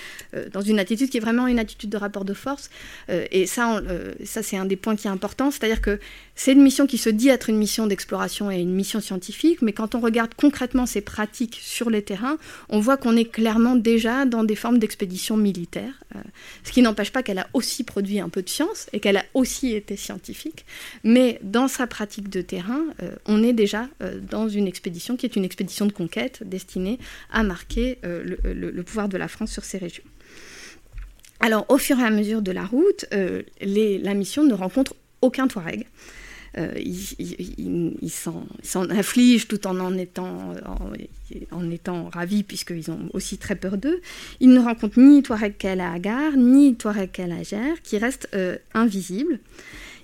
dans 0.53 0.61
une 0.61 0.79
attitude 0.79 1.11
qui 1.11 1.19
est 1.19 1.21
vraiment 1.21 1.47
une 1.47 1.59
attitude 1.59 1.91
de 1.91 1.97
rapport 1.97 2.25
de 2.25 2.35
force. 2.35 2.71
et 3.09 3.47
ça, 3.47 3.79
euh, 3.79 4.13
ça 4.25 4.43
c'est 4.43 4.57
un 4.57 4.65
des 4.65 4.77
points 4.77 4.97
qui 4.97 5.07
est 5.07 5.11
important, 5.11 5.51
c'est-à-dire 5.51 5.81
que 5.81 5.99
c'est 6.35 6.53
une 6.53 6.63
mission 6.63 6.87
qui 6.87 6.99
se 6.99 7.09
dit 7.09 7.29
être 7.29 7.49
une 7.49 7.57
mission 7.57 7.87
d'exploration 7.87 8.51
et 8.51 8.59
une 8.59 8.75
mission 8.75 9.01
scientifique, 9.01 9.63
mais 9.63 9.73
quand 9.73 9.95
on 9.95 10.01
regarde 10.01 10.33
concrètement 10.37 10.87
ses 10.87 11.01
pratiques 11.01 11.59
sur 11.63 11.89
les 11.91 12.03
terrains, 12.03 12.37
on 12.69 12.81
voit 12.81 12.97
qu'on 12.97 13.17
est 13.17 13.25
clairement 13.25 13.75
déjà 13.75 14.27
dans 14.27 14.45
des 14.45 14.57
formes 14.57 14.79
d'expédition 14.79 15.37
militaire, 15.37 15.95
euh, 16.15 16.21
ce 16.65 16.73
qui 16.73 16.83
n'empêche 16.83 17.11
pas 17.11 17.23
qu'elle 17.23 17.39
a 17.39 17.49
aussi 17.55 17.85
produit 17.85 18.21
un 18.21 18.29
peu 18.29 18.43
de 18.43 18.49
science 18.49 18.89
et 18.93 19.01
qu'elle 19.01 19.17
a 19.17 19.25
aussi 19.37 19.75
été 19.75 19.97
scientifique, 19.97 20.65
mais 21.05 21.39
dans 21.43 21.69
sa 21.69 21.87
pratique 21.87 22.29
de 22.29 22.41
terrain, 22.41 22.83
euh, 23.03 23.11
on 23.27 23.43
est 23.43 23.53
déjà 23.53 23.89
dans 24.31 24.49
une 24.49 24.67
expédition 24.67 25.17
qui 25.17 25.27
est 25.27 25.37
une 25.37 25.45
expédition 25.45 25.87
de 25.87 25.93
conquête 25.93 26.43
destinée 26.45 26.99
à 27.31 27.43
marquer 27.43 27.99
le 28.03 28.83
pouvoir 28.83 29.09
de 29.09 29.17
la 29.17 29.29
France 29.29 29.53
sur 29.53 29.65
ces 29.65 29.79
régions. 29.79 30.05
Alors, 31.41 31.67
au 31.69 31.79
fur 31.79 31.99
et 31.99 32.03
à 32.03 32.11
mesure 32.11 32.43
de 32.43 32.53
la 32.53 32.65
route, 32.65 33.05
euh, 33.13 33.43
la 33.61 34.15
mission 34.15 34.45
ne 34.45 34.55
rencontre 34.55 34.95
aucun 35.21 35.49
Touareg. 35.49 35.87
Euh, 36.59 36.73
ils 36.79 38.11
s'en 38.11 38.91
affligent 38.91 39.47
tout 39.47 39.67
en 39.67 39.79
en 39.79 39.97
étant, 39.99 40.55
en, 40.65 41.63
puisqu'ils 42.47 42.91
ont 42.91 43.09
aussi 43.13 43.39
très 43.39 43.57
peur 43.57 43.77
d'eux. 43.77 44.01
Ils 44.41 44.51
ne 44.51 44.61
rencontrent 44.61 44.99
ni 44.99 45.23
Touareg 45.23 45.55
à 45.67 45.93
Agar, 45.93 46.33
ni 46.37 46.75
Touareg 46.77 47.21
à 47.21 47.43
Gère, 47.43 47.83
qui 47.83 47.99
restent 47.99 48.29
euh, 48.35 48.57
invisibles. 48.75 49.39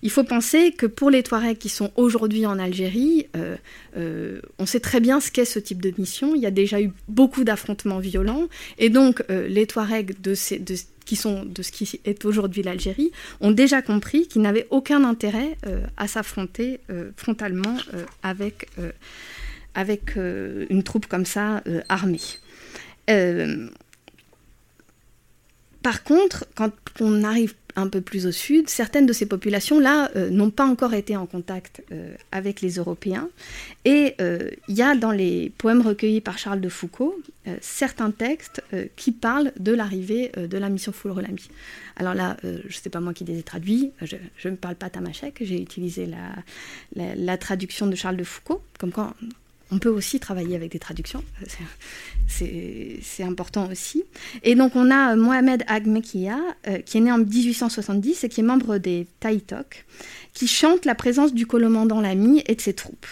Il 0.04 0.10
faut 0.10 0.24
penser 0.24 0.72
que 0.72 0.86
pour 0.86 1.10
les 1.10 1.22
Touaregs 1.22 1.58
qui 1.58 1.68
sont 1.68 1.92
aujourd'hui 1.94 2.44
en 2.44 2.58
Algérie, 2.58 3.28
euh, 3.36 3.56
euh, 3.96 4.40
on 4.58 4.66
sait 4.66 4.80
très 4.80 4.98
bien 4.98 5.20
ce 5.20 5.30
qu'est 5.30 5.44
ce 5.44 5.60
type 5.60 5.80
de 5.80 5.92
mission. 5.96 6.34
Il 6.34 6.42
y 6.42 6.46
a 6.46 6.50
déjà 6.50 6.80
eu 6.80 6.90
beaucoup 7.06 7.44
d'affrontements 7.44 8.00
violents. 8.00 8.48
Et 8.78 8.90
donc, 8.90 9.22
les 9.28 9.66
Touaregs 9.66 10.20
de, 10.20 10.34
qui 11.04 11.16
sont 11.16 11.44
de 11.44 11.62
ce 11.62 11.72
qui 11.72 12.00
est 12.04 12.24
aujourd'hui 12.24 12.62
l'Algérie 12.62 13.12
ont 13.40 13.50
déjà 13.50 13.82
compris 13.82 14.28
qu'ils 14.28 14.42
n'avaient 14.42 14.66
aucun 14.70 15.04
intérêt 15.04 15.56
à 15.96 16.08
s'affronter 16.08 16.80
frontalement 17.16 17.76
avec, 18.22 18.68
avec 19.74 20.16
une 20.16 20.82
troupe 20.82 21.06
comme 21.06 21.26
ça 21.26 21.62
armée. 21.88 22.20
par 25.82 26.02
contre, 26.04 26.46
quand 26.54 26.72
on 27.00 27.24
arrive 27.24 27.54
un 27.76 27.88
peu 27.88 28.00
plus 28.00 28.26
au 28.26 28.32
sud, 28.32 28.68
certaines 28.68 29.06
de 29.06 29.12
ces 29.12 29.26
populations-là 29.26 30.10
euh, 30.16 30.30
n'ont 30.30 30.50
pas 30.50 30.66
encore 30.66 30.94
été 30.94 31.16
en 31.16 31.26
contact 31.26 31.82
euh, 31.92 32.14
avec 32.30 32.60
les 32.60 32.72
Européens. 32.72 33.28
Et 33.84 34.14
euh, 34.20 34.50
il 34.68 34.76
y 34.76 34.82
a 34.82 34.94
dans 34.94 35.10
les 35.10 35.52
poèmes 35.58 35.82
recueillis 35.82 36.20
par 36.20 36.38
Charles 36.38 36.60
de 36.60 36.68
Foucault 36.68 37.16
certains 37.60 38.12
textes 38.12 38.62
qui 38.94 39.10
parlent 39.10 39.50
de 39.58 39.72
l'arrivée 39.72 40.30
de 40.36 40.58
la 40.58 40.68
mission 40.68 40.92
Foulrelami. 40.92 41.48
Alors 41.96 42.14
là, 42.14 42.36
je 42.44 42.48
ne 42.48 42.72
sais 42.72 42.88
pas 42.88 43.00
moi 43.00 43.12
qui 43.14 43.24
les 43.24 43.36
ai 43.36 43.42
traduits, 43.42 43.90
je 44.00 44.48
ne 44.48 44.54
parle 44.54 44.76
pas 44.76 44.90
tamashek, 44.90 45.38
j'ai 45.40 45.60
utilisé 45.60 46.08
la, 46.94 47.36
traduction 47.38 47.88
de 47.88 47.96
Charles 47.96 48.16
de 48.16 48.22
Foucault, 48.22 48.62
comme 48.78 48.92
quoi 48.92 49.16
on 49.72 49.78
peut 49.78 49.88
aussi 49.88 50.20
travailler 50.20 50.54
avec 50.54 50.70
des 50.70 50.78
traductions, 50.78 51.24
c'est 52.28 53.22
important 53.22 53.68
aussi. 53.70 54.04
Et 54.42 54.54
donc 54.54 54.76
on 54.76 54.90
a 54.90 55.16
Mohamed 55.16 55.64
Agmekia, 55.66 56.38
euh, 56.68 56.78
qui 56.80 56.98
est 56.98 57.00
né 57.00 57.10
en 57.10 57.18
1870 57.18 58.24
et 58.24 58.28
qui 58.28 58.40
est 58.40 58.44
membre 58.44 58.76
des 58.76 59.06
Taïtok, 59.20 59.86
qui 60.34 60.46
chante 60.46 60.84
la 60.84 60.94
présence 60.94 61.32
du 61.32 61.46
commandant 61.46 62.00
Lamy 62.00 62.42
et 62.46 62.54
de 62.54 62.60
ses 62.60 62.74
troupes. 62.74 63.06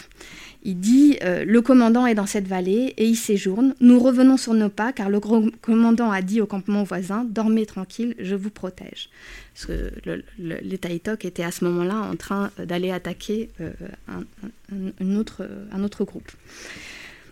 Il 0.62 0.78
dit 0.78 1.18
euh, 1.22 1.44
Le 1.44 1.62
commandant 1.62 2.06
est 2.06 2.14
dans 2.14 2.26
cette 2.26 2.46
vallée 2.46 2.94
et 2.96 3.06
il 3.06 3.16
séjourne. 3.16 3.74
Nous 3.80 3.98
revenons 3.98 4.36
sur 4.36 4.54
nos 4.54 4.68
pas 4.68 4.92
car 4.92 5.08
le 5.08 5.20
commandant 5.20 6.10
a 6.10 6.22
dit 6.22 6.40
au 6.40 6.46
campement 6.46 6.82
voisin 6.82 7.24
Dormez 7.24 7.66
tranquille, 7.66 8.14
je 8.18 8.34
vous 8.34 8.50
protège. 8.50 9.08
Parce 9.54 9.66
que 9.66 9.90
les 10.38 10.78
Taïtok 10.78 11.24
étaient 11.24 11.44
à 11.44 11.50
ce 11.50 11.64
moment-là 11.64 11.96
en 11.96 12.16
train 12.16 12.50
d'aller 12.58 12.90
attaquer 12.90 13.50
euh, 13.60 13.70
un 15.00 15.16
autre 15.16 16.04
groupe. 16.04 16.30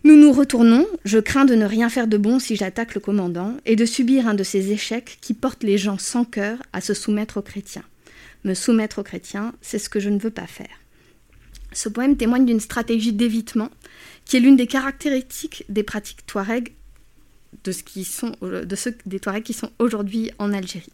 Nous 0.04 0.16
nous 0.16 0.32
retournons, 0.32 0.86
je 1.04 1.18
crains 1.18 1.44
de 1.44 1.54
ne 1.54 1.64
rien 1.64 1.88
faire 1.88 2.06
de 2.06 2.16
bon 2.16 2.38
si 2.38 2.54
j'attaque 2.54 2.94
le 2.94 3.00
commandant 3.00 3.56
et 3.66 3.74
de 3.74 3.84
subir 3.84 4.28
un 4.28 4.34
de 4.34 4.44
ces 4.44 4.70
échecs 4.70 5.18
qui 5.20 5.34
portent 5.34 5.64
les 5.64 5.76
gens 5.76 5.98
sans 5.98 6.24
cœur 6.24 6.58
à 6.72 6.80
se 6.80 6.94
soumettre 6.94 7.38
aux 7.38 7.42
chrétiens. 7.42 7.82
Me 8.44 8.54
soumettre 8.54 9.00
aux 9.00 9.02
chrétiens, 9.02 9.52
c'est 9.60 9.78
ce 9.78 9.88
que 9.88 9.98
je 9.98 10.08
ne 10.08 10.18
veux 10.18 10.30
pas 10.30 10.46
faire. 10.46 10.68
Ce 11.72 11.88
poème 11.88 12.16
témoigne 12.16 12.46
d'une 12.46 12.60
stratégie 12.60 13.12
d'évitement 13.12 13.70
qui 14.24 14.36
est 14.36 14.40
l'une 14.40 14.56
des 14.56 14.66
caractéristiques 14.66 15.64
des 15.68 15.82
pratiques 15.82 16.26
touareg 16.26 16.72
de, 17.64 17.72
ceux 17.72 18.96
des 19.06 19.20
touaregs 19.20 19.42
qui 19.42 19.54
sont 19.54 19.70
aujourd'hui 19.78 20.30
en 20.38 20.52
Algérie 20.52 20.92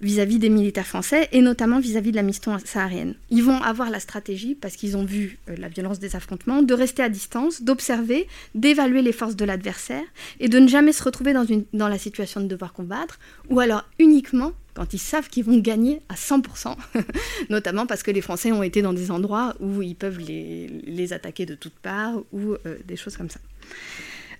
vis-à-vis 0.00 0.38
des 0.38 0.48
militaires 0.48 0.86
français 0.86 1.28
et 1.32 1.40
notamment 1.40 1.78
vis-à-vis 1.78 2.10
de 2.10 2.16
la 2.16 2.22
mission 2.22 2.58
saharienne. 2.64 3.14
Ils 3.30 3.42
vont 3.42 3.62
avoir 3.62 3.90
la 3.90 4.00
stratégie, 4.00 4.54
parce 4.54 4.76
qu'ils 4.76 4.96
ont 4.96 5.04
vu 5.04 5.38
euh, 5.48 5.56
la 5.56 5.68
violence 5.68 5.98
des 5.98 6.16
affrontements, 6.16 6.62
de 6.62 6.74
rester 6.74 7.02
à 7.02 7.08
distance, 7.08 7.62
d'observer, 7.62 8.26
d'évaluer 8.54 9.02
les 9.02 9.12
forces 9.12 9.36
de 9.36 9.44
l'adversaire 9.44 10.02
et 10.40 10.48
de 10.48 10.58
ne 10.58 10.68
jamais 10.68 10.92
se 10.92 11.02
retrouver 11.02 11.32
dans 11.32 11.88
la 11.88 11.98
situation 11.98 12.40
de 12.40 12.46
devoir 12.46 12.72
combattre, 12.72 13.18
ou 13.48 13.60
alors 13.60 13.84
uniquement 13.98 14.52
quand 14.74 14.92
ils 14.92 14.98
savent 14.98 15.28
qu'ils 15.28 15.44
vont 15.44 15.58
gagner 15.58 16.00
à 16.08 16.14
100%, 16.14 16.74
notamment 17.50 17.86
parce 17.86 18.02
que 18.02 18.10
les 18.10 18.20
Français 18.20 18.52
ont 18.52 18.62
été 18.62 18.82
dans 18.82 18.92
des 18.92 19.10
endroits 19.10 19.54
où 19.60 19.82
ils 19.82 19.96
peuvent 19.96 20.18
les, 20.18 21.12
attaquer 21.12 21.46
de 21.46 21.54
toutes 21.54 21.74
parts 21.74 22.16
ou 22.32 22.52
euh, 22.52 22.78
des 22.84 22.96
choses 22.96 23.16
comme 23.16 23.30
ça. 23.30 23.40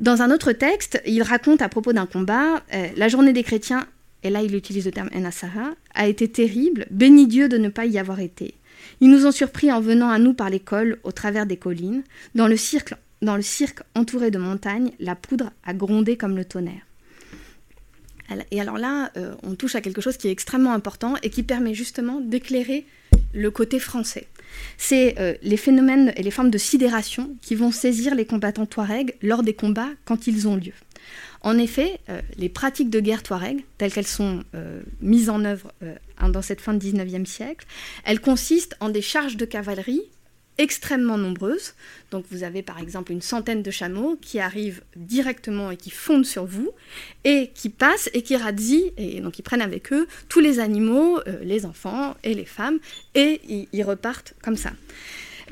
Dans 0.01 0.23
un 0.23 0.31
autre 0.31 0.53
texte, 0.53 1.01
il 1.07 1.23
raconte 1.23 1.63
à 1.63 1.69
propos 1.69 1.93
d'un 1.93 2.07
combat, 2.07 2.63
euh, 2.75 2.89
la 2.97 3.09
journée 3.09 3.33
des 3.33 3.45
chrétiens 3.45 3.87
et 4.25 4.31
là 4.31 4.43
il 4.43 4.55
utilise 4.55 4.87
le 4.87 4.91
terme 4.91 5.11
Enasara, 5.15 5.75
a 5.95 6.09
été 6.09 6.27
terrible, 6.29 6.87
béni 6.91 7.29
Dieu 7.29 7.49
de 7.49 7.59
ne 7.59 7.69
pas 7.69 7.87
y 7.87 7.99
avoir 7.99 8.19
été. 8.21 8.55
Ils 9.01 9.11
nous 9.11 9.27
ont 9.27 9.33
surpris 9.33 9.71
en 9.71 9.81
venant 9.81 10.09
à 10.09 10.19
nous 10.19 10.35
par 10.35 10.51
l'école, 10.51 10.99
au 11.05 11.13
travers 11.13 11.47
des 11.47 11.57
collines. 11.57 12.03
Dans 12.35 12.49
le, 12.49 12.57
cirque, 12.57 12.95
dans 13.23 13.37
le 13.37 13.43
cirque 13.43 13.81
entouré 13.95 14.31
de 14.31 14.39
montagnes, 14.39 14.93
la 14.99 15.15
poudre 15.15 15.53
a 15.65 15.75
grondé 15.75 16.17
comme 16.17 16.37
le 16.37 16.45
tonnerre. 16.45 16.83
Et 18.51 18.61
alors 18.61 18.79
là, 18.79 19.11
euh, 19.17 19.35
on 19.43 19.55
touche 19.55 19.75
à 19.75 19.81
quelque 19.81 20.01
chose 20.01 20.17
qui 20.17 20.29
est 20.29 20.31
extrêmement 20.31 20.73
important 20.73 21.15
et 21.23 21.31
qui 21.31 21.43
permet 21.43 21.75
justement 21.75 22.21
d'éclairer 22.21 22.87
le 23.33 23.51
côté 23.51 23.79
français. 23.79 24.27
C'est 24.79 25.19
euh, 25.19 25.35
les 25.43 25.57
phénomènes 25.57 26.13
et 26.17 26.23
les 26.23 26.31
formes 26.31 26.51
de 26.51 26.59
sidération 26.59 27.37
qui 27.43 27.55
vont 27.55 27.71
saisir 27.71 28.15
les 28.15 28.25
combattants 28.25 28.67
touaregs 28.67 29.15
lors 29.23 29.43
des 29.43 29.55
combats 29.55 29.91
quand 30.05 30.27
ils 30.27 30.49
ont 30.49 30.57
lieu. 30.57 30.73
En 31.43 31.59
effet, 31.59 32.01
euh, 32.09 32.23
les 32.39 32.49
pratiques 32.49 32.91
de 32.91 33.01
guerre 33.01 33.23
touareg, 33.23 33.65
telles 33.77 33.93
qu'elles 33.93 34.07
sont 34.07 34.43
mises 35.01 35.29
en 35.29 35.45
œuvre 35.45 35.73
dans 36.27 36.43
cette 36.43 36.61
fin 36.61 36.73
du 36.73 36.93
XIXe 36.93 37.29
siècle, 37.29 37.67
elles 38.05 38.21
consistent 38.21 38.77
en 38.81 38.89
des 38.89 39.03
charges 39.03 39.37
de 39.37 39.45
cavalerie 39.45 40.03
extrêmement 40.59 41.19
nombreuses. 41.19 41.75
Donc 42.11 42.25
vous 42.31 42.43
avez 42.45 42.63
par 42.63 42.79
exemple 42.79 43.13
une 43.13 43.23
centaine 43.23 43.63
de 43.63 43.71
chameaux 43.71 44.19
qui 44.21 44.39
arrivent 44.39 44.83
directement 44.97 45.71
et 45.71 45.77
qui 45.77 45.91
fondent 45.91 46.27
sur 46.27 46.45
vous 46.45 46.71
et 47.25 47.51
qui 47.55 47.69
passent 47.69 48.09
et 48.15 48.23
qui 48.23 48.37
radient 48.37 48.91
et 48.97 49.21
donc 49.21 49.39
ils 49.39 49.43
prennent 49.43 49.63
avec 49.63 49.93
eux 49.93 50.07
tous 50.29 50.41
les 50.41 50.61
animaux, 50.61 51.19
les 51.43 51.67
enfants 51.67 52.15
et 52.23 52.35
les 52.35 52.45
femmes 52.45 52.79
et 53.15 53.41
ils 53.73 53.83
repartent 53.83 54.35
comme 54.43 54.57
ça. 54.57 54.71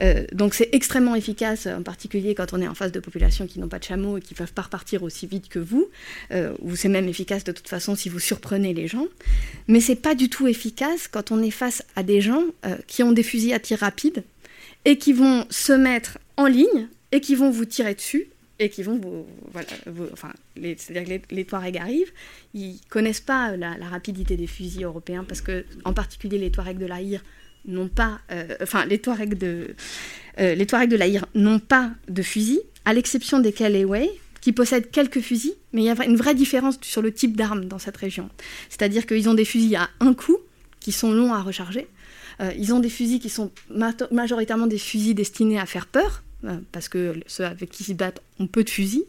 Euh, 0.01 0.25
donc 0.33 0.55
c'est 0.55 0.69
extrêmement 0.73 1.15
efficace, 1.15 1.67
en 1.67 1.83
particulier 1.83 2.35
quand 2.35 2.53
on 2.53 2.61
est 2.61 2.69
en 2.69 2.75
face 2.75 2.93
de 2.93 3.01
populations 3.01 3.47
qui 3.47 3.61
n'ont 3.61 3.69
pas 3.69 3.79
de 3.79 3.85
chameaux 3.85 4.19
et 4.19 4.21
qui 4.21 4.35
ne 4.35 4.39
peuvent 4.39 4.53
pas 4.53 4.63
repartir 4.63 5.03
aussi 5.03 5.27
vite 5.27 5.49
que 5.49 5.59
vous, 5.59 5.89
euh, 6.33 6.55
ou 6.61 6.77
c'est 6.77 6.89
même 6.89 7.09
efficace 7.09 7.45
de 7.45 7.53
toute 7.53 7.69
façon 7.69 7.95
si 7.95 8.09
vous 8.09 8.21
surprenez 8.21 8.75
les 8.75 8.89
gens. 8.89 9.07
Mais 9.69 9.81
c'est 9.81 9.97
pas 9.97 10.15
du 10.15 10.29
tout 10.29 10.47
efficace 10.47 11.09
quand 11.09 11.31
on 11.31 11.43
est 11.43 11.51
face 11.51 11.83
à 11.97 12.03
des 12.03 12.21
gens 12.21 12.45
euh, 12.67 12.77
qui 12.87 13.03
ont 13.03 13.13
des 13.13 13.23
fusils 13.23 13.53
à 13.53 13.59
tir 13.59 13.79
rapide 13.79 14.23
et 14.85 14.99
qui 14.99 15.13
vont 15.13 15.47
se 15.51 15.73
mettre 15.73 16.19
en 16.37 16.47
ligne 16.47 16.89
et 17.13 17.21
qui 17.21 17.35
vont 17.35 17.51
vous 17.51 17.65
tirer 17.65 17.95
dessus 17.95 18.29
et 18.59 18.69
qui 18.69 18.83
vont 18.83 18.97
vous, 18.97 19.27
voilà, 19.53 19.69
enfin, 20.13 20.33
c'est-à-dire 20.57 21.05
que 21.05 21.09
les, 21.09 21.23
les, 21.31 21.45
Touaregs 21.45 21.79
arrivent, 21.79 22.13
ils 22.55 22.79
connaissent 22.89 23.21
pas 23.21 23.57
la, 23.57 23.75
rapidité 23.89 24.37
des 24.37 24.47
fusils 24.47 24.85
européens 24.85 25.25
parce 25.27 25.41
que, 25.41 25.65
en 25.85 25.93
particulier, 25.93 26.39
les 26.39 26.51
Touaregs 26.51 26.79
de 26.79 26.87
l'Aïr 26.87 27.25
n'ont 27.67 27.89
pas, 27.89 28.21
euh, 28.31 28.57
enfin, 28.63 28.87
les 28.87 28.99
Touaregs 28.99 29.37
de, 29.37 29.75
euh, 30.39 30.55
les 30.55 30.67
Touaregs 30.67 30.91
de 30.91 31.39
n'ont 31.39 31.59
pas 31.59 31.91
de 32.09 32.23
fusils, 32.23 32.61
à 32.85 32.93
l'exception 32.93 33.41
des 33.41 33.53
Kaleway, 33.53 34.11
qui 34.41 34.53
possèdent 34.53 34.91
quelques 34.91 35.21
fusils, 35.21 35.55
mais 35.73 35.83
il 35.83 35.85
y 35.85 35.91
a 35.91 36.05
une 36.05 36.17
vraie 36.17 36.35
différence 36.35 36.79
sur 36.83 37.03
le 37.03 37.13
type 37.13 37.37
d'armes 37.37 37.65
dans 37.65 37.79
cette 37.79 37.97
région. 37.97 38.29
C'est-à-dire 38.69 39.07
qu'ils 39.07 39.29
ont 39.29 39.35
des 39.35 39.45
fusils 39.45 39.77
à 39.77 39.89
un 40.01 40.15
coup, 40.15 40.39
qui 40.81 40.93
sont 40.93 41.13
longs 41.13 41.33
à 41.33 41.41
recharger. 41.41 41.87
Euh, 42.43 42.53
ils 42.59 42.73
ont 42.75 42.81
des 42.81 42.89
fusils 42.89 43.21
qui 43.21 43.29
sont 43.29 43.51
majoritairement 44.11 44.67
des 44.67 44.79
fusils 44.79 45.15
destinés 45.15 45.59
à 45.59 45.67
faire 45.67 45.87
peur, 45.87 46.23
euh, 46.45 46.57
parce 46.73 46.89
que 46.89 47.15
ceux 47.27 47.45
avec 47.45 47.71
qui 47.71 47.83
ils 47.85 47.87
se 47.87 47.93
battent 47.93 48.21
ont 48.41 48.47
peu 48.47 48.65
de 48.65 48.71
fusils. 48.71 49.05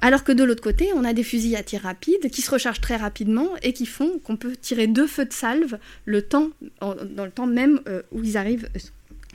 Alors 0.00 0.24
que 0.24 0.32
de 0.32 0.44
l'autre 0.44 0.62
côté, 0.62 0.90
on 0.94 1.04
a 1.04 1.14
des 1.14 1.22
fusils 1.22 1.56
à 1.56 1.62
tir 1.62 1.82
rapide 1.82 2.30
qui 2.30 2.42
se 2.42 2.50
rechargent 2.50 2.80
très 2.80 2.96
rapidement 2.96 3.48
et 3.62 3.72
qui 3.72 3.86
font 3.86 4.18
qu'on 4.18 4.36
peut 4.36 4.54
tirer 4.56 4.86
deux 4.86 5.06
feux 5.06 5.24
de 5.24 5.32
salve 5.32 5.78
le 6.04 6.22
temps, 6.22 6.50
dans 6.80 7.24
le 7.24 7.30
temps 7.30 7.46
même 7.46 7.80
euh, 7.88 8.02
où 8.12 8.22
ils 8.22 8.36
arrivent 8.36 8.68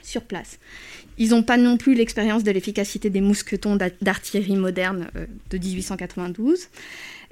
sur 0.02 0.22
place. 0.22 0.58
Ils 1.18 1.30
n'ont 1.30 1.42
pas 1.42 1.56
non 1.56 1.76
plus 1.76 1.94
l'expérience 1.94 2.44
de 2.44 2.50
l'efficacité 2.50 3.10
des 3.10 3.20
mousquetons 3.20 3.76
d'artillerie 4.00 4.56
moderne 4.56 5.08
de 5.50 5.58
1892. 5.58 6.68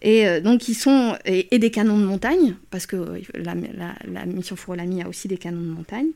Et 0.02 0.40
donc 0.40 0.68
ils 0.68 0.74
sont 0.74 1.16
et, 1.24 1.58
des 1.58 1.70
canons 1.70 1.98
de 1.98 2.04
montagne 2.04 2.54
parce 2.70 2.86
que 2.86 3.20
la, 3.34 3.54
la 4.10 4.26
mission 4.26 4.56
Fourolami 4.56 5.02
a 5.02 5.08
aussi 5.08 5.28
des 5.28 5.36
canons 5.36 5.60
de 5.60 5.66
montagne. 5.66 6.08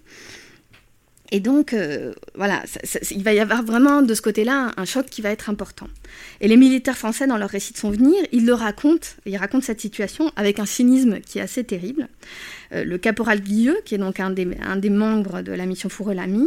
Et 1.33 1.41
donc, 1.41 1.73
euh, 1.73 2.13
voilà, 2.35 2.63
il 3.11 3.25
va 3.25 3.33
y 3.33 3.41
avoir 3.41 3.63
vraiment 3.63 4.03
de 4.03 4.13
ce 4.13 4.21
côté-là 4.21 4.73
un, 4.77 4.85
choc 4.85 5.07
qui 5.07 5.23
va 5.23 5.31
être 5.31 5.49
important. 5.49 5.89
Et 6.41 6.49
les 6.49 6.57
militaires 6.57 6.99
français, 6.99 7.27
dans 7.27 7.39
leur 7.39 7.49
récit 7.49 7.73
de 7.73 7.79
son 7.79 7.91
venir, 7.91 8.23
ils 8.31 8.45
le 8.45 8.53
racontent, 8.53 9.09
ils 9.25 9.37
racontent 9.37 9.65
cette 9.65 9.81
situation 9.81 10.31
avec 10.37 10.59
un 10.59 10.67
cynisme 10.67 11.21
qui 11.21 11.39
est 11.39 11.43
assez 11.43 11.65
terrible. 11.65 12.09
Euh, 12.73 12.85
le 12.85 12.99
caporal 12.99 13.41
Guilleux, 13.41 13.79
qui 13.87 13.95
est 13.95 13.99
donc 13.99 14.21
un 14.21 14.31
des, 14.31 14.45
membres 14.91 15.41
de 15.41 15.53
la 15.53 15.65
mission 15.65 15.89
Foureux-Lamy, 15.89 16.47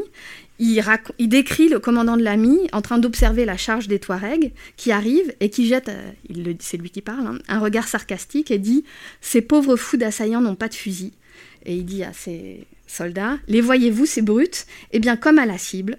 il, 0.60 0.84
il, 1.18 1.28
décrit 1.28 1.70
le 1.70 1.80
commandant 1.80 2.16
de 2.16 2.24
l'AMI 2.24 2.70
en 2.72 2.82
train 2.82 3.00
d'observer 3.00 3.46
la 3.46 3.58
charge 3.58 3.88
des 3.88 4.00
Touaregs 4.00 4.54
qui 4.76 4.92
arrive 4.92 5.34
et 5.40 5.50
qui 5.50 5.68
jette, 5.68 5.90
euh, 5.90 6.54
c'est 6.60 6.78
lui 6.78 6.92
qui 6.92 7.02
parle, 7.02 7.26
hein, 7.26 7.40
un 7.48 7.60
regard 7.60 7.88
sarcastique 7.88 8.52
et 8.52 8.60
dit 8.60 8.84
Ces 9.22 9.42
pauvres 9.42 9.76
fous 9.76 9.98
d'assaillants 9.98 10.42
n'ont 10.42 10.56
pas 10.56 10.68
de 10.68 10.76
fusil. 10.76 11.14
Et 11.66 11.76
il 11.76 11.86
dit 11.86 12.04
à 12.04 12.14
ses, 12.14 12.66
soldats. 12.88 13.38
Les 13.48 13.62
voyez-vous, 13.62 14.06
ces 14.06 14.22
brutes 14.22 14.66
Eh 14.92 15.00
bien, 15.00 15.16
comme 15.18 15.40
à 15.40 15.46
la 15.46 15.58
cible, 15.58 15.98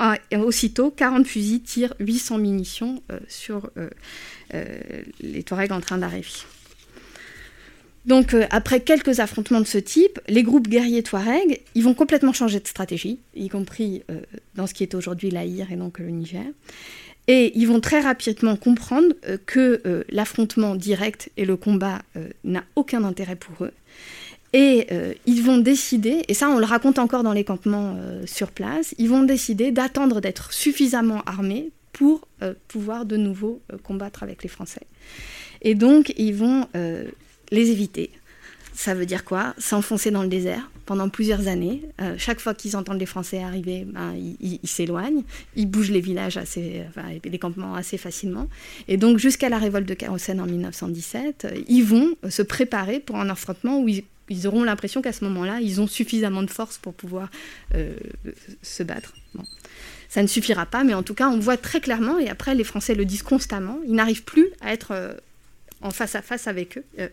euh, 0.00 0.38
aussitôt, 0.38 0.90
40 0.90 1.26
fusils 1.26 1.62
tirent 1.62 1.94
800 1.98 2.38
munitions 2.38 3.02
euh, 3.10 3.18
sur 3.28 3.70
euh, 3.76 3.88
les 5.20 5.42
Touaregs 5.42 5.72
en 5.72 5.80
train 5.80 5.98
d'arriver. 5.98 6.28
Donc, 8.06 8.34
après 8.50 8.80
quelques 8.80 9.20
affrontements 9.20 9.60
de 9.60 9.66
ce 9.66 9.76
type, 9.76 10.18
les 10.28 10.42
groupes 10.42 10.66
guerriers 10.66 11.02
Touaregs, 11.02 11.60
ils 11.74 11.82
vont 11.84 11.92
complètement 11.92 12.32
changer 12.32 12.58
de 12.58 12.66
stratégie, 12.66 13.18
y 13.34 13.50
compris 13.50 14.02
dans 14.54 14.66
ce 14.66 14.72
qui 14.72 14.82
est 14.82 14.94
aujourd'hui 14.94 15.30
l'Aïr 15.30 15.70
et 15.72 15.76
donc 15.76 15.98
le 15.98 16.08
Niger. 16.08 16.44
Et 17.26 17.52
ils 17.54 17.66
vont 17.66 17.80
très 17.80 18.00
rapidement 18.00 18.56
comprendre 18.56 19.14
que 19.44 20.06
l'affrontement 20.08 20.74
direct 20.74 21.30
et 21.36 21.44
le 21.44 21.58
combat 21.58 22.00
n'a 22.44 22.64
aucun 22.76 23.04
intérêt 23.04 23.36
pour 23.36 23.66
eux 23.66 23.72
et 24.52 24.86
euh, 24.92 25.12
ils 25.26 25.42
vont 25.42 25.58
décider, 25.58 26.24
et 26.28 26.34
ça 26.34 26.48
on 26.48 26.58
le 26.58 26.64
raconte 26.64 26.98
encore 26.98 27.22
dans 27.22 27.32
les 27.32 27.44
campements 27.44 27.96
euh, 27.98 28.24
sur 28.26 28.50
place, 28.50 28.94
ils 28.98 29.08
vont 29.08 29.22
décider 29.22 29.72
d'attendre 29.72 30.20
d'être 30.20 30.52
suffisamment 30.52 31.22
armés 31.26 31.70
pour 31.92 32.26
euh, 32.42 32.54
pouvoir 32.68 33.04
de 33.04 33.16
nouveau 33.16 33.60
combattre 33.82 34.22
avec 34.22 34.42
les 34.42 34.48
Français. 34.48 34.86
Et 35.60 35.74
donc 35.74 36.14
ils 36.16 36.34
vont 36.34 36.66
les 37.50 37.70
éviter. 37.70 38.10
Ça 38.74 38.94
veut 38.94 39.06
dire 39.06 39.24
quoi? 39.24 39.54
S'enfoncer 39.58 40.12
dans 40.12 40.22
le 40.22 40.28
désert 40.28 40.70
pendant 40.86 41.08
plusieurs 41.08 41.48
années. 41.48 41.82
chaque 42.16 42.38
fois 42.38 42.54
qu'ils 42.54 42.76
entendent 42.76 43.00
les 43.00 43.06
Français 43.06 43.42
arriver, 43.42 43.84
ben, 43.84 44.14
ils 44.14 44.60
s'éloignent, 44.62 45.24
ils 45.56 45.66
bougent 45.66 45.90
les 45.90 46.00
villages 46.00 46.36
assez, 46.36 46.84
les 47.24 47.38
campements 47.38 47.74
assez 47.74 47.98
facilement. 47.98 48.46
Et 48.86 48.96
donc 48.96 49.18
jusqu'à 49.18 49.48
la 49.48 49.58
révolte 49.58 49.88
de 49.88 49.94
Carosène 49.94 50.40
en 50.40 50.46
1917, 50.46 51.48
ils 51.66 51.82
vont 51.82 52.14
se 52.28 52.42
préparer 52.42 53.00
pour 53.00 53.16
un 53.16 53.28
affrontement 53.28 53.80
où 53.80 53.88
ils 53.88 54.04
ils 54.28 54.46
auront 54.46 54.64
l'impression 54.64 55.02
qu'à 55.02 55.12
ce 55.12 55.24
moment-là, 55.24 55.60
ils 55.60 55.80
ont 55.80 55.86
suffisamment 55.86 56.42
de 56.42 56.50
force 56.50 56.78
pour 56.78 56.94
pouvoir 56.94 57.30
euh, 57.74 57.94
se 58.62 58.82
battre. 58.82 59.14
Ça 60.08 60.22
ne 60.22 60.26
suffira 60.26 60.66
pas, 60.66 60.84
mais 60.84 60.94
en 60.94 61.02
tout 61.02 61.14
cas, 61.14 61.28
on 61.28 61.38
voit 61.38 61.56
très 61.56 61.80
clairement, 61.80 62.18
et 62.18 62.28
après 62.28 62.54
les 62.54 62.64
Français 62.64 62.94
le 62.94 63.04
disent 63.04 63.22
constamment, 63.22 63.78
ils 63.86 63.94
n'arrivent 63.94 64.24
plus 64.24 64.48
à 64.60 64.72
être 64.72 64.92
euh, 64.92 65.12
en 65.82 65.90
face 65.90 66.14
à 66.14 66.22
face 66.22 66.46
avec 66.46 66.78
eux, 66.78 66.84
euh, 66.98 67.08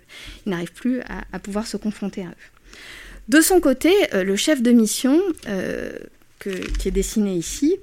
ils 0.45 0.49
n'arrivent 0.49 0.73
plus 0.73 1.01
à, 1.01 1.39
pouvoir 1.39 1.67
se 1.67 1.77
confronter 1.77 2.23
à 2.23 2.29
eux. 2.29 2.79
De 3.27 3.41
son 3.41 3.59
côté, 3.59 3.91
le 4.13 4.35
chef 4.35 4.61
de 4.61 4.71
mission, 4.71 5.19
qui 6.39 6.87
est 6.87 6.91
dessiné 6.91 7.33
ici, 7.33 7.75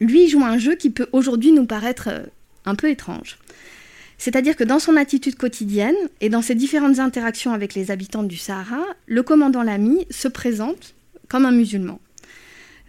lui 0.00 0.30
joue 0.30 0.42
un 0.42 0.56
jeu 0.56 0.76
qui 0.76 0.88
peut 0.88 1.08
aujourd'hui 1.12 1.52
nous 1.52 1.66
paraître 1.66 2.08
un 2.64 2.74
peu 2.74 2.88
étrange. 2.88 3.36
C'est-à-dire 4.18 4.56
que 4.56 4.64
dans 4.64 4.78
son 4.78 4.96
attitude 4.96 5.36
quotidienne 5.36 5.96
et 6.20 6.28
dans 6.28 6.42
ses 6.42 6.54
différentes 6.54 6.98
interactions 6.98 7.52
avec 7.52 7.74
les 7.74 7.90
habitants 7.90 8.22
du 8.22 8.36
Sahara, 8.36 8.82
le 9.06 9.22
commandant 9.22 9.62
Lamy 9.62 10.06
se 10.10 10.28
présente 10.28 10.94
comme 11.28 11.44
un 11.44 11.52
musulman. 11.52 12.00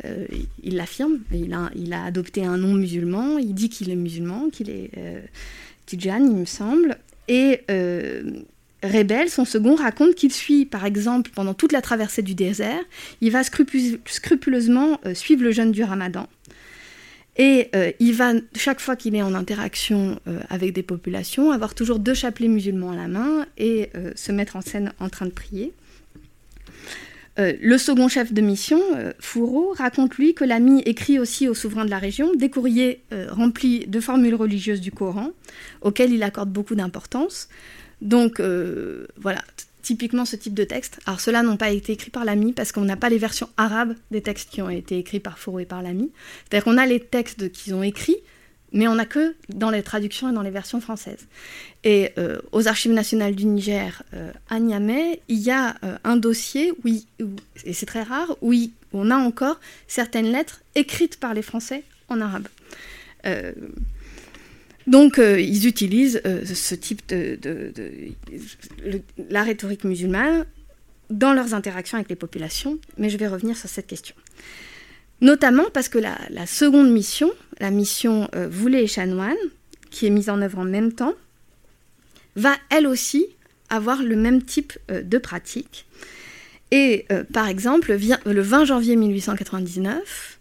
Euh, 0.05 0.25
il 0.63 0.75
l'affirme, 0.75 1.19
il 1.33 1.53
a, 1.53 2.03
adopté 2.03 2.45
un 2.45 2.57
nom 2.57 2.73
musulman, 2.73 3.37
il 3.39 3.53
dit 3.53 3.69
qu'il 3.69 3.89
est 3.89 3.95
musulman, 3.95 4.49
qu'il 4.51 4.69
est 4.69 4.91
euh, 4.97 5.19
il 5.91 6.35
me 6.35 6.45
semble. 6.45 6.97
Et 7.27 7.61
euh, 7.71 8.43
Rebel, 8.83 9.29
son 9.29 9.43
second, 9.43 9.75
raconte 9.75 10.15
qu'il 10.15 10.31
suit, 10.31 10.65
par 10.65 10.85
exemple, 10.85 11.31
pendant 11.33 11.53
toute 11.53 11.71
la 11.71 11.81
traversée 11.81 12.21
du 12.21 12.35
désert, 12.35 12.81
il 13.21 13.31
va 13.31 13.41
scrupuleusement 13.43 14.99
suivre 15.13 15.43
le 15.43 15.51
jeûne 15.51 15.71
du 15.71 15.83
ramadan. 15.83 16.27
Et 17.37 17.69
euh, 17.75 17.91
il 17.99 18.13
va, 18.15 18.33
chaque 18.55 18.79
fois 18.79 18.95
qu'il 18.95 19.15
est 19.15 19.21
en 19.21 19.35
interaction 19.35 20.19
euh, 20.27 20.39
avec 20.49 20.73
des 20.73 20.81
populations, 20.83 21.51
avoir 21.51 21.75
toujours 21.75 21.99
deux 21.99 22.15
chapelets 22.15 22.47
musulmans 22.47 22.91
à 22.91 22.95
la 22.95 23.07
main 23.07 23.45
et 23.57 23.89
euh, 23.95 24.11
se 24.15 24.31
mettre 24.31 24.55
en 24.55 24.61
scène 24.61 24.91
en 24.99 25.09
train 25.09 25.27
de 25.27 25.31
prier. 25.31 25.73
le 27.37 27.77
second 27.77 28.07
chef 28.07 28.33
de 28.33 28.41
mission, 28.41 28.81
Fourreau, 29.19 29.71
raconte 29.77 30.15
lui 30.15 30.33
que 30.33 30.43
l'ami 30.43 30.81
écrit 30.85 31.19
aussi 31.19 31.47
au 31.47 31.53
souverain 31.53 31.85
de 31.85 31.91
la 31.91 31.99
région 31.99 32.33
des 32.33 32.49
courriers 32.49 33.03
remplis 33.29 33.85
de 33.85 33.99
formules 33.99 34.33
religieuses 34.33 34.81
du 34.81 34.91
Coran, 34.91 35.29
auxquelles 35.81 36.11
il 36.11 36.23
accorde 36.23 36.49
beaucoup 36.49 36.73
d'importance. 36.73 37.47
Donc 38.01 38.41
voilà, 39.21 39.43
typiquement 39.87 40.25
ce 40.25 40.35
type 40.35 40.53
de 40.53 40.65
texte. 40.65 40.99
Alors 41.05 41.21
ceux-là 41.21 41.43
n'ont 41.43 41.55
pas 41.55 41.69
été 41.69 41.93
écrits 41.93 42.11
par 42.11 42.25
l'ami 42.25 42.51
parce 42.51 42.73
qu'on 42.73 42.83
n'a 42.83 42.97
pas 42.97 43.07
les 43.07 43.17
versions 43.17 43.47
arabes 43.55 43.95
des 44.11 44.21
textes 44.21 44.49
qui 44.49 44.61
ont 44.61 44.69
été 44.69 44.97
écrits 44.97 45.21
par 45.21 45.39
Fourou 45.39 45.61
et 45.61 45.65
par 45.65 45.81
l'ami. 45.81 46.11
C'est-à-dire 46.43 46.65
qu'on 46.65 46.77
a 46.77 46.85
les 46.85 46.99
textes 46.99 47.49
qu'ils 47.53 47.73
ont 47.73 47.83
écrits, 47.83 48.17
mais 48.73 48.89
on 48.89 48.95
n'a 48.95 49.05
que 49.05 49.33
dans 49.47 49.69
les 49.69 49.83
traductions 49.83 50.29
et 50.29 50.33
dans 50.33 50.41
les 50.41 50.49
versions 50.49 50.81
françaises. 50.81 51.25
Et 51.85 52.11
euh, 52.17 52.37
aux 52.51 52.67
Archives 52.67 52.91
nationales 52.91 53.33
du 53.33 53.45
Niger, 53.45 54.03
euh, 54.13 54.33
à 54.49 54.59
Niamey, 54.59 55.21
il 55.29 55.39
y 55.39 55.51
a 55.51 55.77
euh, 55.85 55.97
un 56.03 56.17
dossier, 56.17 56.73
où, 56.83 56.89
et 57.63 57.71
c'est 57.71 57.85
très 57.85 58.03
rare, 58.03 58.35
où, 58.41 58.53
on 58.91 59.09
a 59.09 59.15
encore 59.15 59.61
certaines 59.87 60.29
lettres 60.33 60.63
écrites 60.75 61.17
par 61.17 61.33
les 61.33 61.41
Français 61.41 61.83
en 62.09 62.19
arabe. 62.19 62.47
Donc, 64.87 65.19
euh, 65.19 65.39
ils 65.39 65.67
utilisent 65.67 66.21
euh, 66.25 66.45
ce 66.45 66.73
type 66.73 67.01
de, 67.09 67.37
la 69.29 69.43
rhétorique 69.43 69.83
musulmane 69.83 70.45
dans 71.09 71.33
leurs 71.33 71.53
interactions 71.53 71.97
avec 71.97 72.09
les 72.09 72.15
populations, 72.15 72.79
mais 72.97 73.09
je 73.09 73.17
vais 73.17 73.27
revenir 73.27 73.57
sur 73.57 73.69
cette 73.69 73.87
question. 73.87 74.15
Notamment 75.19 75.65
parce 75.73 75.89
que 75.89 75.97
la, 75.97 76.45
seconde 76.45 76.89
mission, 76.89 77.31
la 77.59 77.69
mission 77.69 78.29
euh, 78.33 78.49
et 78.73 78.87
Chanoine, 78.87 79.35
qui 79.89 80.07
est 80.07 80.09
mise 80.09 80.29
en 80.29 80.41
œuvre 80.41 80.59
en 80.59 80.65
même 80.65 80.93
temps, 80.93 81.15
va 82.37 82.55
elle 82.69 82.87
aussi 82.87 83.25
avoir 83.69 84.01
le 84.01 84.15
même 84.15 84.41
type 84.41 84.73
de 84.89 85.17
pratique. 85.17 85.85
Et 86.71 87.05
par 87.33 87.47
exemple, 87.47 87.93
le 87.93 88.41
20 88.41 88.65
janvier 88.65 88.95
1899, 88.95 90.37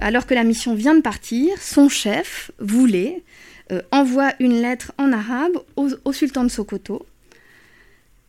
alors 0.00 0.26
que 0.26 0.34
la 0.34 0.42
mission 0.42 0.74
vient 0.74 0.94
de 0.94 1.00
partir, 1.00 1.56
son 1.60 1.88
chef, 1.88 2.50
Voulet, 2.58 3.22
euh, 3.70 3.82
envoie 3.90 4.32
une 4.40 4.60
lettre 4.60 4.92
en 4.98 5.12
arabe 5.12 5.52
au, 5.76 6.12
sultan 6.12 6.44
de 6.44 6.48
Sokoto, 6.48 7.06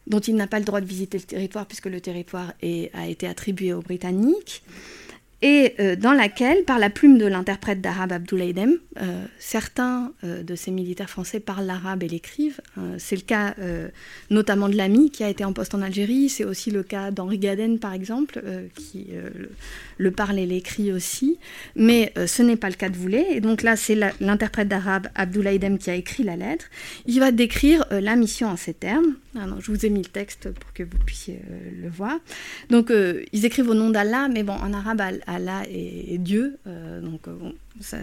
dont 0.08 0.20
il 0.20 0.36
n'a 0.36 0.48
pas 0.48 0.60
le 0.60 0.66
droit 0.66 0.82
de 0.82 0.86
visiter 0.86 1.18
le 1.18 1.24
territoire 1.24 1.66
puisque 1.66 1.88
le 1.88 2.02
territoire 2.02 2.54
a 2.94 3.08
été 3.08 3.28
attribué 3.28 3.74
aux 3.74 3.82
Britanniques. 3.82 4.64
Et 5.44 5.76
euh, 5.82 5.98
dans 5.98 6.14
laquelle, 6.14 6.64
par 6.64 6.80
la 6.80 6.90
plume 6.90 7.18
de 7.18 7.26
l'interprète 7.26 7.82
d'arabe 7.82 8.14
Abdoulaye 8.14 8.54
Dem, 8.54 8.78
euh, 9.02 9.26
certains 9.40 10.14
euh, 10.24 10.42
de 10.42 10.56
ces 10.56 10.72
militaires 10.72 11.10
français 11.10 11.42
parlent 11.42 11.66
l'arabe 11.66 12.02
et 12.02 12.08
l'écrivent. 12.08 12.62
c'est 12.98 13.18
le 13.18 13.24
cas 13.24 13.54
notamment 14.30 14.70
de 14.70 14.76
l'ami 14.76 15.12
qui 15.12 15.24
a 15.24 15.30
été 15.30 15.44
en 15.44 15.52
poste 15.52 15.76
en 15.76 15.82
Algérie, 15.82 16.30
c'est 16.30 16.46
aussi 16.46 16.72
le 16.72 16.82
cas 16.82 17.12
d'Henri 17.12 17.40
Gaden 17.40 17.78
par 17.78 17.94
exemple, 17.94 18.42
qui 18.76 19.08
le, 19.12 19.50
le, 19.98 20.12
parle 20.12 20.40
et 20.40 20.46
l'écrit 20.46 20.94
aussi, 20.94 21.38
mais 21.76 22.14
ce 22.26 22.42
n'est 22.42 22.56
pas 22.56 22.70
le 22.70 22.76
cas 22.76 22.90
de 22.90 22.96
Voulet. 22.96 23.26
Et 23.32 23.42
donc 23.42 23.64
là, 23.64 23.76
c'est 23.76 23.98
l'interprète 24.22 24.70
d'arabe 24.70 25.08
Abdoulaye 25.16 25.60
Dem 25.60 25.78
qui 25.78 25.90
a 25.90 25.96
écrit 25.96 26.24
la 26.24 26.38
lettre. 26.38 26.66
Il 27.06 27.20
va 27.20 27.32
décrire 27.32 27.86
la 27.92 28.16
mission 28.16 28.48
en 28.48 28.56
ces 28.56 28.74
termes. 28.74 29.16
Ah 29.36 29.46
je 29.60 29.72
vous 29.72 29.86
ai 29.86 29.90
mis 29.90 30.02
le 30.02 30.10
texte 30.10 30.52
pour 30.52 30.72
que 30.74 30.84
vous 30.84 30.98
puissiez 31.06 31.40
le 31.82 31.90
voir. 31.90 32.18
Donc 32.70 32.92
ils 33.34 33.46
écrivent 33.46 33.70
au 33.70 33.76
nom 33.76 33.90
d'Allah, 33.90 34.30
mais 34.30 34.44
bon, 34.44 34.54
en 34.54 34.74
arabe, 34.74 35.02
Allah 35.34 35.64
et, 35.70 36.18
Dieu. 36.18 36.58
Euh, 36.68 37.02
donc, 37.02 37.28
euh, 37.28 38.00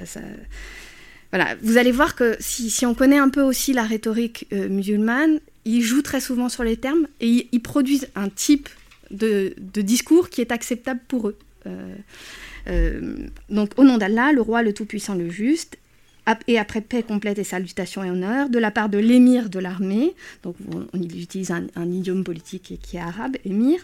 Voilà, 1.32 1.54
vous 1.62 1.76
allez 1.76 1.92
voir 1.92 2.14
que 2.14 2.36
si, 2.40 2.84
on 2.86 2.94
connaît 2.94 3.18
un 3.18 3.28
peu 3.28 3.42
aussi 3.42 3.72
la 3.72 3.84
rhétorique 3.84 4.46
euh, 4.52 4.68
musulmane, 4.68 5.40
ils 5.64 5.82
jouent 5.82 6.02
très 6.02 6.20
souvent 6.20 6.48
sur 6.48 6.64
les 6.64 6.76
termes 6.76 7.06
et 7.20 7.48
ils, 7.52 7.60
produisent 7.60 8.08
un 8.14 8.28
type 8.28 8.68
de, 9.10 9.54
discours 9.58 10.28
qui 10.30 10.40
est 10.40 10.52
acceptable 10.52 11.00
pour 11.08 11.28
eux. 11.28 11.38
donc, 13.48 13.72
au 13.76 13.84
nom 13.84 13.98
d'Allah, 13.98 14.32
le 14.32 14.40
roi, 14.40 14.62
le 14.62 14.72
Tout-Puissant, 14.72 15.14
le 15.14 15.30
Juste, 15.30 15.78
et 16.46 16.58
après 16.58 16.80
paix 16.80 17.02
complète 17.02 17.38
et 17.38 17.44
salutations 17.44 18.04
et 18.04 18.10
honneur, 18.10 18.48
de 18.48 18.58
la 18.58 18.70
part 18.70 18.88
de 18.88 18.98
l'émir 18.98 19.48
de 19.48 19.58
l'armée, 19.58 20.14
donc 20.42 20.56
on, 20.92 21.02
utilise 21.02 21.50
un, 21.50 21.90
idiome 21.90 22.24
politique 22.24 22.78
qui 22.82 22.96
est 22.96 23.00
arabe, 23.00 23.36
émir, 23.44 23.80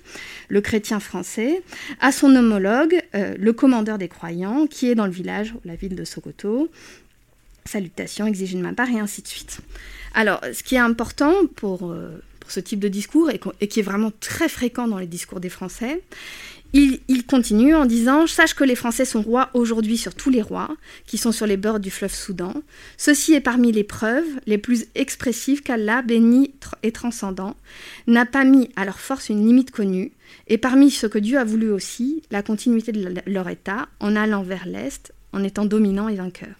le 0.48 0.60
chrétien 0.60 1.00
français, 1.00 1.62
à 2.00 2.12
son 2.12 2.34
homologue, 2.34 3.00
euh, 3.14 3.34
le 3.38 3.52
commandeur 3.52 3.98
des 3.98 4.08
croyants, 4.08 4.66
qui 4.66 4.88
est 4.88 4.94
dans 4.94 5.06
le 5.06 5.12
village, 5.12 5.54
la 5.64 5.76
ville 5.76 5.96
de 5.96 6.04
Sokoto, 6.04 6.70
salutations 7.64 8.26
exigées 8.26 8.56
de 8.56 8.62
ma 8.62 8.72
part, 8.72 8.90
et 8.90 8.98
ainsi 8.98 9.22
de 9.22 9.28
suite. 9.28 9.58
Alors, 10.14 10.40
ce 10.52 10.62
qui 10.62 10.76
est 10.76 10.80
important 10.80 11.32
pour, 11.56 11.90
euh, 11.90 12.22
pour 12.40 12.50
ce 12.50 12.60
type 12.60 12.80
de 12.80 12.88
discours, 12.88 13.30
et 13.60 13.68
qui 13.68 13.80
est 13.80 13.82
vraiment 13.82 14.12
très 14.20 14.48
fréquent 14.48 14.88
dans 14.88 14.98
les 14.98 15.06
discours 15.06 15.40
des 15.40 15.50
Français, 15.50 16.02
il, 16.72 17.26
continue 17.26 17.74
en 17.74 17.86
disant 17.86 18.26
Sache 18.26 18.54
que 18.54 18.64
les 18.64 18.74
Français 18.74 19.04
sont 19.04 19.22
rois 19.22 19.50
aujourd'hui 19.54 19.96
sur 19.96 20.14
tous 20.14 20.30
les 20.30 20.42
rois, 20.42 20.76
qui 21.06 21.18
sont 21.18 21.32
sur 21.32 21.46
les 21.46 21.56
bords 21.56 21.80
du 21.80 21.90
fleuve 21.90 22.14
Soudan. 22.14 22.54
Ceci 22.96 23.34
est 23.34 23.40
parmi 23.40 23.72
les 23.72 23.84
preuves 23.84 24.24
les 24.46 24.58
plus 24.58 24.86
expressives 24.94 25.62
qu'Allah, 25.62 26.02
béni 26.02 26.54
et 26.82 26.92
transcendant, 26.92 27.56
n'a 28.06 28.26
pas 28.26 28.44
mis 28.44 28.70
à 28.76 28.84
leur 28.84 29.00
force 29.00 29.28
une 29.28 29.46
limite 29.46 29.70
connue, 29.70 30.12
et 30.48 30.58
parmi 30.58 30.90
ce 30.90 31.06
que 31.06 31.18
Dieu 31.18 31.38
a 31.38 31.44
voulu 31.44 31.70
aussi, 31.70 32.22
la 32.30 32.42
continuité 32.42 32.92
de 32.92 33.14
leur 33.26 33.48
état, 33.48 33.88
en 34.00 34.16
allant 34.16 34.42
vers 34.42 34.66
l'Est, 34.66 35.12
en 35.32 35.42
étant 35.42 35.64
dominant 35.64 36.08
et 36.08 36.16
vainqueur. 36.16 36.54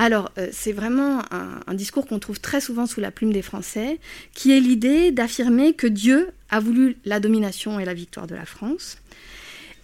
Alors, 0.00 0.30
euh, 0.38 0.46
c'est 0.52 0.70
vraiment 0.70 1.22
un, 1.32 1.74
discours 1.74 2.06
qu'on 2.06 2.20
trouve 2.20 2.38
très 2.38 2.60
souvent 2.60 2.86
sous 2.86 3.00
la 3.00 3.10
plume 3.10 3.32
des 3.32 3.42
Français, 3.42 3.98
qui 4.32 4.52
est 4.52 4.60
l'idée 4.60 5.10
d'affirmer 5.10 5.72
que 5.72 5.88
Dieu 5.88 6.28
a 6.50 6.60
voulu 6.60 6.96
la 7.04 7.18
domination 7.18 7.80
et 7.80 7.84
la 7.84 7.94
victoire 7.94 8.28
de 8.28 8.36
la 8.36 8.44
France, 8.44 8.98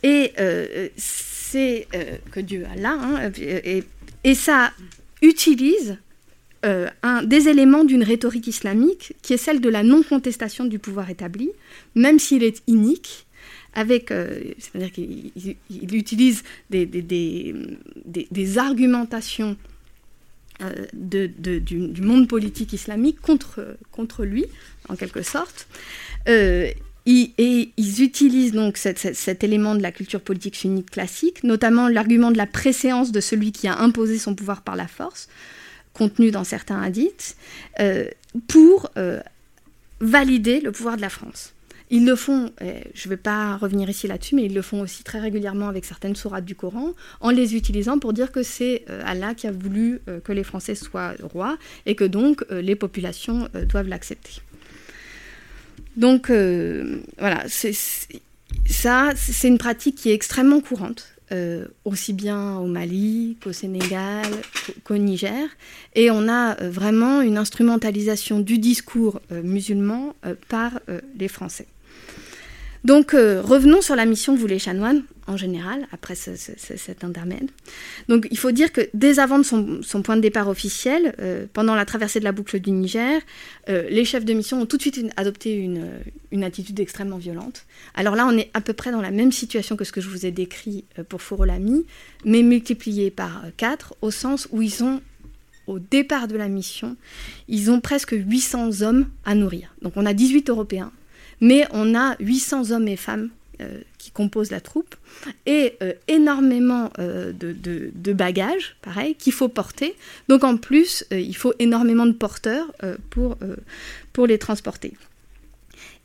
et 0.05 0.33
euh, 0.39 0.89
c'est 0.97 1.89
euh, 1.97 2.17
que 2.31 2.39
Dieu 2.39 2.65
a 2.73 2.77
là, 2.77 2.97
hein, 3.01 3.33
et, 4.25 4.35
ça 4.35 4.73
utilise 5.21 5.99
un, 6.63 7.23
des 7.25 7.49
éléments 7.49 7.85
d'une 7.85 8.05
rhétorique 8.05 8.47
islamique 8.47 9.15
qui 9.21 9.35
est 9.35 9.37
celle 9.37 9.61
de 9.61 9.69
la 9.69 9.83
non-contestation 9.83 10.65
du 10.65 10.79
pouvoir 10.79 11.11
établi, 11.11 11.51
même 11.95 12.19
s'il 12.19 12.43
est 12.43 12.63
inique, 12.69 13.27
avec, 13.75 14.09
c'est-à-dire 14.59 14.93
qu'il 14.93 15.95
utilise 15.95 16.43
des 16.71 17.55
argumentations 18.59 19.57
de, 20.93 21.27
du, 21.59 22.03
monde 22.03 22.29
politique 22.29 22.73
islamique 22.73 23.21
contre, 23.21 23.77
contre 23.91 24.25
lui, 24.25 24.47
en 24.89 24.97
quelque 24.97 25.23
sorte 25.23 25.67
et 27.07 27.73
ils 27.77 28.03
utilisent 28.03 28.53
donc 28.53 28.77
cet, 28.79 29.45
élément 29.45 29.75
de 29.75 29.83
la 29.83 29.93
culture 29.93 30.21
politique 30.21 30.57
sunnite 30.57 30.91
classique, 30.91 31.45
notamment 31.45 31.89
l'argument 31.89 32.31
de 32.31 32.39
la 32.39 32.47
préséance 32.47 33.13
de 33.13 33.21
celui 33.21 33.53
qui 33.53 33.69
a 33.69 33.79
imposé 33.79 34.19
son 34.19 34.35
pouvoir 34.35 34.63
par 34.63 34.77
la 34.77 34.89
force, 34.89 35.29
contenu 35.93 36.31
dans 36.31 36.45
certains 36.45 36.81
hadiths, 36.81 37.37
euh, 37.81 38.09
pour 38.49 38.91
euh, 38.97 39.21
valider 40.01 40.61
le 40.61 40.73
pouvoir 40.73 40.97
de 40.97 41.03
la 41.03 41.11
France. 41.11 41.54
Ils 41.97 42.05
le 42.05 42.17
font, 42.17 42.51
je 42.61 43.07
ne 43.07 43.11
vais 43.11 43.17
pas 43.17 43.57
revenir 43.57 43.89
ici 43.89 44.07
là-dessus, 44.09 44.35
mais 44.35 44.45
ils 44.45 44.55
le 44.55 44.63
font 44.63 44.81
aussi 44.81 45.05
très 45.05 45.21
régulièrement 45.21 45.69
avec 45.69 45.85
certaines 45.85 46.17
sourates 46.17 46.45
du 46.45 46.55
Coran, 46.55 46.93
en 47.21 47.31
les 47.31 47.55
utilisant 47.55 47.99
pour 47.99 48.13
dire 48.13 48.33
que 48.33 48.43
c'est 48.43 48.85
euh, 48.91 49.01
Allah 49.05 49.35
qui 49.35 49.47
a 49.47 49.53
voulu 49.53 50.01
que 50.25 50.33
les 50.33 50.45
Français 50.45 50.75
soient 50.75 51.15
rois 51.23 51.57
et 51.87 51.95
que 51.95 52.05
donc 52.05 52.45
les 52.51 52.77
populations 52.77 53.49
doivent 53.69 53.89
l'accepter. 53.89 54.43
Donc 55.97 56.31
euh, 56.31 57.01
voilà, 57.19 57.45
ça, 57.49 59.13
c'est 59.17 59.49
une 59.49 59.59
pratique 59.59 59.97
qui 59.97 60.11
est 60.11 60.15
extrêmement 60.15 60.61
courante, 60.61 61.15
euh, 61.33 61.67
aussi 61.85 62.13
bien 62.13 62.57
au 62.59 62.67
Mali 62.67 63.37
qu'au 63.43 63.53
Sénégal, 63.53 64.27
qu'au 64.83 64.97
Niger. 64.97 65.49
Et 65.95 66.11
on 66.11 66.29
a 66.29 66.61
euh, 66.61 66.71
vraiment 66.71 67.21
une 67.21 67.39
instrumentalisation 67.39 68.41
du 68.41 68.59
discours 68.59 69.21
musulman 69.31 70.15
par 70.49 70.81
les 71.17 71.29
Français. 71.29 71.67
Donc 72.85 73.15
euh, 73.15 73.41
revenons 73.43 73.81
sur 73.81 73.97
la 73.97 74.05
mission 74.05 74.37
vous 74.37 74.47
les 74.47 74.59
chanoines 74.59 75.03
en 75.27 75.39
général, 75.39 75.87
après 75.91 76.15
cet 76.15 77.03
intermède. 77.03 77.51
Donc 78.09 78.29
il 78.31 78.37
faut 78.37 78.53
dire 78.53 78.71
que 78.73 78.83
dès 78.93 79.19
avant 79.19 79.43
son, 79.43 79.81
point 80.03 80.17
de 80.17 80.21
départ 80.21 80.49
officiel, 80.49 81.15
euh, 81.19 81.47
pendant 81.51 81.75
la 81.75 81.87
traversée 81.87 82.19
de 82.19 82.25
la 82.25 82.33
boucle 82.33 82.61
du 82.61 82.71
Niger, 82.73 83.23
euh, 83.71 83.89
les 83.89 84.05
chefs 84.05 84.27
de 84.27 84.35
mission 84.35 84.61
ont 84.61 84.67
tout 84.67 84.77
de 84.77 84.83
suite 84.83 85.01
adopté 85.17 85.55
une, 85.55 85.89
une, 86.31 86.45
attitude 86.45 86.79
extrêmement 86.79 87.17
violente. 87.17 87.65
Alors 87.95 88.17
là, 88.17 88.27
on 88.27 88.37
est 88.37 88.51
à 88.53 88.61
peu 88.61 88.75
près 88.75 88.91
dans 88.91 89.01
la 89.01 89.11
même 89.11 89.33
situation 89.33 89.77
que 89.77 89.85
ce 89.85 89.93
que 89.93 90.03
je 90.03 90.11
vous 90.11 90.27
ai 90.27 90.31
décrit 90.31 90.85
pour 91.09 91.23
Fourolami, 91.23 91.87
mais 92.27 92.43
multiplié 92.43 93.11
par 93.11 93.45
4, 93.57 93.95
au 94.03 94.11
sens 94.11 94.47
où 94.53 94.61
ils 94.61 94.71
sont 94.71 95.01
au 95.67 95.79
départ 95.79 96.29
de 96.29 96.37
la 96.37 96.49
mission, 96.49 96.97
ils 97.49 97.71
ont 97.71 97.81
presque 97.81 98.15
800 98.15 98.83
hommes 98.83 99.07
à 99.25 99.35
nourrir. 99.35 99.75
Donc 99.81 99.95
on 99.97 100.05
a 100.05 100.13
18 100.13 100.51
Européens, 100.51 100.93
mais 101.41 101.67
on 101.73 101.95
a 101.95 102.17
800 102.21 102.71
hommes 102.71 102.89
et 102.89 102.97
femmes 102.97 103.31
euh, 103.61 103.81
qui 103.99 104.11
composent 104.11 104.51
la 104.51 104.61
troupe 104.61 104.97
et 105.47 105.77
euh, 105.81 105.93
énormément 106.09 106.91
euh, 106.99 107.33
de, 107.33 108.13
bagages, 108.13 108.77
pareil, 108.83 109.15
qu'il 109.15 109.33
faut 109.33 109.49
porter. 109.49 109.95
Donc 110.29 110.43
en 110.43 110.57
plus, 110.57 111.05
il 111.13 111.37
faut 111.37 111.55
énormément 111.61 112.05
de 112.05 112.13
porteurs 112.13 112.67
pour, 113.11 113.37
les 114.27 114.39
transporter. 114.39 114.95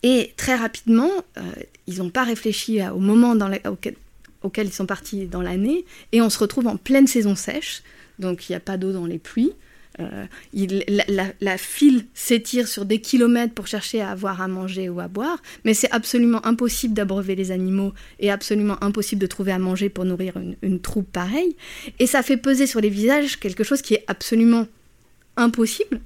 Et 0.03 0.31
très 0.37 0.55
rapidement, 0.55 1.09
ils 1.87 1.97
n'ont 1.97 2.11
pas 2.11 2.23
réfléchi 2.23 2.81
au 2.83 2.99
moment 2.99 3.35
auquel, 3.65 3.95
auquel, 4.43 4.67
ils 4.67 4.73
sont 4.73 4.85
partis 4.85 5.25
dans 5.25 5.41
l'année, 5.41 5.85
et 6.11 6.21
on 6.21 6.29
se 6.29 6.37
retrouve 6.37 6.67
en 6.67 6.77
pleine 6.77 7.07
saison 7.07 7.35
sèche, 7.35 7.81
donc 8.19 8.47
il 8.47 8.51
n'y 8.51 8.57
a 8.57 8.61
pas 8.61 8.77
d'eau 8.77 8.93
dans 8.93 9.07
les 9.07 9.19
pluies. 9.19 9.53
Euh, 9.99 10.25
il, 10.53 10.83
la, 10.87 11.57
file 11.57 12.05
s'étire 12.13 12.67
sur 12.67 12.85
des 12.85 13.01
kilomètres 13.01 13.53
pour 13.53 13.67
chercher 13.67 14.01
à 14.01 14.11
avoir 14.11 14.41
à 14.41 14.47
manger 14.47 14.89
ou 14.89 14.99
à 14.99 15.07
boire, 15.07 15.41
mais 15.65 15.73
c'est 15.73 15.91
absolument 15.91 16.45
impossible 16.45 16.93
d'abreuver 16.93 17.35
les 17.35 17.51
animaux 17.51 17.93
et 18.19 18.31
absolument 18.31 18.81
impossible 18.83 19.21
de 19.21 19.27
trouver 19.27 19.51
à 19.51 19.59
manger 19.59 19.89
pour 19.89 20.05
nourrir 20.05 20.37
une, 20.37 20.55
une 20.61 20.79
troupe 20.79 21.11
pareille. 21.11 21.55
Et 21.99 22.07
ça 22.07 22.23
fait 22.23 22.37
peser 22.37 22.67
sur 22.67 22.81
les 22.81 22.89
visages 22.89 23.39
quelque 23.39 23.63
chose 23.63 23.81
qui 23.81 23.95
est 23.95 24.03
absolument 24.07 24.67
impossible. 25.39 25.99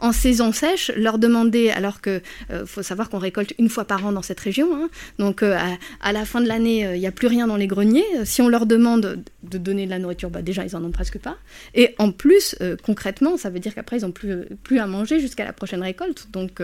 En 0.00 0.12
saison 0.12 0.52
sèche 0.52 0.90
leur 0.96 1.18
demander 1.18 1.70
alors 1.70 2.00
que 2.00 2.20
euh, 2.50 2.66
faut 2.66 2.82
savoir 2.82 3.08
qu'on 3.08 3.18
récolte 3.18 3.54
une 3.58 3.68
fois 3.68 3.84
par 3.84 4.04
an 4.04 4.12
dans 4.12 4.22
cette 4.22 4.40
région 4.40 4.74
hein. 4.74 4.88
donc 5.18 5.42
euh, 5.42 5.56
à, 6.00 6.12
la 6.12 6.24
fin 6.24 6.40
de 6.40 6.48
l'année 6.48 6.86
euh, 6.86 6.96
il 6.96 7.00
n'y 7.00 7.06
a 7.06 7.12
plus 7.12 7.28
rien 7.28 7.46
dans 7.46 7.56
les 7.56 7.66
greniers. 7.66 8.04
Si 8.24 8.42
on 8.42 8.48
leur 8.48 8.66
demande 8.66 9.22
de 9.42 9.58
donner 9.58 9.86
de 9.86 9.90
la 9.90 9.98
nourriture 9.98 10.30
bah 10.30 10.42
déjà 10.42 10.64
ils 10.64 10.76
en 10.76 10.84
ont 10.84 10.90
presque 10.90 11.18
pas. 11.18 11.36
Et 11.74 11.94
en 11.98 12.12
plus 12.12 12.56
concrètement 12.82 13.36
ça 13.36 13.50
veut 13.50 13.60
dire 13.60 13.74
qu'après 13.74 13.98
ils 13.98 14.02
n'ont 14.02 14.12
plus 14.12 14.44
plus 14.62 14.78
à 14.78 14.86
manger 14.86 15.20
jusqu'à 15.20 15.44
la 15.44 15.52
prochaine 15.52 15.82
récolte. 15.82 16.28
Donc 16.32 16.62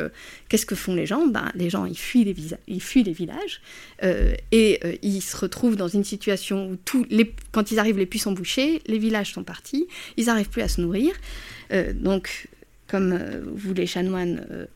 qu'est-ce 0.48 0.66
que 0.66 0.74
font 0.74 0.94
les 0.94 1.07
gens? 1.07 1.26
Bah, 1.26 1.44
les 1.55 1.70
gens 1.70 1.84
ils 1.86 1.98
fuient 1.98 2.24
les, 2.24 2.36
ils 2.66 2.82
fuient 2.82 3.05
les 3.05 3.12
villages 3.12 3.61
et 4.03 4.80
ils 5.03 5.20
se 5.20 5.36
retrouvent 5.36 5.76
dans 5.76 5.88
une 5.88 6.05
situation 6.05 6.72
où 6.72 7.05
quand 7.53 7.70
ils 7.70 7.78
arrivent 7.78 7.98
les 7.98 8.07
puits 8.07 8.18
sont 8.18 8.32
bouchés 8.32 8.82
les 8.86 8.98
villages 8.98 9.32
sont 9.32 9.44
partis 9.44 9.86
ils 10.16 10.26
n'arrivent 10.26 10.50
plus 10.50 10.62
à 10.62 10.68
se 10.68 10.80
nourrir. 10.80 11.12
euh, 11.12 11.61
donc, 11.94 12.48
comme 12.86 13.12
euh, 13.12 13.42
vous, 13.54 13.72
les 13.72 13.86
chanoines, 13.86 14.46
euh, 14.50 14.66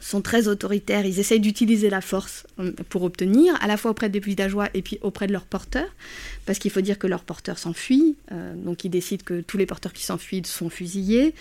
sont 0.00 0.22
très 0.22 0.48
autoritaires, 0.48 1.06
ils 1.06 1.20
essayent 1.20 1.38
d'utiliser 1.38 1.88
la 1.88 2.00
force 2.00 2.44
pour 2.88 3.04
obtenir, 3.04 3.54
à 3.62 3.68
la 3.68 3.76
fois 3.76 3.92
auprès 3.92 4.08
des 4.08 4.18
villageois 4.18 4.68
et 4.74 4.82
puis 4.82 4.98
auprès 5.02 5.28
de 5.28 5.32
leurs 5.32 5.44
porteurs, 5.44 5.94
parce 6.44 6.58
qu'il 6.58 6.72
faut 6.72 6.80
dire 6.80 6.98
que 6.98 7.06
leurs 7.06 7.22
porteurs 7.22 7.56
s'enfuient, 7.56 8.16
donc 8.56 8.84
ils 8.84 8.88
décident 8.88 9.22
que 9.24 9.42
tous 9.42 9.58
les 9.58 9.66
porteurs 9.66 9.92
qui 9.92 10.02
s'enfuient 10.02 10.42
sont 10.44 10.70
fusillés. 10.70 11.34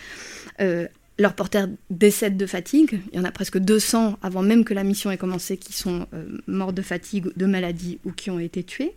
leurs 0.59 1.33
porteurs 1.33 1.69
décèdent 1.89 2.37
de 2.37 2.45
fatigue, 2.45 3.01
il 3.11 3.17
y 3.17 3.19
en 3.19 3.23
a 3.23 3.31
presque 3.31 3.57
200 3.57 4.19
avant 4.21 4.43
même 4.43 4.63
que 4.63 4.75
la 4.75 4.83
mission 4.83 5.09
ait 5.09 5.17
commencé 5.17 5.57
qui 5.57 5.73
sont 5.73 6.05
morts 6.45 6.73
de 6.73 6.83
fatigue, 6.83 7.35
de 7.35 7.47
maladie 7.47 7.97
ou 8.05 8.11
qui 8.11 8.29
ont 8.29 8.37
été 8.37 8.63
tués. 8.63 8.93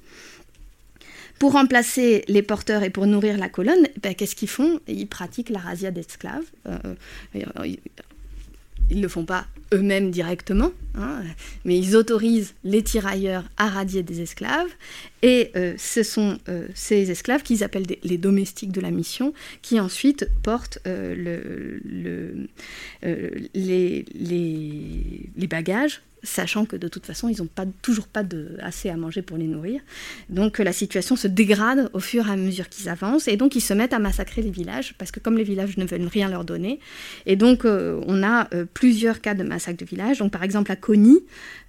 Pour 1.39 1.53
remplacer 1.53 2.24
les 2.28 2.43
porteurs 2.43 2.82
et 2.82 2.91
pour 2.91 3.07
nourrir 3.07 3.39
la 3.39 3.49
colonne, 3.49 3.87
ben, 4.03 4.14
qu'est-ce 4.14 4.37
qu'ils 4.37 4.49
font? 4.49 4.80
Ils 4.87 5.07
pratiquent 5.07 5.51
la 5.51 5.59
razzia 5.59 5.91
d'esclaves. 5.91 6.45
ils 8.91 8.97
ne 8.97 9.03
le 9.03 9.09
font 9.09 9.24
pas 9.24 9.47
eux-mêmes 9.74 10.11
directement, 10.11 10.70
hein, 10.95 11.22
mais 11.64 11.78
ils 11.78 11.97
autorisent 11.97 12.55
les 12.64 12.82
tirailleurs 12.82 13.45
à 13.57 13.68
radier 13.68 14.03
des 14.03 14.20
esclaves, 14.20 14.68
et 15.22 15.51
euh, 15.57 15.74
ce 15.78 16.03
sont 16.03 16.39
euh, 16.49 16.66
ces 16.74 17.11
esclaves 17.11 17.43
qu'ils 17.43 17.64
appellent 17.64 17.87
les 18.03 18.18
domestiques 18.18 18.72
de 18.72 18.80
la 18.80 18.91
mission, 18.91 19.32
qui 19.62 19.80
ensuite 19.80 20.28
portent 20.43 20.78
euh, 20.87 21.80
le, 21.85 22.49
les, 23.55 24.05
les, 24.14 25.47
bagages 25.47 26.03
sachant 26.25 26.64
que 26.64 26.77
de 26.77 26.89
toute 26.89 27.07
façon, 27.07 27.29
ils 27.29 27.41
n'ont 27.41 27.47
pas, 27.47 27.66
toujours 27.83 28.09
pas 28.09 28.22
de, 28.22 28.57
assez 28.61 28.89
à 28.91 28.97
manger 28.97 29.22
pour 29.22 29.37
les 29.37 29.47
nourrir. 29.47 29.81
Donc 30.31 30.59
la 30.59 30.72
situation 30.72 31.16
se 31.16 31.29
dégrade 31.29 31.91
au 31.93 32.01
fur 32.01 32.27
et 32.27 32.31
à 32.31 32.37
mesure 32.37 32.68
qu'ils 32.68 32.89
avancent, 32.89 33.29
et 33.29 33.37
donc 33.37 33.55
ils 33.55 33.61
se 33.61 33.75
mettent 33.75 33.93
à 33.93 33.99
massacrer 33.99 34.43
les 34.43 34.51
villages, 34.51 34.95
parce 34.99 35.11
que 35.11 35.20
comme 35.20 35.37
les 35.37 35.45
villages 35.45 35.77
ne 35.77 35.85
veulent 35.85 36.07
rien 36.07 36.29
leur 36.29 36.45
donner, 36.45 36.81
et 37.27 37.37
donc 37.37 37.64
euh, 37.64 38.01
on 38.07 38.22
a 38.22 38.49
euh, 38.55 38.64
plusieurs 38.72 39.20
cas 39.20 39.35
de 39.35 39.43
massacre 39.43 39.79
de 39.79 39.85
villages. 39.85 40.18
Donc 40.18 40.33
par 40.33 40.43
exemple 40.43 40.72
à 40.72 40.77
Coni, 40.77 41.20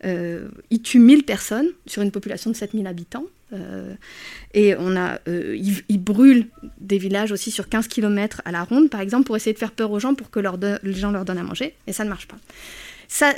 euh, 0.05 0.47
ils 0.69 0.81
tuent 0.81 0.99
1000 0.99 1.23
personnes 1.23 1.67
sur 1.85 2.01
une 2.01 2.11
population 2.11 2.49
de 2.49 2.55
7000 2.55 2.87
habitants. 2.87 3.25
et 4.53 4.75
on 4.77 4.97
a, 4.97 5.19
ils, 5.27 5.99
brûlent 5.99 6.47
des 6.81 6.97
villages 6.97 7.31
aussi 7.31 7.51
sur 7.51 7.69
15 7.69 7.87
km 7.87 8.41
à 8.43 8.51
la 8.51 8.63
ronde, 8.63 8.89
par 8.89 8.99
exemple, 8.99 9.25
pour 9.25 9.35
essayer 9.37 9.53
de 9.53 9.59
faire 9.59 9.71
peur 9.71 9.91
aux 9.91 9.99
gens 9.99 10.13
pour 10.13 10.29
que 10.29 10.41
les 10.83 10.93
gens 10.93 11.11
leur 11.11 11.23
donnent 11.23 11.37
à 11.37 11.43
manger, 11.43 11.73
et 11.87 11.93
ça 11.93 12.03
ne 12.03 12.09
marche 12.09 12.27
pas. 12.27 12.37
Ça, 13.07 13.33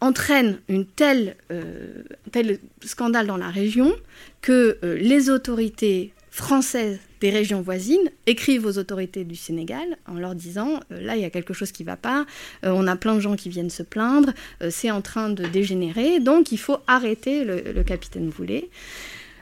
entraîne 0.00 0.60
une 0.68 0.86
telle, 0.86 1.36
euh, 1.50 2.02
tel 2.32 2.58
scandale 2.84 3.26
dans 3.26 3.36
la 3.36 3.50
région 3.50 3.92
que 4.40 4.78
euh, 4.84 4.96
les 4.98 5.30
autorités 5.30 6.12
françaises 6.30 6.98
des 7.20 7.30
régions 7.30 7.62
voisines 7.62 8.10
écrivent 8.26 8.64
aux 8.64 8.78
autorités 8.78 9.24
du 9.24 9.34
Sénégal 9.34 9.96
en 10.06 10.14
leur 10.14 10.36
disant 10.36 10.78
euh, 10.92 11.00
là 11.00 11.16
il 11.16 11.22
y 11.22 11.24
a 11.24 11.30
quelque 11.30 11.52
chose 11.52 11.72
qui 11.72 11.82
ne 11.82 11.88
va 11.88 11.96
pas, 11.96 12.26
on 12.62 12.86
a 12.86 12.94
plein 12.94 13.16
de 13.16 13.20
gens 13.20 13.34
qui 13.34 13.48
viennent 13.48 13.70
se 13.70 13.82
plaindre, 13.82 14.32
c'est 14.70 14.90
en 14.90 15.02
train 15.02 15.30
de 15.30 15.44
dégénérer, 15.44 16.20
donc 16.20 16.52
il 16.52 16.58
faut 16.58 16.78
arrêter 16.86 17.44
le, 17.44 17.72
le 17.72 17.82
capitaine 17.82 18.28
Boulet. 18.28 18.68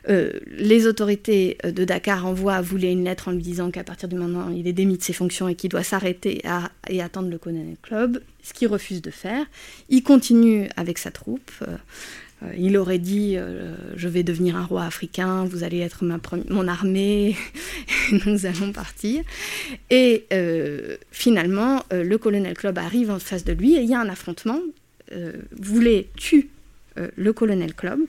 Euh, 0.08 0.30
les 0.46 0.86
autorités 0.86 1.58
euh, 1.64 1.72
de 1.72 1.84
Dakar 1.84 2.26
envoient 2.26 2.54
à 2.54 2.62
Voulet 2.62 2.92
une 2.92 3.04
lettre 3.04 3.28
en 3.28 3.32
lui 3.32 3.42
disant 3.42 3.70
qu'à 3.70 3.82
partir 3.82 4.08
du 4.08 4.14
moment 4.14 4.48
où 4.48 4.52
il 4.56 4.66
est 4.68 4.72
démis 4.72 4.98
de 4.98 5.02
ses 5.02 5.12
fonctions 5.12 5.48
et 5.48 5.54
qu'il 5.54 5.70
doit 5.70 5.82
s'arrêter 5.82 6.42
et 6.88 7.02
attendre 7.02 7.28
le 7.28 7.38
Colonel 7.38 7.76
Club, 7.82 8.20
ce 8.42 8.52
qu'il 8.52 8.68
refuse 8.68 9.02
de 9.02 9.10
faire. 9.10 9.44
Il 9.88 10.02
continue 10.02 10.68
avec 10.76 10.98
sa 10.98 11.10
troupe. 11.10 11.50
Euh, 11.62 11.76
il 12.56 12.76
aurait 12.76 12.98
dit 12.98 13.38
Je 13.96 14.08
vais 14.08 14.22
devenir 14.22 14.56
un 14.56 14.64
roi 14.64 14.84
africain, 14.84 15.46
vous 15.46 15.64
allez 15.64 15.78
être 15.78 16.04
mon 16.04 16.68
armée, 16.68 17.34
nous 18.26 18.44
allons 18.44 18.72
partir. 18.72 19.24
Et 19.88 20.26
finalement, 21.10 21.82
le 21.90 22.16
colonel 22.18 22.52
Club 22.52 22.76
arrive 22.76 23.10
en 23.10 23.18
face 23.18 23.42
de 23.44 23.54
lui 23.54 23.76
et 23.76 23.80
il 23.80 23.88
y 23.88 23.94
a 23.94 24.00
un 24.00 24.10
affrontement. 24.10 24.60
Voulet 25.58 26.08
tue 26.16 26.50
le 27.16 27.32
colonel 27.32 27.72
Club. 27.74 28.00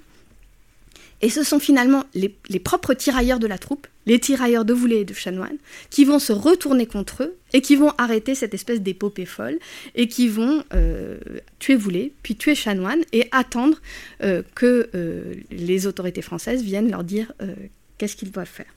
Et 1.22 1.30
ce 1.30 1.43
sont 1.43 1.59
finalement 1.59 2.03
les, 2.13 2.30
propres 2.59 2.93
tirailleurs 2.93 3.39
de 3.39 3.47
la 3.47 3.57
troupe, 3.57 3.88
les 4.05 4.20
tirailleurs 4.20 4.65
de 4.65 4.74
Voulet 4.74 5.01
et 5.01 5.05
de 5.05 5.13
Chanoine, 5.13 5.57
qui 5.89 6.05
vont 6.05 6.20
se 6.20 6.32
retourner 6.32 6.86
contre 6.86 7.24
eux 7.24 7.36
et 7.53 7.61
qui 7.61 7.76
vont 7.76 7.91
arrêter 7.97 8.36
cette 8.36 8.53
espèce 8.53 8.82
d'épopée 8.82 9.26
folle 9.26 9.57
et 9.95 10.07
qui 10.07 10.28
vont 10.28 10.63
euh, 10.74 11.18
tuer 11.59 11.76
Voulet, 11.76 12.13
puis 12.22 12.36
tuer 12.36 12.55
Chanoine 12.55 13.01
et 13.13 13.28
attendre 13.32 13.82
euh, 14.22 14.43
que 14.53 14.89
euh, 14.93 15.34
les 15.49 15.88
autorités 15.88 16.22
françaises 16.22 16.61
viennent 16.61 16.91
leur 16.91 17.03
dire 17.03 17.34
qu'est-ce 17.97 18.15
qu'ils 18.15 18.32
doivent 18.32 18.47
faire. 18.47 18.76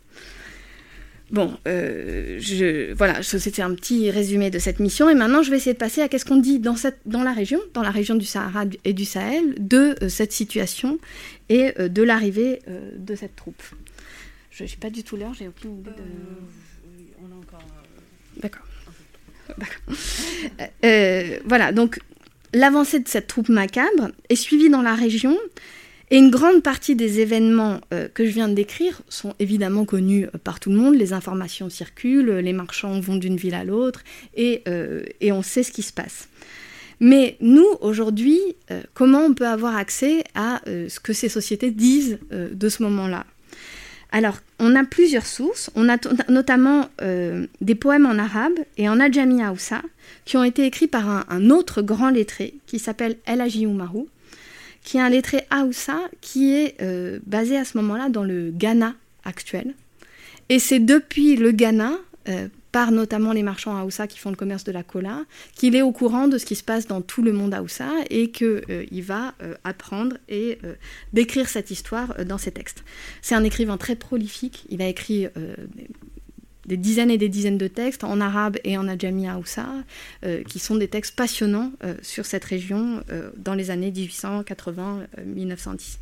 Bon, 1.30 1.56
je, 1.64 2.92
voilà, 2.94 3.22
c'était 3.22 3.62
un 3.62 3.74
petit 3.74 4.10
résumé 4.10 4.50
de 4.50 4.58
cette 4.58 4.80
mission. 4.80 5.08
Et 5.08 5.14
maintenant, 5.14 5.42
je 5.42 5.50
vais 5.50 5.58
essayer 5.58 5.74
de 5.74 5.78
passer 5.78 6.02
à 6.02 6.08
qu'est-ce 6.08 6.24
qu'on 6.24 6.38
dit 6.38 6.58
dans, 6.58 6.76
cette, 6.76 6.98
dans 7.06 7.22
la 7.22 7.32
région, 7.32 7.60
dans 7.72 7.82
la 7.82 7.90
région 7.90 8.16
du 8.16 8.26
Sahara 8.26 8.64
et 8.84 8.92
du 8.92 9.04
Sahel, 9.04 9.54
de 9.58 9.94
cette 10.08 10.32
situation 10.32 10.98
et 11.50 11.74
euh, 11.78 11.88
de 11.88 12.02
l'arrivée 12.02 12.60
euh, 12.68 12.90
de 12.96 13.14
cette 13.14 13.36
troupe. 13.36 13.62
Je 14.50 14.64
n'ai 14.64 14.70
pas 14.80 14.88
du 14.88 15.04
tout 15.04 15.16
l'heure, 15.16 15.34
j'ai 15.34 15.48
aucune 15.48 15.80
idée 15.80 15.90
de. 15.90 15.96
Euh, 15.96 17.22
on 17.22 17.30
a 17.32 17.36
encore. 17.36 17.62
D'accord. 18.40 18.66
voilà, 21.44 21.72
donc 21.72 22.00
l'avancée 22.54 23.00
de 23.00 23.08
cette 23.08 23.26
troupe 23.26 23.48
macabre 23.48 24.10
est 24.28 24.36
suivie 24.36 24.70
dans 24.70 24.82
la 24.82 24.94
région 24.94 25.36
et 26.10 26.18
une 26.18 26.30
grande 26.30 26.62
partie 26.62 26.96
des 26.96 27.20
événements 27.20 27.80
que 28.14 28.24
je 28.24 28.30
viens 28.30 28.48
de 28.48 28.54
décrire 28.54 29.02
sont 29.08 29.34
évidemment 29.38 29.84
connus 29.84 30.26
par 30.42 30.58
tout 30.58 30.70
le 30.70 30.76
monde. 30.76 30.96
Les 30.96 31.12
informations 31.12 31.70
circulent, 31.70 32.30
les 32.30 32.52
marchands 32.52 32.98
vont 32.98 33.16
d'une 33.16 33.36
ville 33.36 33.54
à 33.54 33.62
l'autre 33.62 34.02
et, 34.34 34.64
et, 35.20 35.30
on 35.30 35.42
sait 35.42 35.62
ce 35.62 35.70
qui 35.70 35.82
se 35.82 35.92
passe. 35.92 36.28
Mais 37.00 37.38
nous, 37.40 37.66
aujourd'hui, 37.80 38.38
euh, 38.70 38.82
comment 38.92 39.20
on 39.20 39.32
peut 39.32 39.46
avoir 39.46 39.74
accès 39.74 40.22
à 40.34 40.60
euh, 40.68 40.88
ce 40.90 41.00
que 41.00 41.14
ces 41.14 41.30
sociétés 41.30 41.70
disent 41.70 42.18
euh, 42.32 42.50
de 42.52 42.68
ce 42.68 42.82
moment-là? 42.82 43.24
Alors, 44.12 44.38
on 44.58 44.76
a 44.76 44.84
plusieurs 44.84 45.24
sources. 45.24 45.70
On 45.76 45.88
a 45.88 45.96
notamment 46.28 46.88
des 47.60 47.74
poèmes 47.76 48.06
en 48.06 48.18
arabe 48.18 48.54
et 48.76 48.88
en 48.88 48.98
adjami 48.98 49.46
Hausa 49.46 49.82
qui 50.24 50.36
ont 50.36 50.42
été 50.42 50.66
écrits 50.66 50.88
par 50.88 51.24
un, 51.30 51.50
autre 51.50 51.80
grand 51.80 52.10
lettré 52.10 52.54
qui 52.66 52.80
s'appelle 52.80 53.18
El 53.24 53.40
Haji 53.40 53.62
Umaru, 53.62 54.08
qui 54.82 54.96
est 54.96 55.00
un 55.00 55.08
lettré 55.08 55.46
Hausa 55.52 55.98
qui 56.20 56.54
est 56.54 56.76
basé 57.26 57.56
à 57.56 57.64
ce 57.64 57.76
moment-là 57.78 58.08
dans 58.08 58.24
le 58.24 58.50
Ghana 58.50 58.94
actuel. 59.24 59.74
Et 60.48 60.58
c'est 60.58 60.80
depuis 60.80 61.36
le 61.36 61.52
Ghana, 61.52 61.98
par 62.72 62.92
notamment 62.92 63.32
les 63.32 63.42
marchands 63.42 63.76
Haoussa 63.76 64.06
qui 64.06 64.18
font 64.18 64.30
le 64.30 64.36
commerce 64.36 64.64
de 64.64 64.72
la 64.72 64.82
cola, 64.82 65.24
qu'il 65.54 65.74
est 65.74 65.82
au 65.82 65.92
courant 65.92 66.28
de 66.28 66.38
ce 66.38 66.46
qui 66.46 66.54
se 66.54 66.62
passe 66.62 66.86
dans 66.86 67.00
tout 67.00 67.22
le 67.22 67.32
monde 67.32 67.54
Haoussa 67.54 67.90
et 68.10 68.30
qu'il 68.30 68.62
euh, 68.70 69.02
va 69.02 69.34
euh, 69.42 69.54
apprendre 69.64 70.16
et 70.28 70.58
euh, 70.64 70.74
décrire 71.12 71.48
cette 71.48 71.70
histoire 71.70 72.24
dans 72.24 72.38
ses 72.38 72.52
textes. 72.52 72.84
C'est 73.22 73.34
un 73.34 73.44
écrivain 73.44 73.76
très 73.76 73.96
prolifique, 73.96 74.66
il 74.68 74.82
a 74.82 74.88
écrit 74.88 75.26
des 76.70 76.76
dizaines 76.76 77.10
et 77.10 77.18
des 77.18 77.28
dizaines 77.28 77.58
de 77.58 77.66
textes 77.66 78.04
en 78.04 78.20
arabe 78.20 78.56
et 78.64 78.78
en 78.78 78.88
adjami 78.88 79.28
Haoussa, 79.28 79.66
qui 80.48 80.60
sont 80.60 80.76
des 80.76 80.88
textes 80.88 81.16
passionnants 81.16 81.72
sur 82.00 82.24
cette 82.24 82.44
région 82.44 83.02
dans 83.36 83.54
les 83.54 83.70
années 83.70 83.90
1880-1910. 83.90 85.98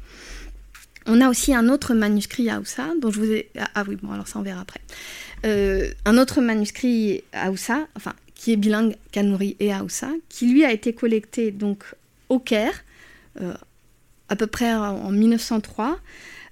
On 1.10 1.22
a 1.22 1.30
aussi 1.30 1.54
un 1.54 1.70
autre 1.70 1.94
manuscrit 1.94 2.50
Haoussa, 2.50 2.90
dont 3.00 3.10
je 3.10 3.18
vous 3.18 3.32
ai... 3.32 3.50
Ah 3.74 3.82
oui, 3.88 3.96
bon, 3.96 4.12
alors 4.12 4.28
ça 4.28 4.38
on 4.38 4.42
verra 4.42 4.60
après. 4.60 4.80
Euh, 5.46 5.90
un 6.04 6.18
autre 6.18 6.42
manuscrit 6.42 7.24
Haoussa, 7.32 7.86
enfin, 7.96 8.12
qui 8.34 8.52
est 8.52 8.56
bilingue 8.56 8.94
Kanouri 9.10 9.56
et 9.58 9.72
Haoussa, 9.72 10.10
qui 10.28 10.52
lui 10.52 10.66
a 10.66 10.72
été 10.72 10.92
collecté 10.92 11.50
donc 11.50 11.84
au 12.28 12.38
Caire, 12.38 12.84
euh, 13.40 13.54
à 14.28 14.36
peu 14.36 14.46
près 14.46 14.74
en 14.74 15.10
1903, 15.10 15.98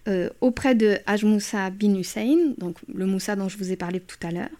euh, 0.08 0.30
auprès 0.40 0.74
de 0.74 0.98
Haj 1.06 1.24
Moussa 1.24 1.70
bin 1.70 1.94
Hussein, 1.94 2.54
donc 2.58 2.78
le 2.92 3.06
Moussa 3.06 3.36
dont 3.36 3.48
je 3.48 3.58
vous 3.58 3.72
ai 3.72 3.76
parlé 3.76 4.00
tout 4.00 4.18
à 4.26 4.30
l'heure, 4.30 4.50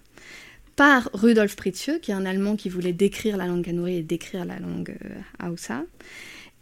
par 0.74 1.08
Rudolf 1.14 1.56
Pritzieux, 1.56 1.98
qui 1.98 2.10
est 2.10 2.14
un 2.14 2.26
Allemand 2.26 2.56
qui 2.56 2.68
voulait 2.68 2.92
décrire 2.92 3.36
la 3.36 3.46
langue 3.46 3.64
Kanouri 3.64 3.96
et 3.96 4.02
décrire 4.02 4.44
la 4.44 4.58
langue 4.58 4.94
Haoussa. 5.38 5.84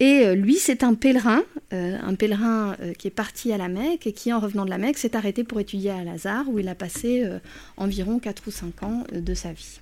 Et 0.00 0.26
euh, 0.26 0.34
lui, 0.34 0.56
c'est 0.56 0.82
un 0.82 0.94
pèlerin, 0.94 1.42
euh, 1.72 1.96
un 2.02 2.14
pèlerin 2.14 2.76
euh, 2.80 2.92
qui 2.94 3.06
est 3.06 3.12
parti 3.12 3.52
à 3.52 3.58
la 3.58 3.68
Mecque 3.68 4.06
et 4.06 4.12
qui, 4.12 4.32
en 4.32 4.40
revenant 4.40 4.64
de 4.64 4.70
la 4.70 4.78
Mecque, 4.78 4.98
s'est 4.98 5.16
arrêté 5.16 5.44
pour 5.44 5.60
étudier 5.60 5.90
à 5.90 6.02
Lazare, 6.02 6.48
où 6.48 6.58
il 6.58 6.68
a 6.68 6.74
passé 6.74 7.24
environ 7.76 8.18
4 8.18 8.42
ou 8.46 8.50
5 8.50 8.82
ans 8.82 9.04
de 9.12 9.34
sa 9.34 9.52
vie. 9.52 9.80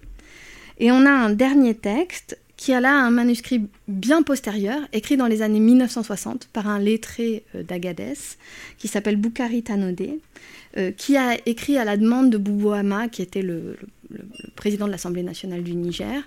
Et 0.79 0.93
on 0.93 1.07
a 1.07 1.11
un 1.11 1.31
dernier 1.31 1.75
texte 1.75 2.39
qui 2.63 2.73
a 2.73 2.81
là 2.81 2.95
un 2.95 3.11
manuscrit 3.11 3.63
bien 3.89 4.23
postérieur, 4.23 4.79
écrit 4.93 5.17
dans 5.17 5.27
les 5.27 5.43
années 5.43 5.59
1960 5.59 6.49
par 6.53 6.69
un 6.69 6.79
lettré 6.79 7.43
d'Agadez, 7.55 8.15
qui 8.79 8.87
s'appelle 8.87 9.17
Boukari 9.17 9.65
Tanodé, 9.65 10.21
qui 10.97 11.17
a 11.17 11.37
écrit 11.45 11.77
à 11.77 11.85
la 11.85 11.97
demande 11.97 12.31
de 12.31 12.39
Boubou 12.39 12.71
Hama, 12.71 13.09
qui 13.09 13.21
était 13.21 13.43
le, 13.43 13.77
le 14.11 14.21
président 14.55 14.87
de 14.87 14.93
l'Assemblée 14.93 15.25
nationale 15.25 15.65
du 15.65 15.75
Niger, 15.75 16.23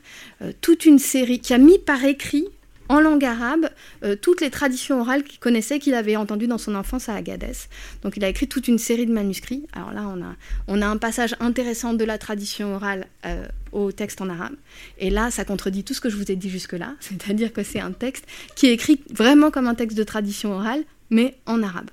toute 0.59 0.85
une 0.85 0.99
série, 0.99 1.39
qui 1.39 1.53
a 1.53 1.57
mis 1.57 1.79
par 1.79 2.03
écrit 2.03 2.49
en 2.89 2.99
langue 2.99 3.25
arabe 3.25 3.69
euh, 4.03 4.15
toutes 4.15 4.41
les 4.41 4.49
traditions 4.49 5.01
orales 5.01 5.23
qu'il 5.23 5.39
connaissait, 5.39 5.79
qu'il 5.79 5.93
avait 5.93 6.15
entendues 6.15 6.47
dans 6.47 6.57
son 6.57 6.75
enfance 6.75 7.09
à 7.09 7.15
Agadez. 7.15 7.67
Donc 8.03 8.17
il 8.17 8.23
a 8.23 8.29
écrit 8.29 8.47
toute 8.47 8.67
une 8.67 8.77
série 8.77 9.05
de 9.05 9.11
manuscrits. 9.11 9.65
Alors 9.73 9.91
là, 9.91 10.03
on 10.07 10.21
a, 10.21 10.35
on 10.67 10.81
a 10.81 10.87
un 10.87 10.97
passage 10.97 11.35
intéressant 11.39 11.93
de 11.93 12.03
la 12.03 12.17
tradition 12.17 12.75
orale 12.75 13.07
euh, 13.25 13.47
au 13.71 13.91
texte 13.91 14.21
en 14.21 14.29
arabe. 14.29 14.55
Et 14.99 15.09
là, 15.09 15.31
ça 15.31 15.45
contredit 15.45 15.83
tout 15.83 15.93
ce 15.93 16.01
que 16.01 16.09
je 16.09 16.17
vous 16.17 16.31
ai 16.31 16.35
dit 16.35 16.49
jusque-là. 16.49 16.93
C'est-à-dire 16.99 17.53
que 17.53 17.63
c'est 17.63 17.79
un 17.79 17.91
texte 17.91 18.25
qui 18.55 18.67
est 18.67 18.73
écrit 18.73 19.01
vraiment 19.09 19.51
comme 19.51 19.67
un 19.67 19.75
texte 19.75 19.97
de 19.97 20.03
tradition 20.03 20.53
orale, 20.53 20.83
mais 21.09 21.35
en 21.45 21.63
arabe. 21.63 21.89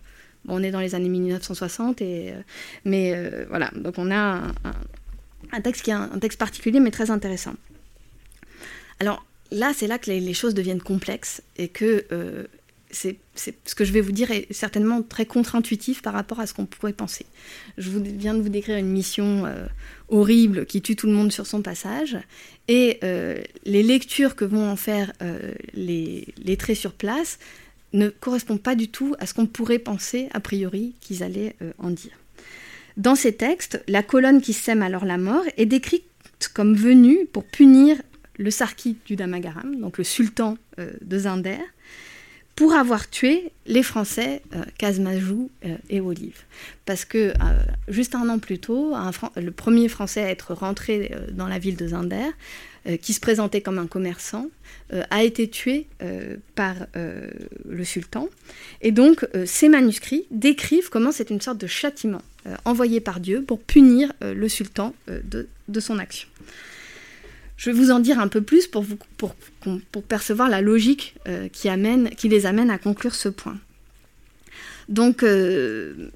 on 0.49 0.62
est 0.62 0.70
dans 0.70 0.80
les 0.80 0.95
années 0.95 1.09
1960, 1.09 2.01
et, 2.03 2.32
euh, 2.32 2.40
mais 2.84 3.14
voilà. 3.49 3.70
Donc 3.74 3.95
on 3.99 4.11
a 4.11 4.43
un, 5.53 5.61
texte 5.61 5.82
qui 5.82 5.90
est 5.90 5.95
un, 5.95 6.11
un 6.12 6.18
texte 6.18 6.38
particulier, 6.38 6.80
mais 6.80 6.90
très 6.90 7.11
intéressant. 7.11 7.55
Alors, 9.01 9.24
là, 9.53 9.72
c'est 9.74 9.86
là 9.86 9.98
que 9.98 10.11
les, 10.11 10.34
choses 10.34 10.55
deviennent 10.55 10.82
complexes 10.82 11.42
et 11.57 11.68
que 11.68 12.05
euh, 12.12 12.44
ce 12.90 13.74
que 13.74 13.84
je 13.84 13.92
vais 13.92 14.00
vous 14.00 14.12
dire 14.12 14.30
est 14.30 14.53
certainement 14.53 15.03
très 15.03 15.24
contre-intuitif 15.26 16.03
par 16.03 16.12
rapport 16.12 16.40
à 16.40 16.46
ce 16.46 16.55
qu'on 16.55 16.66
pourrait 16.66 16.92
penser. 16.92 17.26
Je 17.78 17.90
viens 17.90 18.34
de 18.34 18.42
vous 18.42 18.48
décrire 18.48 18.76
une 18.76 18.90
mission 18.90 19.46
euh, 19.46 19.66
horrible 20.09 20.66
qui 20.66 20.82
tue 20.82 20.96
tout 20.96 21.07
le 21.07 21.12
monde 21.12 21.32
sur 21.32 21.46
son 21.46 21.62
passage, 21.62 22.18
et 22.68 22.98
euh, 23.03 23.40
les 23.64 23.82
lectures 23.82 24.36
que 24.36 24.44
vont 24.44 24.68
en 24.68 24.76
faire 24.76 25.12
les, 25.74 26.26
les, 26.42 26.57
traits 26.57 26.76
sur 26.76 26.92
place 26.92 27.38
ne 27.92 28.09
correspondent 28.09 28.62
pas 28.62 28.74
du 28.74 28.88
tout 28.88 29.14
à 29.18 29.26
ce 29.26 29.34
qu'on 29.34 29.46
pourrait 29.46 29.78
penser 29.78 30.28
a 30.32 30.40
priori 30.40 30.94
qu'ils 31.00 31.22
allaient 31.22 31.57
en 31.78 31.90
dire. 31.90 32.12
Dans 32.96 33.14
ces 33.14 33.32
textes, 33.32 33.82
la 33.88 34.03
colonne 34.03 34.40
qui 34.40 34.53
sème 34.53 34.82
alors 34.82 35.05
la 35.05 35.18
mort 35.18 35.44
est 35.57 35.66
décrite 35.66 36.05
comme 36.55 36.74
venue 36.74 37.26
pour 37.32 37.44
punir 37.44 37.96
le 38.43 38.51
sarki 38.51 38.97
du 39.07 39.16
Damagaram, 39.16 39.80
donc 39.80 39.99
le 39.99 40.05
sultan 40.05 40.59
de 40.78 41.18
Zinder, 41.18 41.61
pour 42.57 42.74
avoir 42.74 43.09
tué 43.09 43.51
les 43.66 43.82
Français 43.82 44.43
euh, 44.55 44.62
Kazmajou 44.78 45.51
euh, 45.64 45.76
et 45.88 46.01
Olive. 46.01 46.43
Parce 46.84 47.05
que 47.05 47.18
euh, 47.18 47.32
juste 47.88 48.14
un 48.14 48.28
an 48.28 48.38
plus 48.38 48.59
tôt, 48.59 48.95
le 49.36 49.51
premier 49.51 49.88
Français 49.88 50.22
à 50.22 50.28
être 50.28 50.55
rentré 50.55 51.12
dans 51.32 51.49
la 51.49 51.59
ville 51.59 51.76
de 51.76 51.88
Zinder, 51.88 52.30
qui 53.01 53.12
se 53.12 53.20
présentait 53.20 53.61
comme 53.61 53.78
un 53.78 53.86
commerçant, 53.86 54.49
a 55.11 55.22
été 55.22 55.49
tué 55.49 55.86
par 56.57 56.74
le 56.95 57.84
sultan. 57.84 58.28
Et 58.80 58.90
donc 58.90 59.24
ces 59.47 59.68
manuscrits 59.68 60.24
décrivent 60.32 60.90
comment 60.90 61.12
c'est 61.12 61.30
une 61.30 61.40
sorte 61.40 61.59
de 61.59 61.68
châtiment 61.68 62.22
envoyé 62.64 63.01
par 63.01 63.20
Dieu 63.20 63.45
pour 63.47 63.61
punir 63.61 64.12
le 64.20 64.49
sultan 64.49 64.95
de 65.07 65.80
son 65.80 66.01
action. 66.01 66.28
Je 67.63 67.71
vais 67.71 67.79
vous 67.79 67.93
en 67.93 68.01
dire 68.01 68.19
un 68.19 68.27
peu 68.27 68.41
plus 68.41 68.67
pour, 68.67 68.85
percevoir 70.09 70.49
la 70.49 70.61
logique 70.61 71.15
euh, 71.29 71.47
qui 71.47 72.29
les 72.29 72.45
amène 72.45 72.71
à 72.71 72.79
conclure 72.79 73.15
ce 73.15 73.29
point. 73.29 73.57
Donc, 74.89 75.23
euh, 75.23 76.11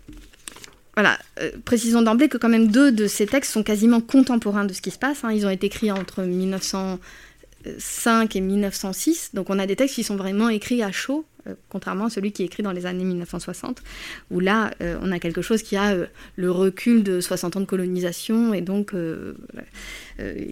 voilà, 0.94 1.20
euh, 1.38 1.52
précisons 1.64 2.02
d'emblée 2.02 2.28
que 2.28 2.36
quand 2.36 2.48
même 2.48 2.66
deux 2.66 2.90
de 2.90 3.06
ces 3.06 3.26
textes 3.26 3.52
sont 3.52 3.62
quasiment 3.62 4.00
contemporains 4.00 4.64
de 4.64 4.72
ce 4.72 4.82
qui 4.82 4.90
se 4.90 4.98
passe. 4.98 5.22
Hein. 5.22 5.30
Ils 5.30 5.46
ont 5.46 5.50
été 5.50 5.68
écrits 5.68 5.92
entre 5.92 6.24
1905 6.24 8.34
et 8.34 8.40
1906, 8.40 9.30
donc 9.34 9.48
on 9.48 9.60
a 9.60 9.68
des 9.68 9.76
textes 9.76 9.94
qui 9.94 10.02
sont 10.02 10.16
vraiment 10.16 10.48
écrits 10.48 10.82
à 10.82 10.90
chaud, 10.90 11.24
contrairement 11.68 12.06
à 12.06 12.10
celui 12.10 12.32
qui 12.32 12.42
est 12.42 12.46
écrit 12.46 12.64
dans 12.64 12.72
les 12.72 12.86
années 12.86 13.04
1960, 13.04 13.84
où 14.32 14.40
là, 14.40 14.72
on 14.80 15.12
a 15.12 15.20
quelque 15.20 15.42
chose 15.42 15.62
qui 15.62 15.76
a 15.76 15.94
le 16.34 16.50
recul 16.50 17.04
de 17.04 17.20
60 17.20 17.54
ans 17.54 17.60
de 17.60 17.66
colonisation 17.66 18.52
et 18.52 18.62
donc 18.62 18.96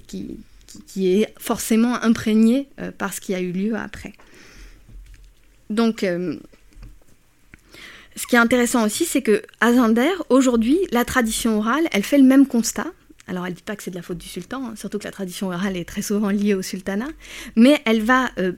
qui, 0.06 0.38
qui, 0.86 1.20
est 1.20 1.34
forcément 1.38 1.94
imprégné 2.02 2.68
euh, 2.80 2.90
par 2.90 3.12
ce 3.12 3.20
qui 3.20 3.34
a 3.34 3.40
eu 3.40 3.52
lieu 3.52 3.76
après. 3.76 4.12
Donc, 5.70 6.02
euh, 6.02 6.36
ce 8.16 8.26
qui 8.26 8.36
est 8.36 8.38
intéressant 8.38 8.84
aussi, 8.84 9.04
c'est 9.04 9.22
que 9.22 9.42
à 9.60 9.72
Zander, 9.72 10.12
aujourd'hui, 10.28 10.78
la 10.92 11.04
tradition 11.04 11.58
orale, 11.58 11.88
elle 11.92 12.02
fait 12.02 12.18
le 12.18 12.24
même 12.24 12.46
constat. 12.46 12.86
Alors, 13.26 13.46
elle 13.46 13.52
ne 13.52 13.56
dit 13.56 13.62
pas 13.62 13.74
que 13.74 13.82
c'est 13.82 13.90
de 13.90 13.96
la 13.96 14.02
faute 14.02 14.18
du 14.18 14.28
sultan, 14.28 14.66
hein, 14.66 14.74
surtout 14.76 14.98
que 14.98 15.04
la 15.04 15.10
tradition 15.10 15.48
orale 15.48 15.76
est 15.76 15.88
très 15.88 16.02
souvent 16.02 16.28
liée 16.28 16.54
au 16.54 16.62
sultanat, 16.62 17.08
mais 17.56 17.80
elle 17.86 18.02
va 18.02 18.30
euh, 18.38 18.52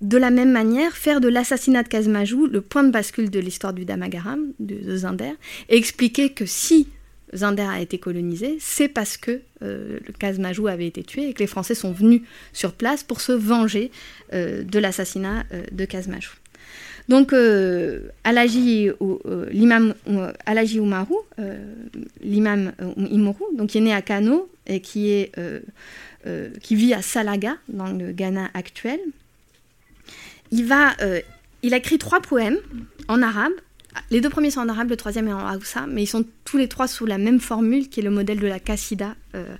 de 0.00 0.16
la 0.16 0.30
même 0.30 0.52
manière 0.52 0.96
faire 0.96 1.20
de 1.20 1.28
l'assassinat 1.28 1.82
de 1.82 1.88
Kazmajou 1.88 2.46
le 2.46 2.60
point 2.60 2.84
de 2.84 2.90
bascule 2.90 3.30
de 3.30 3.40
l'histoire 3.40 3.72
du 3.72 3.84
Damagaram, 3.84 4.52
de, 4.60 4.76
de 4.76 4.96
Zinder, 4.96 5.32
et 5.68 5.76
expliquer 5.76 6.32
que 6.32 6.46
si 6.46 6.88
Zinder 7.34 7.66
a 7.68 7.80
été 7.80 7.98
colonisé, 7.98 8.56
c'est 8.60 8.88
parce 8.88 9.16
que 9.16 9.40
euh, 9.62 9.98
le 10.06 10.12
Kazmajou 10.12 10.68
avait 10.68 10.86
été 10.86 11.02
tué 11.02 11.28
et 11.28 11.34
que 11.34 11.40
les 11.40 11.46
Français 11.46 11.74
sont 11.74 11.92
venus 11.92 12.22
sur 12.52 12.72
place 12.72 13.02
pour 13.02 13.20
se 13.20 13.32
venger 13.32 13.90
euh, 14.32 14.62
de 14.62 14.78
l'assassinat 14.78 15.44
euh, 15.52 15.64
de 15.72 15.84
Kazmajou. 15.84 16.32
Donc, 17.08 17.34
Alaji, 18.24 18.88
l'imam 19.50 19.94
Alaji 20.46 20.80
l'imam 22.22 22.72
donc 23.58 23.68
qui 23.68 23.76
est 23.76 23.82
né 23.82 23.92
à 23.92 24.00
Kano 24.00 24.48
et 24.66 24.80
qui, 24.80 25.28
vit 26.70 26.94
à 26.94 27.02
Salaga, 27.02 27.58
dans 27.68 27.88
le 27.88 28.12
Ghana 28.12 28.48
actuel, 28.54 28.98
il, 30.50 30.66
il 31.62 31.74
a 31.74 31.76
écrit 31.76 31.98
trois 31.98 32.22
poèmes 32.22 32.56
en 33.08 33.20
arabe 33.20 33.52
les 34.10 34.20
deux 34.20 34.30
premiers 34.30 34.50
sont 34.50 34.60
en 34.60 34.68
arabe, 34.68 34.90
le 34.90 34.96
troisième 34.96 35.28
est 35.28 35.32
en 35.32 35.54
Hausa, 35.54 35.86
mais 35.86 36.02
ils 36.02 36.06
sont 36.06 36.24
tous 36.44 36.56
les 36.56 36.68
trois 36.68 36.88
sous 36.88 37.06
la 37.06 37.18
même 37.18 37.40
formule 37.40 37.88
qui 37.88 38.00
est 38.00 38.02
le 38.02 38.10
modèle 38.10 38.40
de 38.40 38.46
la 38.46 38.58
Kassida, 38.58 39.14
euh, 39.34 39.56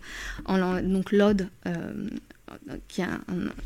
en, 0.46 0.82
donc 0.82 1.12
l'ode, 1.12 1.48
euh, 1.66 1.92
qui 2.88 3.00
est 3.00 3.06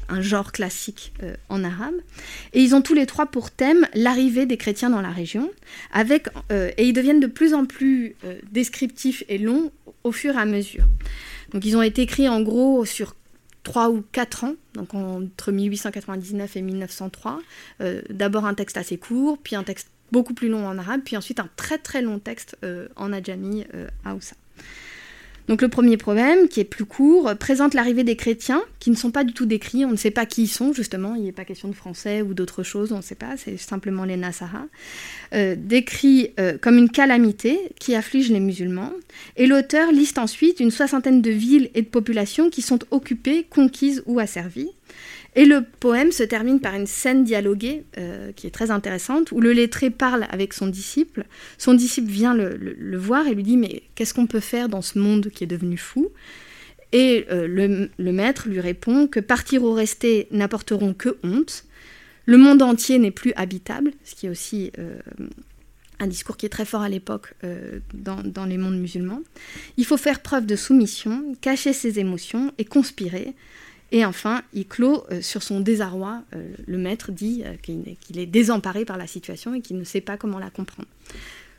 un, 0.09 0.21
genre 0.21 0.53
classique 0.53 1.13
euh, 1.23 1.35
en 1.49 1.65
arabe. 1.65 1.95
Et 2.53 2.63
ils 2.63 2.75
ont 2.75 2.83
tous 2.83 2.95
les 2.95 3.07
trois 3.07 3.27
pour 3.27 3.51
thème 3.51 3.87
l'arrivée 3.95 4.47
des 4.47 4.57
chrétiens 4.57 4.91
dans 4.91 5.01
la 5.01 5.11
région, 5.11 5.51
avec, 5.93 6.29
et 6.51 6.87
ils 6.87 6.93
deviennent 6.93 7.21
de 7.21 7.27
plus 7.27 7.55
en 7.55 7.65
plus 7.65 8.15
descriptifs 8.51 9.25
et 9.29 9.39
longs 9.39 9.71
au 10.05 10.13
fur 10.13 10.35
et 10.35 10.39
à 10.41 10.45
mesure. 10.45 10.85
Donc 11.53 11.65
ils 11.65 11.77
ont 11.77 11.83
été 11.83 12.03
écrits 12.03 12.29
en 12.29 12.43
gros 12.43 12.85
sur 12.85 13.15
trois 13.63 13.91
ou 13.91 14.03
quatre 14.13 14.45
ans, 14.45 14.55
donc 14.75 14.95
entre 14.95 15.53
1899 15.53 16.57
et 16.57 16.63
1903. 16.63 17.41
D'abord 18.11 18.47
un 18.47 18.55
texte 18.55 18.77
assez 18.77 18.97
court, 18.97 19.39
puis 19.43 19.57
un 19.57 19.65
texte 19.65 19.89
beaucoup 20.13 20.35
plus 20.35 20.49
long 20.49 20.67
en 20.67 20.79
arabe, 20.79 21.01
puis 21.05 21.17
ensuite 21.17 21.41
un 21.41 21.49
très 21.57 21.79
très 21.79 22.03
long 22.03 22.19
texte 22.19 22.57
euh, 22.65 22.89
en 22.97 23.13
adjami 23.13 23.65
euh, 23.75 23.89
Hausa. 24.07 24.37
Donc 25.49 25.63
le 25.63 25.69
premier 25.69 25.97
problème, 25.97 26.47
qui 26.49 26.61
est 26.61 26.65
plus 26.65 26.85
court, 26.85 27.35
présente 27.41 27.73
l'arrivée 27.73 28.05
des 28.05 28.17
chrétiens, 28.17 28.61
qui 28.81 28.91
ne 28.91 28.97
sont 28.97 29.11
pas 29.11 29.25
du 29.25 29.33
tout 29.33 29.47
décrits, 29.47 29.87
on 29.87 29.91
ne 29.91 29.97
sait 29.97 30.11
pas 30.11 30.27
qui 30.27 30.43
ils 30.43 30.49
sont, 30.49 30.75
justement, 30.75 31.15
il 31.15 31.23
n'est 31.23 31.33
pas 31.33 31.47
question 31.47 31.69
de 31.69 31.75
français 31.75 32.21
ou 32.21 32.35
d'autre 32.35 32.63
chose, 32.63 32.93
on 32.93 32.99
ne 32.99 33.03
sait 33.03 33.15
pas, 33.15 33.39
c'est 33.39 33.57
simplement 33.57 34.05
les 34.05 34.19
Nasara, 34.19 34.67
euh, 35.33 35.57
décrit 35.57 36.33
comme 36.61 36.77
une 36.77 36.91
calamité 36.91 37.59
qui 37.81 37.95
afflige 37.95 38.31
les 38.31 38.41
musulmans, 38.41 38.93
et 39.39 39.47
l'auteur 39.47 39.91
liste 39.91 40.19
ensuite 40.19 40.61
une 40.61 40.71
soixantaine 40.71 41.23
de 41.23 41.31
villes 41.31 41.71
et 41.75 41.81
de 41.81 41.89
populations 41.89 42.51
qui 42.51 42.61
sont 42.61 42.81
occupées, 42.91 43.47
conquises 43.49 44.03
ou 44.05 44.19
asservies, 44.19 44.69
et 45.39 45.45
le 45.45 45.63
poème 45.63 46.11
se 46.11 46.25
termine 46.25 46.59
par 46.59 46.75
une 46.75 46.89
scène 46.89 47.23
dialoguée 47.23 47.85
euh, 47.97 48.33
qui 48.33 48.49
est 48.49 48.51
très 48.51 48.73
intéressante, 48.73 49.31
où 49.31 49.41
le 49.41 49.53
lettré 49.53 49.89
parle 49.89 50.27
avec 50.31 50.53
son 50.53 50.67
disciple. 50.67 51.27
Son 51.59 51.75
disciple 51.75 52.11
vient 52.11 52.35
le, 52.35 52.97
voir 52.99 53.25
et 53.29 53.37
lui 53.37 53.45
dit 53.45 53.57
Mais 53.57 53.85
qu'est-ce 53.95 54.15
qu'on 54.15 54.27
peut 54.27 54.41
faire 54.41 54.69
dans 54.69 54.83
ce 54.83 54.99
monde 54.99 55.29
qui 55.33 55.45
est 55.45 55.47
devenu 55.47 55.77
fou? 55.77 56.09
Et 56.91 57.25
euh, 57.31 57.47
le, 57.47 58.13
maître 58.13 58.49
lui 58.49 58.59
répond 58.59 59.07
que 59.07 59.21
partir 59.21 59.63
ou 59.63 59.73
rester 59.73 60.27
n'apporteront 60.33 60.93
que 60.93 61.19
honte. 61.23 61.67
Le 62.27 62.37
monde 62.37 62.61
entier 62.61 62.99
n'est 62.99 63.13
plus 63.13 63.33
habitable, 63.37 63.93
ce 64.03 64.17
qui 64.17 64.27
est 64.27 64.31
aussi 64.31 64.73
euh, 64.81 64.99
un 66.01 66.09
discours 66.09 66.37
qui 66.37 66.47
est 66.47 66.51
très 66.51 66.65
fort 66.65 66.83
à 66.83 66.89
l'époque 66.89 67.35
dans, 67.95 68.23
dans, 68.25 68.45
les 68.45 68.59
mondes 68.59 68.79
musulmans. 68.79 69.23
Il 69.77 69.87
faut 69.87 69.97
faire 69.97 70.21
preuve 70.21 70.47
de 70.47 70.57
soumission, 70.57 71.37
cacher 71.41 71.73
ses 71.73 72.01
émotions 72.01 72.53
et 72.59 72.65
conspirer 72.65 73.37
et 73.91 74.05
enfin, 74.05 74.43
il 74.53 74.67
clôt 74.67 75.05
euh, 75.11 75.23
sur 75.23 75.43
son 75.43 75.61
désarroi. 75.61 76.23
Euh, 76.35 76.49
le 76.67 76.79
maître 76.79 77.11
dit 77.11 77.43
euh, 77.45 77.55
qu'il 77.63 78.19
est, 78.19 78.27
désemparé 78.27 78.85
par 78.85 78.99
la 78.99 79.07
situation 79.07 79.55
et 79.55 79.61
qu'il 79.61 79.79
ne 79.79 79.85
sait 79.85 80.01
pas 80.01 80.17
comment 80.17 80.39
la 80.39 80.51
comprendre. 80.51 80.89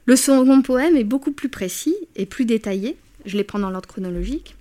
Le 0.06 0.16
second 0.16 0.62
poème 0.62 0.96
est 0.96 1.04
beaucoup 1.04 1.32
plus 1.32 1.50
précis 1.50 1.96
et 2.16 2.26
plus 2.26 2.46
détaillé. 2.46 2.98
Je 3.26 3.36
les 3.36 3.44
prends 3.44 3.60
dans 3.60 3.70
l'ordre 3.70 3.90
chronologique. 3.90 4.56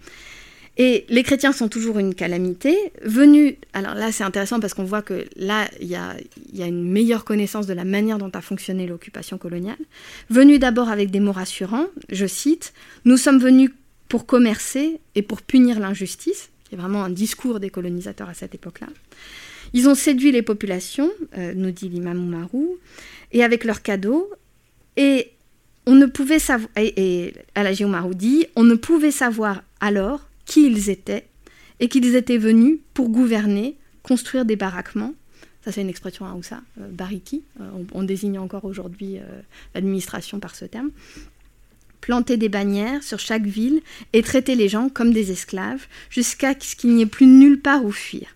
Et 0.80 1.04
les 1.08 1.24
chrétiens 1.24 1.52
sont 1.52 1.68
toujours 1.68 1.98
une 1.98 2.14
calamité. 2.14 2.76
Venus, 3.02 3.54
alors 3.72 3.94
là 3.94 4.12
c'est 4.12 4.22
intéressant 4.22 4.60
parce 4.60 4.74
qu'on 4.74 4.84
voit 4.84 5.02
que 5.02 5.26
là 5.36 5.68
il 5.80 5.88
y 5.88 5.96
a, 5.96 6.14
y 6.52 6.62
a, 6.62 6.66
une 6.66 6.88
meilleure 6.88 7.24
connaissance 7.24 7.66
de 7.66 7.72
la 7.72 7.84
manière 7.84 8.18
dont 8.18 8.30
a 8.32 8.40
fonctionné 8.40 8.86
l'occupation 8.86 9.38
coloniale. 9.38 9.78
Venus 10.30 10.60
d'abord 10.60 10.88
avec 10.88 11.10
des 11.10 11.18
mots 11.18 11.32
rassurants, 11.32 11.86
je 12.10 12.26
cite, 12.26 12.72
Nous 13.04 13.16
sommes 13.16 13.40
venus 13.40 13.70
pour 14.08 14.24
commercer 14.24 15.00
et 15.16 15.22
pour 15.22 15.42
punir 15.42 15.80
l'injustice 15.80 16.50
qui 16.68 16.74
est 16.74 16.78
vraiment 16.78 17.04
un 17.04 17.10
discours 17.10 17.60
des 17.60 17.70
colonisateurs 17.70 18.28
à 18.28 18.34
cette 18.34 18.54
époque-là. 18.54 18.88
Ils 19.72 19.88
ont 19.88 19.94
séduit 19.94 20.32
les 20.32 20.42
populations, 20.42 21.10
euh, 21.36 21.52
nous 21.54 21.70
dit 21.70 21.88
l'imam 21.88 22.18
Oumarou, 22.18 22.78
et 23.32 23.44
avec 23.44 23.64
leurs 23.64 23.82
cadeaux, 23.82 24.30
et 24.96 25.32
on 25.86 25.94
ne 25.94 26.06
pouvait 26.06 26.38
savoir, 26.38 26.70
et, 26.76 27.32
et 27.56 27.84
Oumarou 27.84 28.14
dit, 28.14 28.46
on 28.56 28.64
ne 28.64 28.74
pouvait 28.74 29.10
savoir 29.10 29.62
alors 29.80 30.28
qui 30.44 30.66
ils 30.66 30.90
étaient, 30.90 31.26
et 31.80 31.88
qu'ils 31.88 32.14
étaient 32.14 32.38
venus 32.38 32.78
pour 32.94 33.08
gouverner, 33.08 33.76
construire 34.02 34.44
des 34.44 34.56
baraquements. 34.56 35.14
Ça, 35.64 35.72
c'est 35.72 35.82
une 35.82 35.88
expression 35.88 36.24
à 36.24 36.34
Oussa, 36.34 36.62
euh, 36.80 36.88
bariki. 36.88 37.44
Euh, 37.60 37.68
on, 37.92 38.02
désigne 38.02 38.38
encore 38.38 38.64
aujourd'hui 38.64 39.18
l'administration 39.74 40.40
par 40.40 40.54
ce 40.54 40.64
terme 40.64 40.90
planter 42.00 42.36
des 42.36 42.48
bannières 42.48 43.02
sur 43.02 43.18
chaque 43.18 43.46
ville 43.46 43.80
et 44.12 44.22
traiter 44.22 44.54
les 44.54 44.68
gens 44.68 44.88
comme 44.88 45.12
des 45.12 45.30
esclaves, 45.30 45.86
jusqu'à 46.10 46.54
ce 46.58 46.76
qu'il 46.76 46.94
n'y 46.94 47.02
ait 47.02 47.06
plus 47.06 47.26
nulle 47.26 47.60
part 47.60 47.84
où 47.84 47.92
fuir. 47.92 48.34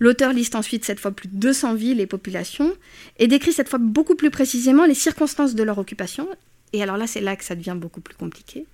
L'auteur 0.00 0.32
liste 0.32 0.54
ensuite 0.54 0.84
cette 0.84 0.98
fois 0.98 1.10
plus 1.10 1.28
de 1.28 1.36
200 1.36 1.74
villes 1.74 2.00
et 2.00 2.06
populations 2.06 2.72
et 3.18 3.28
décrit 3.28 3.52
cette 3.52 3.68
fois 3.68 3.78
beaucoup 3.78 4.14
plus 4.14 4.30
précisément 4.30 4.86
les 4.86 4.94
circonstances 4.94 5.54
de 5.54 5.62
leur 5.62 5.78
occupation. 5.78 6.26
Et 6.72 6.82
alors 6.82 6.96
là, 6.96 7.06
c'est 7.06 7.20
là 7.20 7.36
que 7.36 7.44
ça 7.44 7.54
devient 7.54 7.76
beaucoup 7.76 8.00
plus 8.00 8.14
compliqué. 8.14 8.64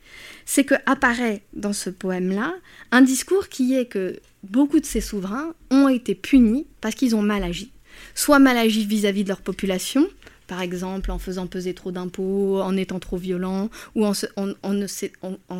C'est 0.44 0.64
que 0.64 0.74
apparaît 0.86 1.42
dans 1.52 1.72
ce 1.72 1.90
poème-là 1.90 2.54
un 2.92 3.02
discours 3.02 3.48
qui 3.48 3.74
est 3.74 3.86
que 3.86 4.20
beaucoup 4.44 4.78
de 4.78 4.86
ces 4.86 5.00
souverains 5.00 5.54
ont 5.70 5.88
été 5.88 6.14
punis 6.14 6.66
parce 6.80 6.94
qu'ils 6.94 7.16
ont 7.16 7.22
mal 7.22 7.42
agi, 7.42 7.72
soit 8.14 8.38
mal 8.38 8.56
agi 8.56 8.86
vis-à-vis 8.86 9.24
de 9.24 9.28
leur 9.28 9.40
population, 9.40 10.08
par 10.46 10.62
exemple 10.62 11.10
en 11.10 11.18
faisant 11.18 11.46
peser 11.46 11.74
trop 11.74 11.92
d'impôts, 11.92 12.60
en 12.60 12.76
étant 12.76 12.98
trop 12.98 13.16
violent, 13.16 13.68
ou 13.94 14.04
en, 14.04 14.12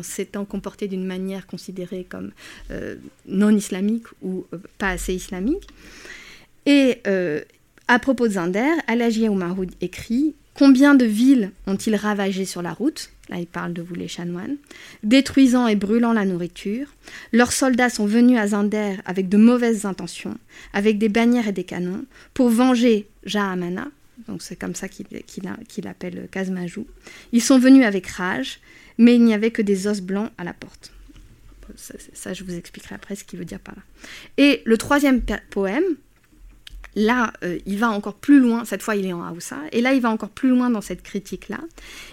s'étant 0.03 0.45
comporté 0.45 0.87
d'une 0.87 1.05
manière 1.05 1.47
considérée 1.47 2.05
comme 2.07 2.31
euh, 2.71 2.95
non 3.27 3.49
islamique 3.49 4.05
ou 4.21 4.45
euh, 4.53 4.57
pas 4.77 4.89
assez 4.89 5.13
islamique. 5.13 5.67
Et 6.65 7.01
euh, 7.07 7.41
à 7.87 7.99
propos 7.99 8.27
de 8.27 8.33
Zinder, 8.33 8.73
Alaji 8.87 9.29
Oumaroud 9.29 9.71
écrit 9.81 10.35
Combien 10.57 10.95
de 10.95 11.05
villes 11.05 11.51
ont-ils 11.67 11.95
ravagé 11.95 12.43
sur 12.43 12.63
la 12.63 12.73
route? 12.73 13.11
Là, 13.29 13.37
il 13.37 13.45
parle 13.45 13.73
de 13.73 13.81
vous 13.83 13.93
les 13.93 14.07
chanoines, 14.07 14.55
détruisant 15.03 15.67
et 15.67 15.75
brûlant 15.75 16.13
la 16.13 16.25
nourriture. 16.25 16.87
Leurs 17.31 17.51
soldats 17.51 17.89
sont 17.89 18.07
venus 18.07 18.39
à 18.39 18.47
Zinder 18.47 18.95
avec 19.05 19.29
de 19.29 19.37
mauvaises 19.37 19.85
intentions, 19.85 20.35
avec 20.73 20.97
des 20.97 21.09
bannières 21.09 21.47
et 21.47 21.51
des 21.51 21.63
canons, 21.63 22.05
pour 22.33 22.49
venger 22.49 23.07
Jahamana, 23.23 23.89
donc 24.27 24.41
c'est 24.41 24.55
comme 24.55 24.75
ça 24.75 24.87
qu'il 24.87 25.05
l'appelle 25.83 26.27
Kazmajou. 26.31 26.87
Ils 27.31 27.41
sont 27.41 27.59
venus 27.59 27.85
avec 27.85 28.07
rage, 28.07 28.59
mais 28.97 29.15
il 29.15 29.23
n'y 29.23 29.33
avait 29.33 29.51
que 29.51 29.61
des 29.61 29.87
os 29.87 30.01
blancs 30.01 30.31
à 30.37 30.43
la 30.43 30.53
porte. 30.53 30.91
Ça, 31.75 31.95
ça, 32.13 32.33
je 32.33 32.43
vous 32.43 32.55
expliquerai 32.55 32.95
après 32.95 33.15
ce 33.15 33.23
qu'il 33.23 33.37
veut 33.37 33.45
dire 33.45 33.59
par 33.59 33.75
là. 33.75 33.81
Et 34.37 34.61
le 34.65 34.77
troisième 34.77 35.21
poème, 35.49 35.83
Là, 36.99 37.31
euh, 37.43 37.59
il 37.67 37.77
va 37.77 37.91
encore 37.91 38.15
plus 38.15 38.39
loin, 38.39 38.65
cette 38.65 38.81
fois 38.81 38.95
il 38.95 39.05
est 39.05 39.13
en 39.13 39.23
Haoussa, 39.23 39.59
et 39.71 39.81
là 39.81 39.93
il 39.93 40.01
va 40.01 40.09
encore 40.09 40.31
plus 40.31 40.49
loin 40.49 40.71
dans 40.71 40.81
cette 40.81 41.03
critique-là. 41.03 41.59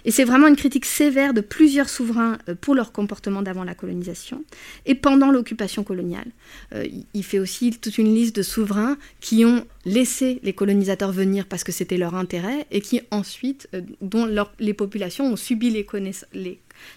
Et 0.05 0.11
c'est 0.11 0.24
vraiment 0.24 0.47
une 0.47 0.57
critique 0.57 0.85
sévère 0.85 1.32
de 1.32 1.41
plusieurs 1.41 1.89
souverains 1.89 2.37
euh, 2.51 2.55
pour 2.55 2.74
leur 2.74 2.93
comportement 2.93 3.41
d'avant 3.41 3.64
la 3.64 3.74
colonisation 3.74 4.45
et 4.85 4.95
pendant 4.95 5.30
l'occupation 5.30 5.85
coloniale. 5.85 6.26
Euh, 6.74 6.87
il 7.14 7.24
fait 7.24 7.39
aussi 7.39 7.70
toute 7.70 7.97
une 7.97 8.14
liste 8.14 8.37
de 8.37 8.43
souverains 8.43 8.99
qui 9.20 9.47
ont 9.47 9.66
laissé 9.87 10.39
les 10.43 10.53
colonisateurs 10.53 11.12
venir 11.12 11.47
parce 11.47 11.64
que 11.64 11.72
c'était 11.72 11.97
leur 11.97 12.14
intérêt 12.14 12.66
et 12.70 12.82
qui 12.82 13.01
ensuite, 13.11 13.70
dont 14.03 14.28
les 14.59 14.74
populations 14.74 15.24
ont 15.24 15.37
subi 15.37 15.70
les, 15.70 15.87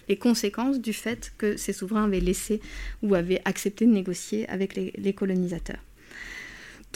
les, 0.09 0.17
conséquences 0.17 0.81
du 0.81 0.91
fait 0.91 1.31
que 1.37 1.55
ces 1.55 1.71
souverains 1.71 2.03
avaient 2.03 2.19
laissé 2.19 2.59
ou 3.01 3.15
avaient 3.15 3.41
accepté 3.45 3.85
de 3.85 3.91
négocier 3.91 4.45
avec 4.49 4.75
les 4.75 5.13
colonisateurs. 5.13 5.79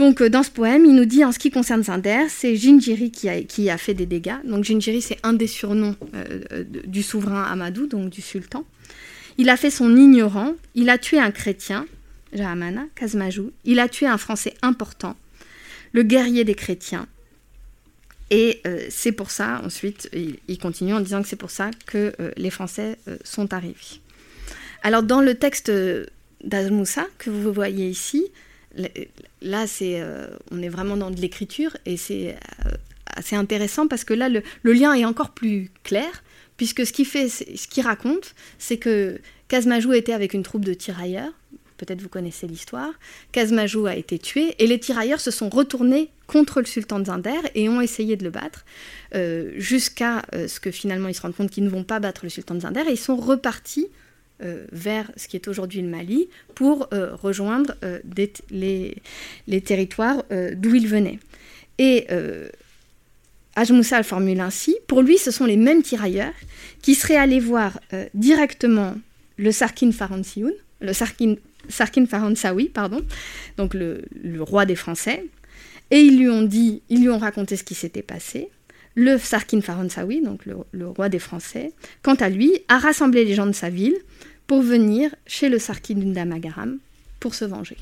Donc 0.02 0.20
euh, 0.20 0.30
dans 0.30 0.42
ce 0.42 0.50
poème, 0.50 0.84
il 0.84 0.96
nous 0.96 1.06
dit 1.06 1.24
en 1.24 1.32
ce 1.32 1.38
qui 1.38 1.52
concerne 1.52 1.84
Zinder, 1.84 2.26
c'est 2.28 2.56
Jinjiri 2.56 3.12
qui 3.12 3.70
a, 3.70 3.78
fait 3.78 3.94
des 3.94 4.08
dégâts. 4.08 4.38
Donc 4.46 4.64
Jinjiri, 4.64 5.00
c'est 5.00 5.20
un 5.22 5.34
des 5.34 5.46
surnoms 5.46 5.96
euh, 6.16 6.42
euh, 6.54 6.64
du 6.88 7.04
souverain 7.04 7.44
Amadou, 7.44 7.86
donc 7.86 8.10
du 8.10 8.20
sultan. 8.24 8.66
Il 9.38 9.48
a 9.48 9.58
fait 9.58 9.70
son 9.70 9.96
ignorant, 9.96 10.56
il 10.74 10.90
a 10.90 10.98
tué 10.98 11.20
un 11.20 11.30
chrétien, 11.30 11.86
Jahamana, 12.34 12.86
Kazmajou, 12.96 13.52
il 13.64 13.80
a 13.80 13.88
tué 13.88 14.08
un 14.08 14.18
français 14.18 14.56
important, 14.64 15.16
le 15.92 16.02
guerrier 16.02 16.46
des 16.46 16.56
chrétiens. 16.56 17.06
Et 18.32 18.64
c'est 18.90 19.12
pour 19.12 19.30
ça, 19.30 19.62
ensuite, 19.64 20.10
il, 20.14 20.58
continue 20.58 20.94
en 20.94 21.02
disant 21.02 21.22
que 21.22 21.28
c'est 21.28 21.36
pour 21.36 21.52
ça 21.52 21.70
que 21.86 22.14
les 22.38 22.50
Français 22.50 22.98
sont 23.26 23.54
arrivés. 23.54 24.00
Alors 24.84 25.04
dans 25.04 25.20
le 25.20 25.36
texte 25.36 25.70
d'Azmoussa 26.44 27.06
que 27.18 27.30
vous 27.30 27.52
voyez 27.52 27.90
ici, 27.90 28.24
là, 29.42 29.68
c'est, 29.68 30.02
euh, 30.02 30.28
on 30.52 30.62
est 30.62 30.70
vraiment 30.70 30.98
dans 30.98 31.12
de 31.12 31.20
l'écriture 31.20 31.76
et 31.86 31.98
c'est 31.98 32.36
euh, 32.66 32.72
assez 33.08 33.36
intéressant 33.36 33.88
parce 33.88 34.04
que 34.04 34.14
là, 34.14 34.30
le, 34.30 34.44
lien 34.64 34.94
est 34.94 35.06
encore 35.06 35.32
plus 35.32 35.72
clair 35.84 36.24
puisque 36.58 36.86
ce 36.86 36.94
qu'il 36.94 37.06
fait, 37.06 37.28
ce 37.28 37.82
raconte, 37.82 38.36
c'est 38.60 38.78
que 38.78 39.20
Kazmajou 39.48 39.94
était 39.94 40.14
avec 40.14 40.34
une 40.34 40.44
troupe 40.44 40.66
de 40.66 40.74
tirailleurs. 40.74 41.32
Peut-être 41.78 42.02
vous 42.02 42.10
connaissez 42.10 42.46
l'histoire. 42.46 42.92
Kazmajou 43.32 43.88
a 43.88 43.96
été 43.96 44.20
tué 44.20 44.54
et 44.60 44.68
les 44.68 44.80
tirailleurs 44.80 45.20
se 45.20 45.32
sont 45.32 45.50
retournés 45.50 46.12
contre 46.28 46.60
le 46.60 46.68
sultan 46.68 47.00
de 47.00 47.06
Zinder 47.06 47.40
et 47.56 47.68
ont 47.68 47.82
essayé 47.82 48.16
de 48.16 48.24
le 48.24 48.30
battre 48.30 48.66
euh, 49.16 49.52
jusqu'à 49.58 50.22
ce 50.32 50.60
que 50.60 50.70
finalement 50.70 51.10
ils 51.10 51.16
se 51.16 51.22
rendent 51.22 51.36
compte 51.36 51.50
qu'ils 51.50 51.64
ne 51.64 51.70
vont 51.70 51.84
pas 51.84 52.00
battre 52.00 52.22
le 52.24 52.30
sultan 52.30 52.54
de 52.54 52.60
Zinder 52.60 52.84
et 52.88 52.92
ils 52.92 52.98
sont 52.98 53.16
repartis 53.16 53.88
vers 54.72 55.12
ce 55.18 55.28
qui 55.28 55.36
est 55.36 55.48
aujourd'hui 55.48 55.82
le 55.82 55.88
Mali 55.88 56.30
pour 56.56 56.88
euh, 56.94 57.16
rejoindre 57.16 57.76
euh, 57.84 58.00
les, 58.50 58.96
les, 59.48 59.62
territoires 59.62 60.24
d'où 60.56 60.76
il 60.76 60.88
venait. 60.88 61.20
Et 61.78 62.08
Ajmoussa 63.56 63.98
le 63.98 64.04
formule 64.04 64.40
ainsi, 64.40 64.78
pour 64.88 65.02
lui 65.02 65.18
ce 65.18 65.32
sont 65.32 65.46
les 65.46 65.58
mêmes 65.58 65.84
tirailleurs 65.84 66.34
qui 66.82 66.96
seraient 66.96 67.18
allés 67.18 67.40
voir 67.40 67.80
directement 68.14 68.96
le 69.38 69.52
Sarkin 69.52 69.92
Faransioun, 69.92 70.54
le 70.82 70.94
Sarkin, 70.94 71.36
Sarkin 71.68 72.06
Faransawi, 72.06 72.70
pardon, 72.70 73.02
donc 73.58 73.74
le, 73.74 74.04
le, 74.22 74.42
roi 74.42 74.66
des 74.66 74.76
Français, 74.76 75.26
et 75.90 76.00
ils 76.00 76.18
lui 76.18 76.30
ont 76.30 76.44
dit, 76.44 76.82
ils 76.90 77.02
lui 77.02 77.10
ont 77.10 77.18
raconté 77.18 77.56
ce 77.56 77.64
qui 77.64 77.76
s'était 77.76 78.02
passé. 78.02 78.50
Le 78.96 79.18
Sarkin 79.18 79.62
Faransawi, 79.62 80.22
donc 80.22 80.46
le, 80.46 80.58
le, 80.72 80.88
roi 80.88 81.10
des 81.10 81.20
Français, 81.20 81.72
quant 82.04 82.16
à 82.16 82.30
lui, 82.30 82.60
a 82.68 82.78
rassemblé 82.78 83.26
les 83.26 83.34
gens 83.34 83.48
de 83.48 83.52
sa 83.54 83.70
ville 83.70 83.96
pour 84.52 84.62
venir 84.62 85.16
chez 85.26 85.48
le 85.48 85.60
Sarkin 85.60 85.96
pour 87.22 87.36
se 87.36 87.46
venger. 87.46 87.78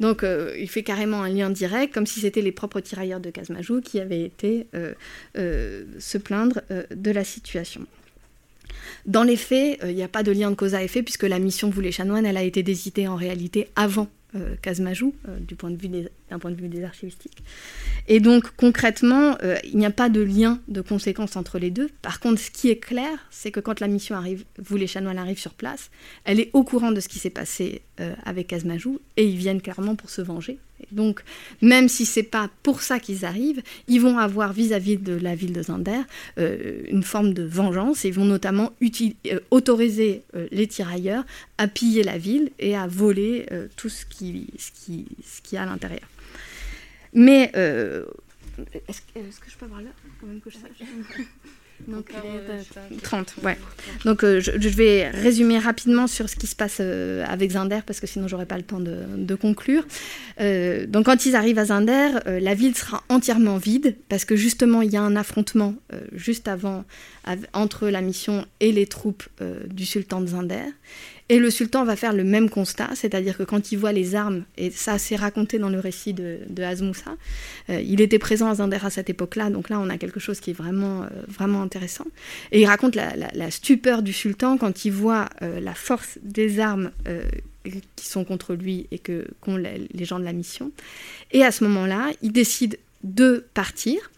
Donc 0.00 0.24
euh, 0.24 0.56
il 0.58 0.70
fait 0.70 0.82
carrément 0.82 1.22
un 1.22 1.28
lien 1.28 1.50
direct, 1.50 1.92
comme 1.92 2.06
si 2.06 2.20
c'était 2.20 2.40
les 2.40 2.52
propres 2.52 2.80
tirailleurs 2.80 3.20
de 3.20 3.28
Kazmajou 3.28 3.82
qui 3.82 4.00
avaient 4.00 4.22
été 4.22 4.66
euh, 4.74 4.94
euh, 5.36 5.84
se 5.98 6.16
plaindre 6.16 6.62
de 6.90 7.10
la 7.10 7.22
situation. 7.22 7.82
Dans 9.04 9.24
les 9.24 9.36
faits, 9.36 9.78
il 9.84 9.94
n'y 9.94 10.02
a 10.02 10.08
pas 10.08 10.22
de 10.22 10.32
lien 10.32 10.48
de 10.48 10.56
cause 10.56 10.74
à 10.74 10.82
effet, 10.82 11.02
puisque 11.02 11.24
la 11.24 11.38
mission 11.38 11.68
Vous 11.68 11.82
les 11.82 11.92
chanoines, 11.92 12.24
elle 12.24 12.38
a 12.38 12.44
été 12.44 12.62
décidée 12.62 13.06
en 13.08 13.16
réalité 13.16 13.68
avant 13.76 14.08
Kazmajou, 14.62 15.14
du 15.40 15.54
point 15.54 15.70
de 15.70 15.76
vue 15.76 15.88
d'un 16.30 16.38
point 16.38 16.50
de 16.50 16.56
vue 16.56 16.68
des 16.68 16.84
archivistiques. 16.84 17.42
Et 18.08 18.20
donc 18.20 18.50
concrètement, 18.56 19.36
euh, 19.42 19.56
il 19.64 19.78
n'y 19.78 19.86
a 19.86 19.90
pas 19.90 20.08
de 20.08 20.20
lien 20.20 20.60
de 20.68 20.80
conséquence 20.80 21.36
entre 21.36 21.58
les 21.58 21.70
deux. 21.70 21.88
Par 22.02 22.20
contre, 22.20 22.40
ce 22.40 22.50
qui 22.50 22.68
est 22.70 22.78
clair, 22.78 23.26
c'est 23.30 23.50
que 23.50 23.60
quand 23.60 23.80
la 23.80 23.88
mission 23.88 24.16
arrive, 24.16 24.44
vous 24.58 24.76
les 24.76 24.86
chanoines 24.86 25.18
arrivent 25.18 25.38
sur 25.38 25.54
place, 25.54 25.90
elle 26.24 26.40
est 26.40 26.50
au 26.52 26.64
courant 26.64 26.92
de 26.92 27.00
ce 27.00 27.08
qui 27.08 27.18
s'est 27.18 27.30
passé 27.30 27.82
euh, 28.00 28.14
avec 28.24 28.52
Azmajou 28.52 29.00
et 29.16 29.26
ils 29.26 29.36
viennent 29.36 29.60
clairement 29.60 29.96
pour 29.96 30.10
se 30.10 30.22
venger. 30.22 30.58
Donc, 30.92 31.22
même 31.62 31.88
si 31.88 32.06
c'est 32.06 32.22
pas 32.22 32.50
pour 32.62 32.82
ça 32.82 32.98
qu'ils 33.00 33.24
arrivent, 33.24 33.62
ils 33.88 34.00
vont 34.00 34.18
avoir 34.18 34.52
vis-à-vis 34.52 34.96
de 34.96 35.14
la 35.14 35.34
ville 35.34 35.52
de 35.52 35.62
Zander 35.62 36.00
euh, 36.38 36.82
une 36.88 37.02
forme 37.02 37.32
de 37.34 37.42
vengeance 37.42 38.04
et 38.04 38.08
ils 38.08 38.14
vont 38.14 38.24
notamment 38.24 38.72
autoriser 39.50 40.22
les 40.50 40.66
tirailleurs 40.66 41.24
à 41.58 41.68
piller 41.68 42.02
la 42.02 42.18
ville 42.18 42.50
et 42.58 42.76
à 42.76 42.86
voler 42.86 43.46
tout 43.76 43.88
ce 43.88 44.04
qui, 44.06 44.48
ce 44.58 45.54
est 45.54 45.58
à 45.58 45.64
l'intérieur. 45.64 46.08
Mais 47.12 47.50
euh, 47.56 48.04
est-ce 48.88 49.00
que 49.40 49.50
je 49.50 49.56
peux 49.56 49.64
avoir 49.64 49.80
là 49.80 49.90
je 51.86 52.74
sache 52.74 52.90
Donc, 52.90 53.02
30, 53.02 53.34
ouais. 53.42 53.58
Donc, 54.04 54.24
euh, 54.24 54.40
je, 54.40 54.68
vais 54.68 55.08
résumer 55.10 55.58
rapidement 55.58 56.06
sur 56.06 56.28
ce 56.28 56.36
qui 56.36 56.46
se 56.46 56.56
passe 56.56 56.78
euh, 56.80 57.24
avec 57.26 57.52
Zinder, 57.52 57.80
parce 57.86 58.00
que 58.00 58.06
sinon, 58.06 58.28
j'aurais 58.28 58.46
pas 58.46 58.56
le 58.56 58.62
temps 58.62 58.80
de, 58.80 58.98
de 59.16 59.34
conclure. 59.34 59.86
donc, 60.38 61.06
quand 61.06 61.26
ils 61.26 61.36
arrivent 61.36 61.58
à 61.58 61.66
Zinder, 61.66 62.10
la 62.26 62.54
ville 62.54 62.76
sera 62.76 63.02
entièrement 63.08 63.56
vide, 63.56 63.96
parce 64.08 64.24
que 64.24 64.36
justement, 64.36 64.82
il 64.82 64.90
y 64.90 64.96
a 64.96 65.02
un 65.02 65.16
affrontement 65.16 65.74
juste 66.12 66.48
avant 66.48 66.84
entre 67.52 67.88
la 67.88 68.00
mission 68.00 68.46
et 68.60 68.72
les 68.72 68.86
troupes 68.86 69.24
du 69.68 69.86
sultan 69.86 70.20
de 70.20 70.28
Zinder. 70.28 70.72
Et 71.28 71.40
le 71.40 71.50
sultan 71.50 71.84
va 71.84 71.96
faire 71.96 72.12
le 72.12 72.22
même 72.22 72.48
constat, 72.48 72.90
c'est-à-dire 72.94 73.36
que 73.36 73.42
quand 73.42 73.72
il 73.72 73.78
voit 73.78 73.90
les 73.90 74.14
armes, 74.14 74.44
et 74.56 74.70
ça 74.70 74.96
c'est 74.96 75.16
raconté 75.16 75.58
dans 75.58 75.68
le 75.68 75.80
récit 75.80 76.12
de, 76.12 76.38
de 76.48 76.62
Azmoussa, 76.62 77.16
euh, 77.68 77.80
il 77.80 78.00
était 78.00 78.20
présent 78.20 78.48
à 78.48 78.54
Zander 78.54 78.78
à 78.82 78.90
cette 78.90 79.10
époque-là, 79.10 79.50
donc 79.50 79.68
là 79.68 79.80
on 79.80 79.88
a 79.88 79.98
quelque 79.98 80.20
chose 80.20 80.38
qui 80.38 80.50
est 80.50 80.54
vraiment, 80.54 81.02
euh, 81.02 81.08
vraiment 81.26 81.62
intéressant. 81.62 82.04
Et 82.52 82.60
il 82.60 82.66
raconte 82.66 82.94
la, 82.94 83.50
stupeur 83.50 84.02
du 84.02 84.12
sultan 84.12 84.56
quand 84.56 84.84
il 84.84 84.92
voit 84.92 85.28
euh, 85.42 85.58
la 85.58 85.74
force 85.74 86.18
des 86.22 86.60
armes 86.60 86.90
qui 87.96 88.06
sont 88.06 88.24
contre 88.24 88.54
lui 88.54 88.86
et 88.92 88.98
que 88.98 89.26
qu'ont 89.40 89.56
les 89.56 90.04
gens 90.04 90.20
de 90.20 90.24
la 90.24 90.32
mission. 90.32 90.70
Et 91.32 91.42
à 91.42 91.50
ce 91.50 91.64
moment-là, 91.64 92.10
il 92.22 92.30
décide 92.32 92.78
de 93.02 93.44
partir, 93.54 94.10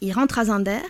il 0.00 0.12
rentre 0.12 0.38
à 0.38 0.44
Zinder 0.44 0.80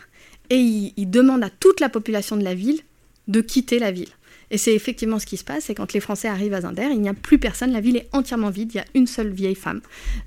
et 0.51 0.59
il 0.59 1.11
demande 1.11 1.43
à 1.43 1.51
toute 1.51 1.81
la 1.81 1.89
population 1.89 2.37
de 2.37 2.45
la 2.45 2.55
ville 2.55 2.81
de 3.29 3.41
quitter 3.41 3.79
la 3.79 3.93
ville. 3.93 4.09
Et 4.51 4.59
c'est 4.59 4.75
effectivement 4.75 5.19
ce 5.19 5.27
qui 5.27 5.37
se 5.37 5.45
passe, 5.45 5.65
c'est 5.65 5.75
quand 5.75 5.93
les 5.93 6.01
Français 6.01 6.29
arrivent 6.29 6.55
à 6.55 6.63
Zinder, 6.63 6.89
il 6.91 7.01
n'y 7.01 7.09
a 7.09 7.15
plus 7.15 7.39
personne, 7.39 7.73
la 7.73 7.81
ville 7.81 7.97
est 7.97 8.09
entièrement 8.13 8.51
vide, 8.51 8.73
il 8.75 8.79
y 8.79 8.81
a 8.81 8.85
une 8.95 9.07
seule 9.07 9.31
vieille 9.31 9.55
femme 9.55 9.81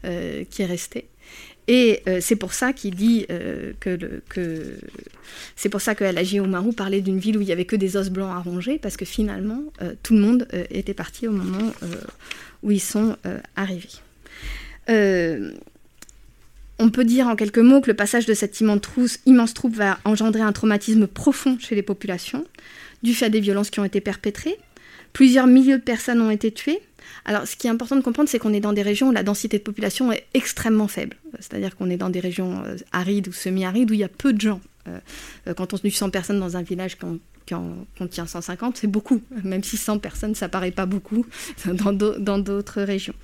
euh, 0.06 0.46
qui 0.50 0.62
est 0.62 0.66
restée. 0.66 1.06
Et 1.68 2.02
euh, 2.08 2.20
c'est 2.22 2.36
pour 2.36 2.54
ça 2.54 2.74
qu'il 2.74 2.96
dit 2.96 3.26
euh, 3.30 3.72
que, 3.80 4.78
c'est 5.56 5.70
pour 5.70 5.82
ça 5.82 5.96
que 5.96 6.04
Alagi 6.04 6.40
Oumarou 6.40 6.72
parlait 6.74 7.02
d'une 7.02 7.20
ville 7.20 7.38
où 7.38 7.42
il 7.42 7.48
y 7.48 7.52
avait 7.52 7.66
que 7.66 7.76
des 7.76 7.96
os 7.96 8.10
blancs 8.10 8.32
à 8.32 8.40
ronger, 8.40 8.80
parce 8.80 8.98
que 8.98 9.06
finalement 9.06 9.62
tout 10.04 10.14
le 10.14 10.20
monde 10.20 10.48
était 10.70 10.94
parti 10.94 11.28
au 11.28 11.32
moment 11.32 11.72
où 12.64 12.72
ils 12.72 12.82
sont 12.82 13.18
arrivés. 13.56 13.90
on 16.80 16.90
peut 16.90 17.06
dire 17.06 17.28
en 17.28 17.36
quelques 17.36 17.60
mots 17.60 17.82
que 17.82 17.90
le 17.90 17.96
passage 17.96 18.26
de 18.26 18.34
cette 18.34 18.60
immense 18.60 19.54
troupe 19.54 19.76
va 19.76 20.00
engendrer 20.04 20.42
un 20.42 20.52
traumatisme 20.52 21.08
profond 21.08 21.58
chez 21.60 21.76
les 21.76 21.82
populations 21.82 22.46
du 23.04 23.14
fait 23.14 23.30
des 23.30 23.40
violences 23.40 23.70
qui 23.70 23.80
ont 23.80 23.86
été 23.86 24.02
perpétrées. 24.02 24.58
Plusieurs 25.12 25.46
milliers 25.46 25.78
de 25.78 25.84
personnes 25.84 26.22
ont 26.22 26.32
été 26.32 26.52
tuées. 26.52 26.80
Alors, 27.26 27.48
ce 27.48 27.56
qui 27.56 27.68
est 27.68 27.70
important 27.70 27.96
de 27.96 28.02
comprendre, 28.02 28.30
c'est 28.30 28.40
qu'on 28.40 28.54
est 28.54 28.60
dans 28.60 28.74
des 28.74 28.82
régions 28.82 29.10
où 29.10 29.12
la 29.12 29.24
densité 29.24 29.58
de 29.58 29.64
population 29.64 30.12
est 30.12 30.26
extrêmement 30.34 30.88
faible. 30.88 31.18
C'est-à-dire 31.40 31.76
qu'on 31.76 31.90
est 31.90 31.98
dans 31.98 32.10
des 32.10 32.20
régions 32.20 32.64
euh, 32.66 32.76
arides 32.92 33.28
ou 33.28 33.34
semi-arides 33.34 33.92
où 33.92 33.94
il 33.94 34.00
y 34.00 34.04
a 34.04 34.10
peu 34.10 34.34
de 34.34 34.42
gens. 34.42 34.62
Euh, 34.88 35.00
euh, 35.48 35.54
quand 35.54 35.74
on 35.74 35.78
se 35.78 35.90
100 35.90 36.10
personnes 36.10 36.40
dans 36.40 36.58
un 36.58 36.64
village 36.64 36.98
qui 37.46 37.54
en, 37.54 37.86
contient 37.98 38.26
150, 38.26 38.78
c'est 38.78 38.88
beaucoup. 38.88 39.22
Même 39.44 39.64
si 39.64 39.78
100 39.78 40.00
personnes, 40.00 40.36
ça 40.36 40.50
paraît 40.50 40.72
pas 40.72 40.86
beaucoup 40.86 41.26
dans 41.66 42.40
d'autres 42.40 42.82
régions. 42.82 43.16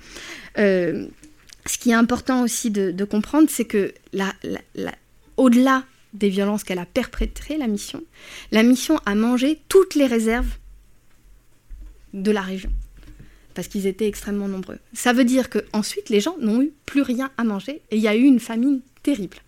ce 0.56 1.78
qui 1.78 1.90
est 1.90 1.94
important 1.94 2.42
aussi 2.42 2.70
de, 2.70 3.04
comprendre, 3.04 3.48
c'est 3.50 3.64
que 3.64 3.92
au-delà 5.36 5.84
des 6.12 6.28
violences 6.28 6.64
qu'elle 6.64 6.78
a 6.78 6.86
perpétrées, 6.86 7.56
la 7.56 7.66
mission, 7.66 8.02
la 8.50 8.62
mission 8.62 8.98
a 9.06 9.14
mangé 9.14 9.60
toutes 9.68 9.94
les 9.94 10.06
réserves 10.06 10.56
de 12.12 12.30
la 12.30 12.42
région 12.42 12.70
parce 13.54 13.68
qu'ils 13.68 13.86
étaient 13.86 14.06
extrêmement 14.06 14.48
nombreux. 14.48 14.78
Ça 14.92 15.12
veut 15.12 15.24
dire 15.24 15.50
qu'ensuite, 15.50 16.08
les 16.08 16.20
gens 16.20 16.36
n'ont 16.38 16.62
eu 16.62 16.72
plus 16.86 17.02
rien 17.02 17.30
à 17.36 17.44
manger 17.44 17.82
et 17.90 17.96
il 17.96 18.02
y 18.02 18.08
a 18.08 18.16
eu 18.16 18.22
une 18.22 18.40
famine 18.40 18.80
terrible. 19.02 19.38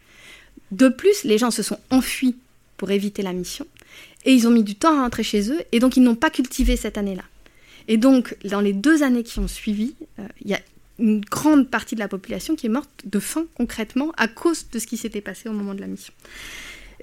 De 0.71 0.89
plus, 0.89 1.25
les 1.25 1.39
gens 1.39 1.51
se 1.51 1.63
sont 1.63 1.79
enfuis 1.91 2.37
pour 2.77 2.91
éviter 2.91 3.23
la 3.23 3.33
mission 3.33 3.67
et 4.25 4.33
ils 4.33 4.47
ont 4.47 4.51
mis 4.51 4.65
du 4.65 4.75
temps 4.75 4.99
à 4.99 5.03
rentrer 5.03 5.23
chez 5.23 5.51
eux 5.51 5.61
et 5.73 5.79
donc 5.79 5.97
ils 5.97 6.03
n'ont 6.03 6.15
pas 6.15 6.31
cultivé 6.31 6.77
cette 6.77 6.99
année-là. 6.99 7.25
Et 7.89 7.97
donc, 7.97 8.37
dans 8.45 8.61
les 8.61 8.73
deux 8.73 9.03
années 9.03 9.25
qui 9.25 9.39
ont 9.39 9.49
suivi, 9.49 9.95
euh, 10.19 10.27
il 10.45 10.51
y 10.51 10.55
a 10.55 10.61
une 10.99 11.21
grande 11.21 11.69
partie 11.69 11.95
de 11.95 12.01
la 12.01 12.09
population 12.09 12.55
qui 12.57 12.67
est 12.67 12.71
morte 12.71 12.91
de 13.05 13.19
faim 13.19 13.47
concrètement 13.55 14.13
à 14.17 14.29
cause 14.29 14.67
de 14.71 14.79
ce 14.79 14.87
qui 14.87 14.97
s'était 14.97 15.21
passé 15.21 15.49
au 15.49 15.53
moment 15.53 15.75
de 15.75 15.81
la 15.81 15.87
mission. 15.87 16.13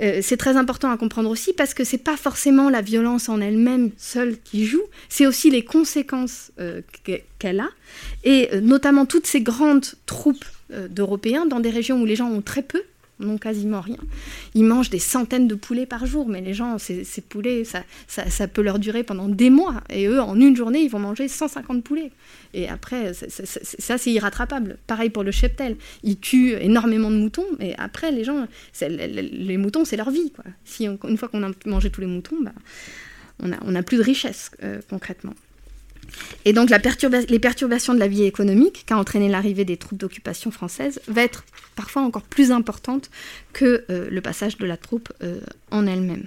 Euh, 0.02 0.20
c'est 0.22 0.38
très 0.38 0.56
important 0.56 0.92
à 0.92 0.98
comprendre 0.98 1.30
aussi 1.30 1.52
parce 1.54 1.74
que 1.74 1.84
c'est 1.84 1.98
pas 1.98 2.16
forcément 2.16 2.70
la 2.70 2.82
violence 2.82 3.28
en 3.28 3.42
elle-même 3.42 3.92
seule 3.98 4.38
qui 4.44 4.66
joue, 4.66 4.84
c'est 5.10 5.26
aussi 5.26 5.50
les 5.50 5.66
conséquences 5.66 6.52
euh, 6.60 6.82
qu'elle 7.40 7.60
a, 7.60 7.70
et 8.24 8.50
euh, 8.54 8.62
notamment 8.62 9.06
toutes 9.06 9.28
ces 9.28 9.42
grandes 9.42 9.86
troupes 10.06 10.46
d'Européens 10.92 11.48
dans 11.48 11.60
des 11.60 11.72
régions 11.72 12.00
où 12.00 12.06
les 12.06 12.16
gens 12.16 12.30
ont 12.30 12.44
très 12.44 12.62
peu 12.62 12.84
n'ont 13.20 13.38
quasiment 13.38 13.82
rien. 13.82 13.98
Ils 14.56 14.64
mangent 14.64 14.90
des 14.90 15.00
centaines 15.00 15.48
de 15.48 15.56
poulets 15.56 15.86
par 15.86 16.06
jour, 16.06 16.28
mais 16.28 16.42
les 16.42 16.54
gens, 16.54 16.78
ces, 16.78 17.04
poulets, 17.28 17.64
ça, 17.64 17.84
ça, 18.08 18.48
peut 18.48 18.62
leur 18.62 18.80
durer 18.80 19.04
pendant 19.04 19.28
des 19.28 19.50
mois. 19.50 19.82
Et 19.90 20.08
eux, 20.08 20.22
en 20.22 20.40
une 20.40 20.56
journée, 20.56 20.82
ils 20.82 20.90
vont 20.90 21.00
manger 21.00 21.28
150 21.28 21.84
poulets. 21.84 22.12
Et 22.54 22.68
après, 22.68 23.14
ça, 23.14 23.98
c'est 23.98 24.12
irrattrapable. 24.12 24.78
Pareil 24.88 25.10
pour 25.10 25.24
le 25.24 25.32
cheptel. 25.32 25.78
Ils 26.04 26.20
tuent 26.20 26.56
énormément 26.60 27.12
de 27.12 27.18
moutons, 27.18 27.46
mais 27.60 27.76
après, 27.78 28.12
les 28.12 28.24
gens, 28.24 28.48
les 28.82 29.58
moutons, 29.58 29.86
c'est 29.86 29.98
leur 29.98 30.12
vie. 30.12 30.32
Quoi. 30.32 30.46
Si, 30.66 30.86
une 30.86 31.18
fois 31.18 31.28
qu'on 31.28 31.44
a 31.44 31.52
mangé 31.66 31.90
tous 31.90 32.02
les 32.02 32.08
moutons, 32.08 32.38
bah, 32.42 32.54
on 33.42 33.50
n'a 33.50 33.60
on 33.66 33.76
a 33.76 33.84
plus 33.84 33.98
de 33.98 34.04
richesse, 34.04 34.52
euh, 34.64 34.80
concrètement. 34.90 35.34
Et 36.46 36.54
donc 36.54 36.70
les 36.70 37.40
perturbations 37.40 37.94
de 37.94 38.00
la 38.00 38.08
vie 38.08 38.24
économique 38.24 38.84
qu'a 38.86 38.98
entraîné 38.98 39.30
l'arrivée 39.30 39.66
des 39.66 39.78
troupes 39.78 39.98
d'occupation 39.98 40.52
françaises 40.52 41.02
va 41.08 41.24
être 41.24 41.44
parfois 41.76 42.02
encore 42.02 42.24
plus 42.24 42.52
importante 42.52 43.10
que 43.54 43.86
euh, 43.90 44.10
le 44.10 44.22
passage 44.22 44.58
de 44.58 44.66
la 44.66 44.78
troupe 44.78 45.12
euh, 45.24 45.40
en 45.72 45.88
elle-même. 45.88 46.26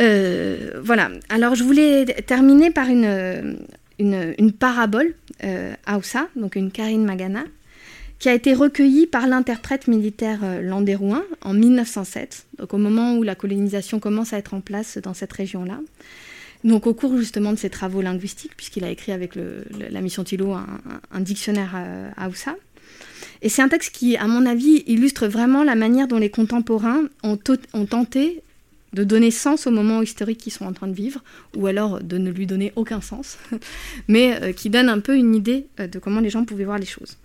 Euh, 0.00 0.80
voilà, 0.82 1.10
alors 1.28 1.54
je 1.54 1.62
voulais 1.62 2.04
terminer 2.26 2.70
par 2.70 2.88
une, 2.88 3.58
une, 3.98 4.52
parabole, 4.52 5.14
Aoussa, 5.86 6.28
donc 6.36 6.56
une 6.56 6.72
Karine 6.72 7.04
Magana, 7.04 7.44
qui 8.18 8.28
a 8.28 8.34
été 8.34 8.54
recueillie 8.54 9.06
par 9.06 9.26
l'interprète 9.26 9.86
militaire 9.86 10.40
landérouin 10.62 11.22
en 11.42 11.52
1907, 11.52 12.46
donc 12.58 12.74
au 12.74 12.78
moment 12.78 13.14
où 13.16 13.22
la 13.22 13.34
colonisation 13.34 14.00
commence 14.00 14.32
à 14.32 14.38
être 14.38 14.54
en 14.54 14.60
place 14.60 14.98
dans 14.98 15.14
cette 15.14 15.32
région-là. 15.32 15.78
Donc 16.64 16.86
au 16.86 16.94
cours 16.94 17.16
justement 17.18 17.52
de 17.52 17.58
ses 17.58 17.68
travaux 17.70 18.00
linguistiques, 18.00 18.56
puisqu'il 18.56 18.84
a 18.84 18.90
écrit 18.90 19.12
avec 19.12 19.32
la 19.36 20.00
mission 20.00 20.24
Thilo 20.24 20.52
un, 20.52 21.20
dictionnaire 21.20 21.76
à, 21.76 22.24
Aoussa. 22.24 22.56
Et 23.42 23.50
c'est 23.50 23.60
un 23.60 23.68
texte 23.68 23.94
qui, 23.94 24.16
à 24.16 24.26
mon 24.26 24.46
avis, 24.46 24.82
illustre 24.86 25.26
vraiment 25.26 25.62
la 25.62 25.74
manière 25.74 26.08
dont 26.08 26.18
les 26.18 26.30
contemporains 26.30 27.02
ont, 27.22 27.36
tenté 27.36 28.42
de 28.94 29.04
donner 29.04 29.30
sens 29.30 29.66
au 29.66 29.70
moment 29.70 30.00
historique 30.00 30.38
qu'ils 30.38 30.52
sont 30.52 30.64
en 30.64 30.72
train 30.72 30.86
de 30.86 30.94
vivre, 30.94 31.22
ou 31.54 31.66
alors 31.66 32.00
de 32.00 32.16
ne 32.16 32.30
lui 32.30 32.46
donner 32.46 32.72
aucun 32.76 33.02
sens, 33.02 33.38
mais 34.08 34.40
euh, 34.40 34.52
qui 34.52 34.70
donne 34.70 34.88
un 34.88 35.00
peu 35.00 35.16
une 35.16 35.34
idée 35.34 35.66
euh, 35.80 35.88
de 35.88 35.98
comment 35.98 36.20
les 36.20 36.30
gens 36.30 36.44
pouvaient 36.44 36.64
voir 36.64 36.78
les 36.78 36.86
choses. 36.86 37.18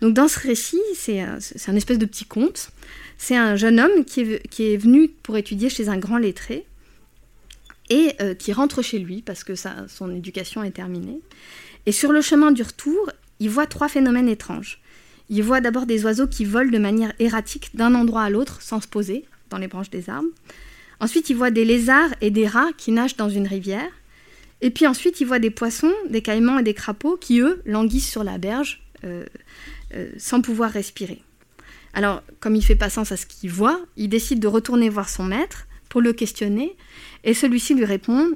Donc 0.00 0.14
dans 0.14 0.28
ce 0.28 0.38
récit, 0.38 0.80
c'est 0.94 1.20
un 1.20 1.76
espèce 1.76 1.98
de 1.98 2.06
petit 2.06 2.24
conte. 2.24 2.70
C'est 3.18 3.36
un 3.36 3.56
jeune 3.56 3.80
homme 3.80 4.04
qui 4.04 4.22
est 4.22 4.76
venu 4.76 5.08
pour 5.08 5.36
étudier 5.36 5.68
chez 5.68 5.88
un 5.88 5.98
grand 5.98 6.18
lettré, 6.18 6.64
et 7.90 8.14
euh, 8.20 8.34
qui 8.34 8.52
rentre 8.52 8.82
chez 8.82 8.98
lui 8.98 9.22
parce 9.22 9.44
que 9.44 9.54
son 9.54 10.14
éducation 10.14 10.62
est 10.62 10.72
terminée. 10.72 11.20
Et 11.86 11.92
sur 11.92 12.12
le 12.12 12.20
chemin 12.20 12.52
du 12.52 12.62
retour, 12.62 13.10
il 13.38 13.50
voit 13.50 13.66
trois 13.66 13.88
phénomènes 13.88 14.28
étranges. 14.28 14.80
Il 15.28 15.42
voit 15.42 15.60
d'abord 15.60 15.86
des 15.86 16.04
oiseaux 16.04 16.26
qui 16.26 16.44
volent 16.44 16.70
de 16.70 16.78
manière 16.78 17.12
erratique 17.18 17.70
d'un 17.74 17.94
endroit 17.94 18.22
à 18.22 18.30
l'autre 18.30 18.62
sans 18.62 18.80
se 18.80 18.88
poser 18.88 19.24
dans 19.50 19.58
les 19.58 19.68
branches 19.68 19.90
des 19.90 20.08
arbres. 20.08 20.28
Ensuite, 21.00 21.30
il 21.30 21.36
voit 21.36 21.50
des 21.50 21.64
lézards 21.64 22.10
et 22.20 22.30
des 22.30 22.46
rats 22.46 22.70
qui 22.76 22.92
nagent 22.92 23.16
dans 23.16 23.28
une 23.28 23.46
rivière. 23.46 23.90
Et 24.62 24.70
puis 24.70 24.86
ensuite, 24.86 25.20
il 25.20 25.26
voit 25.26 25.38
des 25.38 25.50
poissons, 25.50 25.92
des 26.08 26.22
caïmans 26.22 26.58
et 26.58 26.62
des 26.62 26.74
crapauds 26.74 27.16
qui, 27.16 27.40
eux, 27.40 27.60
languissent 27.66 28.08
sur 28.08 28.24
la 28.24 28.38
berge 28.38 28.82
euh, 29.04 29.26
euh, 29.94 30.08
sans 30.16 30.40
pouvoir 30.40 30.70
respirer. 30.70 31.22
Alors, 31.92 32.22
comme 32.40 32.54
il 32.54 32.64
fait 32.64 32.76
pas 32.76 32.90
sens 32.90 33.12
à 33.12 33.16
ce 33.16 33.26
qu'il 33.26 33.50
voit, 33.50 33.80
il 33.96 34.08
décide 34.08 34.40
de 34.40 34.48
retourner 34.48 34.88
voir 34.88 35.08
son 35.08 35.24
maître 35.24 35.66
pour 35.88 36.00
le 36.00 36.12
questionner 36.12 36.76
et 37.26 37.34
celui-ci 37.34 37.74
lui 37.74 37.84
répond 37.84 38.30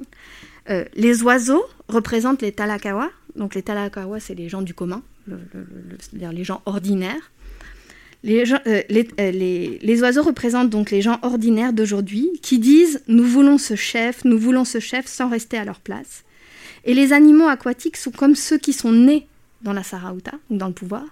euh, 0.69 0.85
Les 0.95 1.23
oiseaux 1.23 1.65
représentent 1.87 2.43
les 2.43 2.51
talakawa. 2.51 3.09
Donc 3.35 3.55
les 3.55 3.63
talakawa, 3.63 4.19
c'est 4.19 4.35
les 4.35 4.49
gens 4.49 4.61
du 4.61 4.75
commun, 4.75 5.01
c'est-à-dire 5.99 6.33
les 6.33 6.43
gens 6.43 6.61
ordinaires. 6.65 7.31
Les, 8.23 8.43
euh, 8.51 8.57
euh, 8.67 9.31
les, 9.81 10.01
oiseaux 10.03 10.21
représentent 10.21 10.69
donc 10.69 10.91
les 10.91 11.01
gens 11.01 11.17
ordinaires 11.23 11.73
d'aujourd'hui 11.73 12.29
qui 12.43 12.59
disent 12.59 13.01
Nous 13.07 13.23
voulons 13.23 13.57
ce 13.57 13.75
chef, 13.75 14.23
nous 14.25 14.37
voulons 14.37 14.65
ce 14.65 14.79
chef 14.79 15.07
sans 15.07 15.29
rester 15.29 15.57
à 15.57 15.65
leur 15.65 15.79
place. 15.79 16.23
Et 16.83 16.93
les 16.93 17.13
animaux 17.13 17.47
aquatiques 17.47 17.97
sont 17.97 18.11
comme 18.11 18.35
ceux 18.35 18.57
qui 18.57 18.73
sont 18.73 18.91
nés 18.91 19.25
dans 19.61 19.73
la 19.73 19.83
Sarauta, 19.83 20.33
ou 20.49 20.57
dans 20.57 20.67
le 20.67 20.73
pouvoir, 20.73 21.05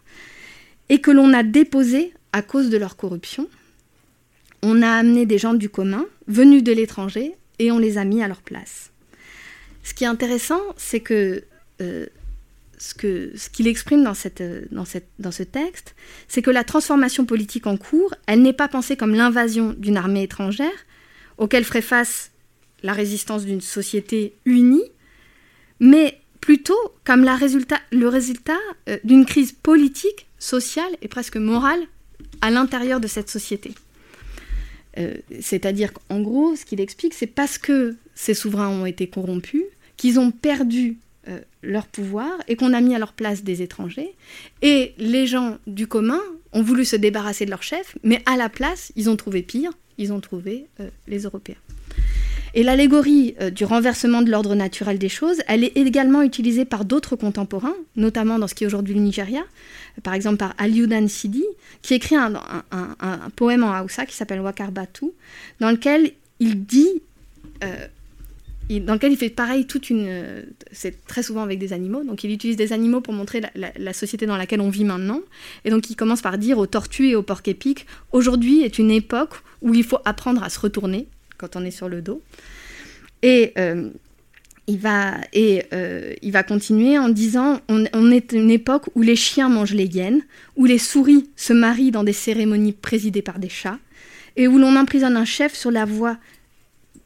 et 0.89 0.99
que 0.99 1.11
l'on 1.11 1.33
a 1.33 1.43
déposés 1.43 2.13
à 2.33 2.41
cause 2.41 2.69
de 2.69 2.77
leur 2.77 2.97
corruption. 2.97 3.47
On 4.61 4.81
a 4.81 4.89
amené 4.89 5.25
des 5.25 5.37
gens 5.37 5.53
du 5.53 5.69
commun, 5.69 6.05
venus 6.27 6.63
de 6.63 6.73
l'étranger, 6.73 7.35
et 7.59 7.71
on 7.71 7.79
les 7.79 7.97
a 7.97 8.05
mis 8.05 8.23
à 8.23 8.27
leur 8.27 8.41
place. 8.41 8.91
Ce 9.83 9.93
qui 9.93 10.03
est 10.03 10.07
intéressant, 10.07 10.61
c'est 10.77 10.99
que 10.99 11.43
euh, 11.81 12.05
ce 12.77 13.49
qu'il 13.49 13.67
exprime 13.67 14.03
dans, 14.03 14.13
cette, 14.13 14.41
dans, 14.71 15.31
ce 15.31 15.43
texte, 15.43 15.95
c'est 16.27 16.41
que 16.41 16.51
la 16.51 16.63
transformation 16.63 17.25
politique 17.25 17.67
en 17.67 17.75
cours, 17.75 18.13
elle 18.25 18.41
n'est 18.41 18.53
pas 18.53 18.69
pensée 18.69 18.95
comme 18.95 19.13
l'invasion 19.13 19.75
d'une 19.77 19.97
armée 19.97 20.23
étrangère, 20.23 20.71
auquel 21.37 21.65
ferait 21.65 21.81
face 21.81 22.31
la 22.81 22.93
résistance 22.93 23.45
d'une 23.45 23.61
société 23.61 24.35
unie, 24.45 24.83
mais 25.81 26.21
plutôt 26.39 26.79
comme 27.03 27.25
le 27.25 28.07
résultat 28.07 28.57
euh, 28.87 28.97
d'une 29.03 29.25
crise 29.25 29.51
politique, 29.51 30.27
sociale 30.39 30.91
et 31.01 31.09
presque 31.09 31.35
morale 31.35 31.81
à 32.41 32.49
l'intérieur 32.49 33.01
de 33.01 33.07
cette 33.07 33.29
société. 33.29 33.73
Euh, 34.97 35.15
c'est-à-dire 35.39 35.93
qu'en 35.93 36.21
gros, 36.21 36.55
ce 36.55 36.65
qu'il 36.65 36.81
explique, 36.81 37.13
c'est 37.13 37.27
parce 37.27 37.57
que 37.57 37.95
ces 38.15 38.33
souverains 38.33 38.69
ont 38.69 38.85
été 38.85 39.07
corrompus, 39.07 39.63
qu'ils 39.97 40.19
ont 40.19 40.31
perdu 40.31 40.97
euh, 41.27 41.39
leur 41.61 41.87
pouvoir 41.87 42.31
et 42.47 42.55
qu'on 42.55 42.73
a 42.73 42.81
mis 42.81 42.95
à 42.95 42.99
leur 42.99 43.13
place 43.13 43.43
des 43.43 43.61
étrangers. 43.61 44.15
Et 44.61 44.93
les 44.97 45.27
gens 45.27 45.57
du 45.67 45.87
commun 45.87 46.21
ont 46.53 46.63
voulu 46.63 46.85
se 46.85 46.95
débarrasser 46.95 47.45
de 47.45 47.51
leur 47.51 47.63
chef, 47.63 47.97
mais 48.03 48.21
à 48.25 48.35
la 48.35 48.49
place, 48.49 48.91
ils 48.95 49.09
ont 49.09 49.15
trouvé 49.15 49.43
pire, 49.43 49.71
ils 49.97 50.11
ont 50.11 50.19
trouvé 50.19 50.65
euh, 50.79 50.89
les 51.07 51.19
Européens. 51.23 51.55
Et 52.55 52.63
l'allégorie 52.63 53.35
du 53.53 53.63
renversement 53.63 54.23
de 54.23 54.31
l'ordre 54.31 54.55
naturel 54.55 54.97
des 54.97 55.07
choses, 55.07 55.37
elle 55.47 55.63
est 55.63 55.77
également 55.77 56.23
utilisée 56.23 56.65
par 56.65 56.83
d'autres 56.83 57.15
contemporains, 57.15 57.75
notamment 57.95 58.39
dans 58.39 58.47
ce 58.47 58.55
qui 58.55 58.63
est 58.63 58.67
aujourd'hui 58.67 58.95
le 58.95 59.01
Nigeria, 59.01 59.43
par 60.03 60.13
exemple 60.13 60.37
par 60.37 60.53
Aliudan 60.57 61.07
Sidi, 61.07 61.43
qui 61.81 61.93
écrit 61.93 62.15
un, 62.15 62.33
poème 63.35 63.63
en 63.63 63.81
Hausa 63.81 64.05
qui 64.05 64.15
s'appelle 64.15 64.41
Wakarbatu, 64.41 65.05
dans 65.59 65.71
lequel 65.71 66.11
il 66.39 66.65
dit, 66.65 67.01
euh, 67.63 67.87
dans 68.81 68.93
lequel 68.93 69.11
il 69.11 69.17
fait 69.17 69.29
pareil 69.29 69.65
toute 69.65 69.89
une, 69.89 70.45
c'est 70.71 71.05
très 71.05 71.23
souvent 71.23 71.41
avec 71.41 71.59
des 71.59 71.73
animaux, 71.73 72.03
donc 72.03 72.23
il 72.23 72.31
utilise 72.31 72.55
des 72.55 72.73
animaux 72.73 73.01
pour 73.01 73.13
montrer 73.13 73.41
la, 73.55 73.93
société 73.93 74.25
dans 74.25 74.37
laquelle 74.37 74.61
on 74.61 74.69
vit 74.69 74.85
maintenant, 74.85 75.21
et 75.65 75.69
donc 75.69 75.89
il 75.89 75.95
commence 75.95 76.21
par 76.21 76.37
dire 76.37 76.57
aux 76.57 76.67
tortues 76.67 77.09
et 77.09 77.15
aux 77.15 77.23
porcs 77.23 77.47
épics, 77.47 77.85
aujourd'hui 78.11 78.61
est 78.61 78.77
une 78.79 78.91
époque 78.91 79.33
où 79.61 79.73
il 79.73 79.83
faut 79.83 79.99
apprendre 80.05 80.43
à 80.43 80.49
se 80.49 80.59
retourner 80.59 81.07
quand 81.37 81.55
on 81.55 81.65
est 81.65 81.71
sur 81.71 81.89
le 81.89 82.01
dos. 82.01 82.21
Et 83.21 83.53
euh, 83.57 83.89
il 84.69 84.77
va, 84.77 85.15
et, 85.33 85.63
euh, 85.73 86.13
il 86.21 86.31
va 86.31 86.43
continuer 86.43 86.99
en 86.99 87.09
disant 87.09 87.59
on, 87.69 88.11
est 88.11 88.31
une 88.33 88.51
époque 88.51 88.85
où 88.93 89.01
les 89.01 89.15
chiens 89.15 89.49
mangent 89.49 89.73
les 89.73 89.85
hyènes, 89.85 90.21
où 90.55 90.65
les 90.65 90.77
souris 90.77 91.27
se 91.35 91.53
marient 91.53 91.89
dans 91.89 92.03
des 92.03 92.13
cérémonies 92.13 92.73
présidées 92.73 93.23
par 93.23 93.39
des 93.39 93.49
chats, 93.49 93.79
et 94.37 94.47
où 94.47 94.59
l'on 94.59 94.75
emprisonne 94.75 95.17
un 95.17 95.25
chef 95.25 95.55
sur 95.55 95.71
la 95.71 95.85
voie 95.85 96.17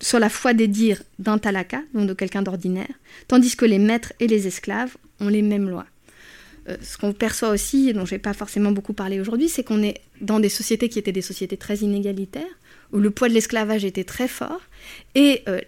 sur 0.01 0.20
la 0.20 0.28
foi 0.28 0.53
des 0.53 0.68
dires 0.68 1.01
d'un 1.20 1.38
talaka, 1.38 1.82
donc 1.93 2.09
de 2.09 2.14
quelqu'un 2.14 2.41
d'ordinaire, 2.41 2.93
tandis 3.30 3.55
que 3.55 3.64
les 3.64 3.80
maîtres 3.80 4.11
et 4.20 4.28
les 4.28 4.47
esclaves 4.47 4.97
ont 5.22 5.30
les 5.30 5.41
mêmes 5.41 5.70
lois. 5.70 5.86
Euh, 6.68 6.76
ce 6.82 6.97
qu'on 6.97 7.14
perçoit 7.14 7.49
aussi, 7.49 7.89
et 7.89 7.93
dont 7.93 8.05
je 8.05 8.16
n'ai 8.16 8.20
pas 8.20 8.34
forcément 8.34 8.74
beaucoup 8.74 8.91
parlé 8.91 9.22
aujourd'hui, 9.22 9.47
c'est 9.47 9.64
qu'on 9.64 9.82
est 9.82 10.01
dans 10.20 10.41
des 10.41 10.49
sociétés 10.49 10.89
qui 10.89 10.99
étaient 10.99 11.14
des 11.14 11.22
sociétés 11.22 11.55
très 11.55 11.78
inégalitaires, 11.78 12.43
où 12.91 12.97
le 12.97 13.11
poids 13.11 13.30
de 13.30 13.34
l'esclavage 13.34 13.86
était 13.86 14.03
très 14.03 14.28
fort, 14.28 14.59
et 15.16 15.43
euh, 15.47 15.61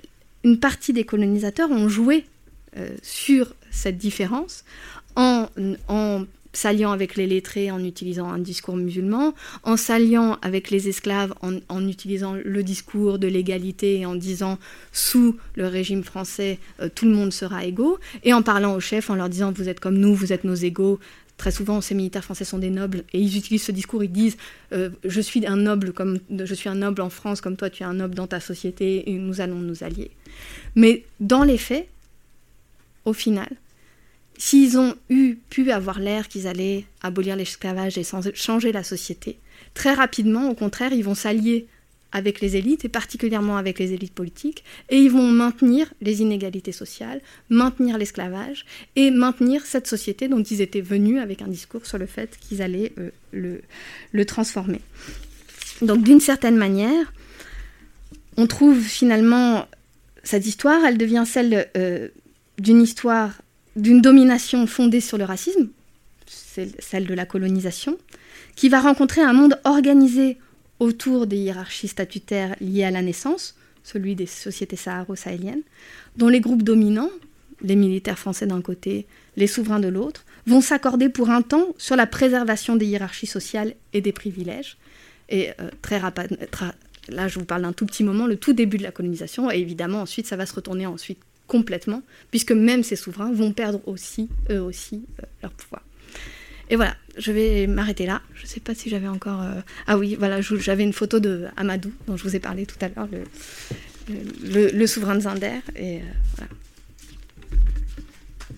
une 0.45 0.59
partie 0.59 0.93
des 0.93 1.03
colonisateurs 1.03 1.71
ont 1.71 1.89
joué 1.89 2.23
euh, 2.77 2.87
sur 3.01 3.53
cette 3.71 3.97
différence 3.97 4.63
en, 5.15 5.47
s'alliant 6.53 6.91
avec 6.91 7.15
les 7.15 7.25
lettrés 7.25 7.71
en 7.71 7.83
utilisant 7.83 8.29
un 8.29 8.37
discours 8.37 8.77
musulman, 8.77 9.33
en 9.63 9.75
s'alliant 9.75 10.37
avec 10.41 10.69
les 10.69 10.87
esclaves 10.87 11.33
en, 11.41 11.87
utilisant 11.87 12.35
le 12.41 12.63
discours 12.63 13.17
de 13.17 13.27
l'égalité 13.27 13.99
et 13.99 14.05
en 14.05 14.15
disant 14.15 14.57
sous 14.93 15.35
le 15.55 15.67
régime 15.67 16.03
français 16.03 16.59
euh, 16.79 16.89
tout 16.93 17.05
le 17.05 17.11
monde 17.11 17.33
sera 17.33 17.65
égaux, 17.65 17.97
et 18.23 18.31
en 18.31 18.43
parlant 18.43 18.75
aux 18.75 18.79
chefs 18.79 19.09
en 19.09 19.15
leur 19.15 19.29
disant 19.29 19.51
vous 19.51 19.67
êtes 19.67 19.79
comme 19.79 19.97
nous, 19.97 20.13
vous 20.13 20.31
êtes 20.31 20.43
nos 20.43 20.55
égaux. 20.55 20.99
Très 21.37 21.51
souvent, 21.51 21.81
ces 21.81 21.95
militaires 21.95 22.23
français 22.23 22.45
sont 22.45 22.59
des 22.59 22.69
nobles 22.69 23.03
et 23.11 23.19
ils 23.19 23.37
utilisent 23.37 23.63
ce 23.63 23.71
discours. 23.71 24.03
Ils 24.03 24.11
disent 24.11 24.37
euh, 24.71 24.89
je 25.03 25.21
suis 25.21 25.45
un 25.45 25.57
noble 25.57 25.91
comme 25.91 26.19
je 26.31 26.53
suis 26.53 26.69
un 26.69 26.75
noble 26.75 27.01
en 27.01 27.09
France 27.09 27.41
comme 27.41 27.57
toi 27.57 27.69
tu 27.69 27.83
es 27.83 27.85
un 27.85 27.93
noble 27.93 28.15
dans 28.15 28.27
ta 28.27 28.39
société 28.39 29.09
et 29.09 29.13
nous 29.13 29.41
allons 29.41 29.59
nous 29.59 29.83
allier. 29.83 30.11
Mais 30.75 31.03
dans 31.19 31.43
les 31.43 31.57
faits, 31.57 31.87
au 33.03 33.13
final, 33.13 33.49
S'ils 34.37 34.77
ont 34.77 34.95
eu 35.09 35.35
pu 35.49 35.71
avoir 35.71 35.99
l'air 35.99 36.27
qu'ils 36.27 36.47
allaient 36.47 36.85
abolir 37.01 37.35
l'esclavage 37.35 37.97
et 37.97 38.03
changer 38.33 38.71
la 38.71 38.83
société, 38.83 39.39
très 39.73 39.93
rapidement, 39.93 40.49
au 40.49 40.55
contraire, 40.55 40.91
ils 40.91 41.03
vont 41.03 41.15
s'allier 41.15 41.67
avec 42.15 42.39
les 42.39 42.55
élites, 42.55 42.85
et 42.85 42.89
particulièrement 42.89 43.57
avec 43.57 43.77
les 43.77 43.91
élites 43.91 44.13
politiques, 44.13 44.63
et 44.89 44.95
ils 44.95 45.11
vont 45.11 45.27
maintenir 45.27 45.93
les 46.01 46.21
inégalités 46.21 46.71
sociales, 46.71 47.19
maintenir 47.49 47.97
l'esclavage, 47.97 48.65
et 48.95 49.11
maintenir 49.11 49.65
cette 49.65 49.85
société 49.85 50.29
dont 50.29 50.41
ils 50.41 50.61
étaient 50.61 50.79
venus 50.79 51.19
avec 51.19 51.41
un 51.41 51.49
discours 51.49 51.85
sur 51.85 51.97
le 51.97 52.05
fait 52.05 52.37
qu'ils 52.39 52.61
allaient 52.61 52.93
euh, 52.99 53.59
le, 54.13 54.25
transformer. 54.25 54.79
Donc 55.81 56.03
d'une 56.03 56.21
certaine 56.21 56.55
manière, 56.55 57.11
on 58.37 58.47
trouve 58.47 58.79
finalement 58.81 59.67
cette 60.23 60.47
histoire, 60.47 60.85
elle 60.85 60.97
devient 60.97 61.25
celle 61.27 61.67
euh, 61.75 62.07
d'une 62.59 62.81
histoire 62.81 63.41
d'une 63.75 63.99
domination 63.99 64.67
fondée 64.67 65.01
sur 65.01 65.17
le 65.17 65.25
racisme, 65.25 65.67
celle 66.25 67.07
de 67.07 67.13
la 67.13 67.25
colonisation, 67.25 67.97
qui 68.55 68.69
va 68.69 68.79
rencontrer 68.79 69.19
un 69.21 69.33
monde 69.33 69.59
organisé 69.65 70.37
autour 70.79 71.27
des 71.27 71.37
hiérarchies 71.37 71.87
statutaires 71.87 72.55
liées 72.59 72.83
à 72.83 72.91
la 72.91 73.01
naissance, 73.01 73.55
celui 73.83 74.15
des 74.15 74.25
sociétés 74.25 74.75
saharo-sahéliennes, 74.75 75.61
dont 76.17 76.27
les 76.27 76.41
groupes 76.41 76.63
dominants, 76.63 77.11
les 77.61 77.75
militaires 77.75 78.19
français 78.19 78.47
d'un 78.47 78.61
côté, 78.61 79.05
les 79.37 79.47
souverains 79.47 79.79
de 79.79 79.87
l'autre, 79.87 80.25
vont 80.47 80.61
s'accorder 80.61 81.09
pour 81.09 81.29
un 81.29 81.41
temps 81.41 81.67
sur 81.77 81.95
la 81.95 82.07
préservation 82.07 82.75
des 82.75 82.85
hiérarchies 82.85 83.27
sociales 83.27 83.73
et 83.93 84.01
des 84.01 84.11
privilèges. 84.11 84.77
Et 85.29 85.51
euh, 85.59 85.69
très 85.81 85.97
rapidement, 85.97 86.37
là 87.09 87.27
je 87.27 87.39
vous 87.39 87.45
parle 87.45 87.61
d'un 87.61 87.73
tout 87.73 87.85
petit 87.85 88.03
moment, 88.03 88.27
le 88.27 88.37
tout 88.37 88.53
début 88.53 88.77
de 88.77 88.83
la 88.83 88.91
colonisation, 88.91 89.49
et 89.51 89.57
évidemment 89.57 90.01
ensuite 90.01 90.27
ça 90.27 90.35
va 90.35 90.45
se 90.45 90.53
retourner 90.53 90.85
ensuite 90.85 91.19
complètement, 91.47 92.01
puisque 92.31 92.51
même 92.51 92.83
ces 92.83 92.95
souverains 92.95 93.31
vont 93.31 93.51
perdre 93.51 93.79
aussi, 93.85 94.29
eux 94.49 94.61
aussi, 94.61 95.05
euh, 95.21 95.25
leur 95.43 95.51
pouvoir. 95.51 95.84
Et 96.69 96.75
voilà, 96.75 96.95
je 97.17 97.31
vais 97.31 97.67
m'arrêter 97.67 98.05
là. 98.05 98.21
Je 98.33 98.43
ne 98.43 98.47
sais 98.47 98.59
pas 98.59 98.73
si 98.73 98.89
j'avais 98.89 99.07
encore... 99.07 99.41
Euh, 99.41 99.61
ah 99.87 99.97
oui, 99.97 100.15
voilà, 100.17 100.41
j'avais 100.41 100.83
une 100.83 100.93
photo 100.93 101.19
de 101.19 101.45
Amadou, 101.57 101.91
dont 102.07 102.17
je 102.17 102.23
vous 102.23 102.35
ai 102.35 102.39
parlé 102.39 102.65
tout 102.65 102.77
à 102.81 102.89
l'heure, 102.89 103.07
le, 104.43 104.87
souverain 104.87 105.15
de 105.15 105.21
Zinder. 105.21 105.59
Et 105.75 105.97
euh, 105.97 106.01
voilà. 106.37 106.51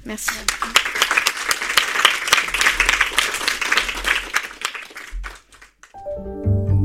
Merci. 0.05 0.32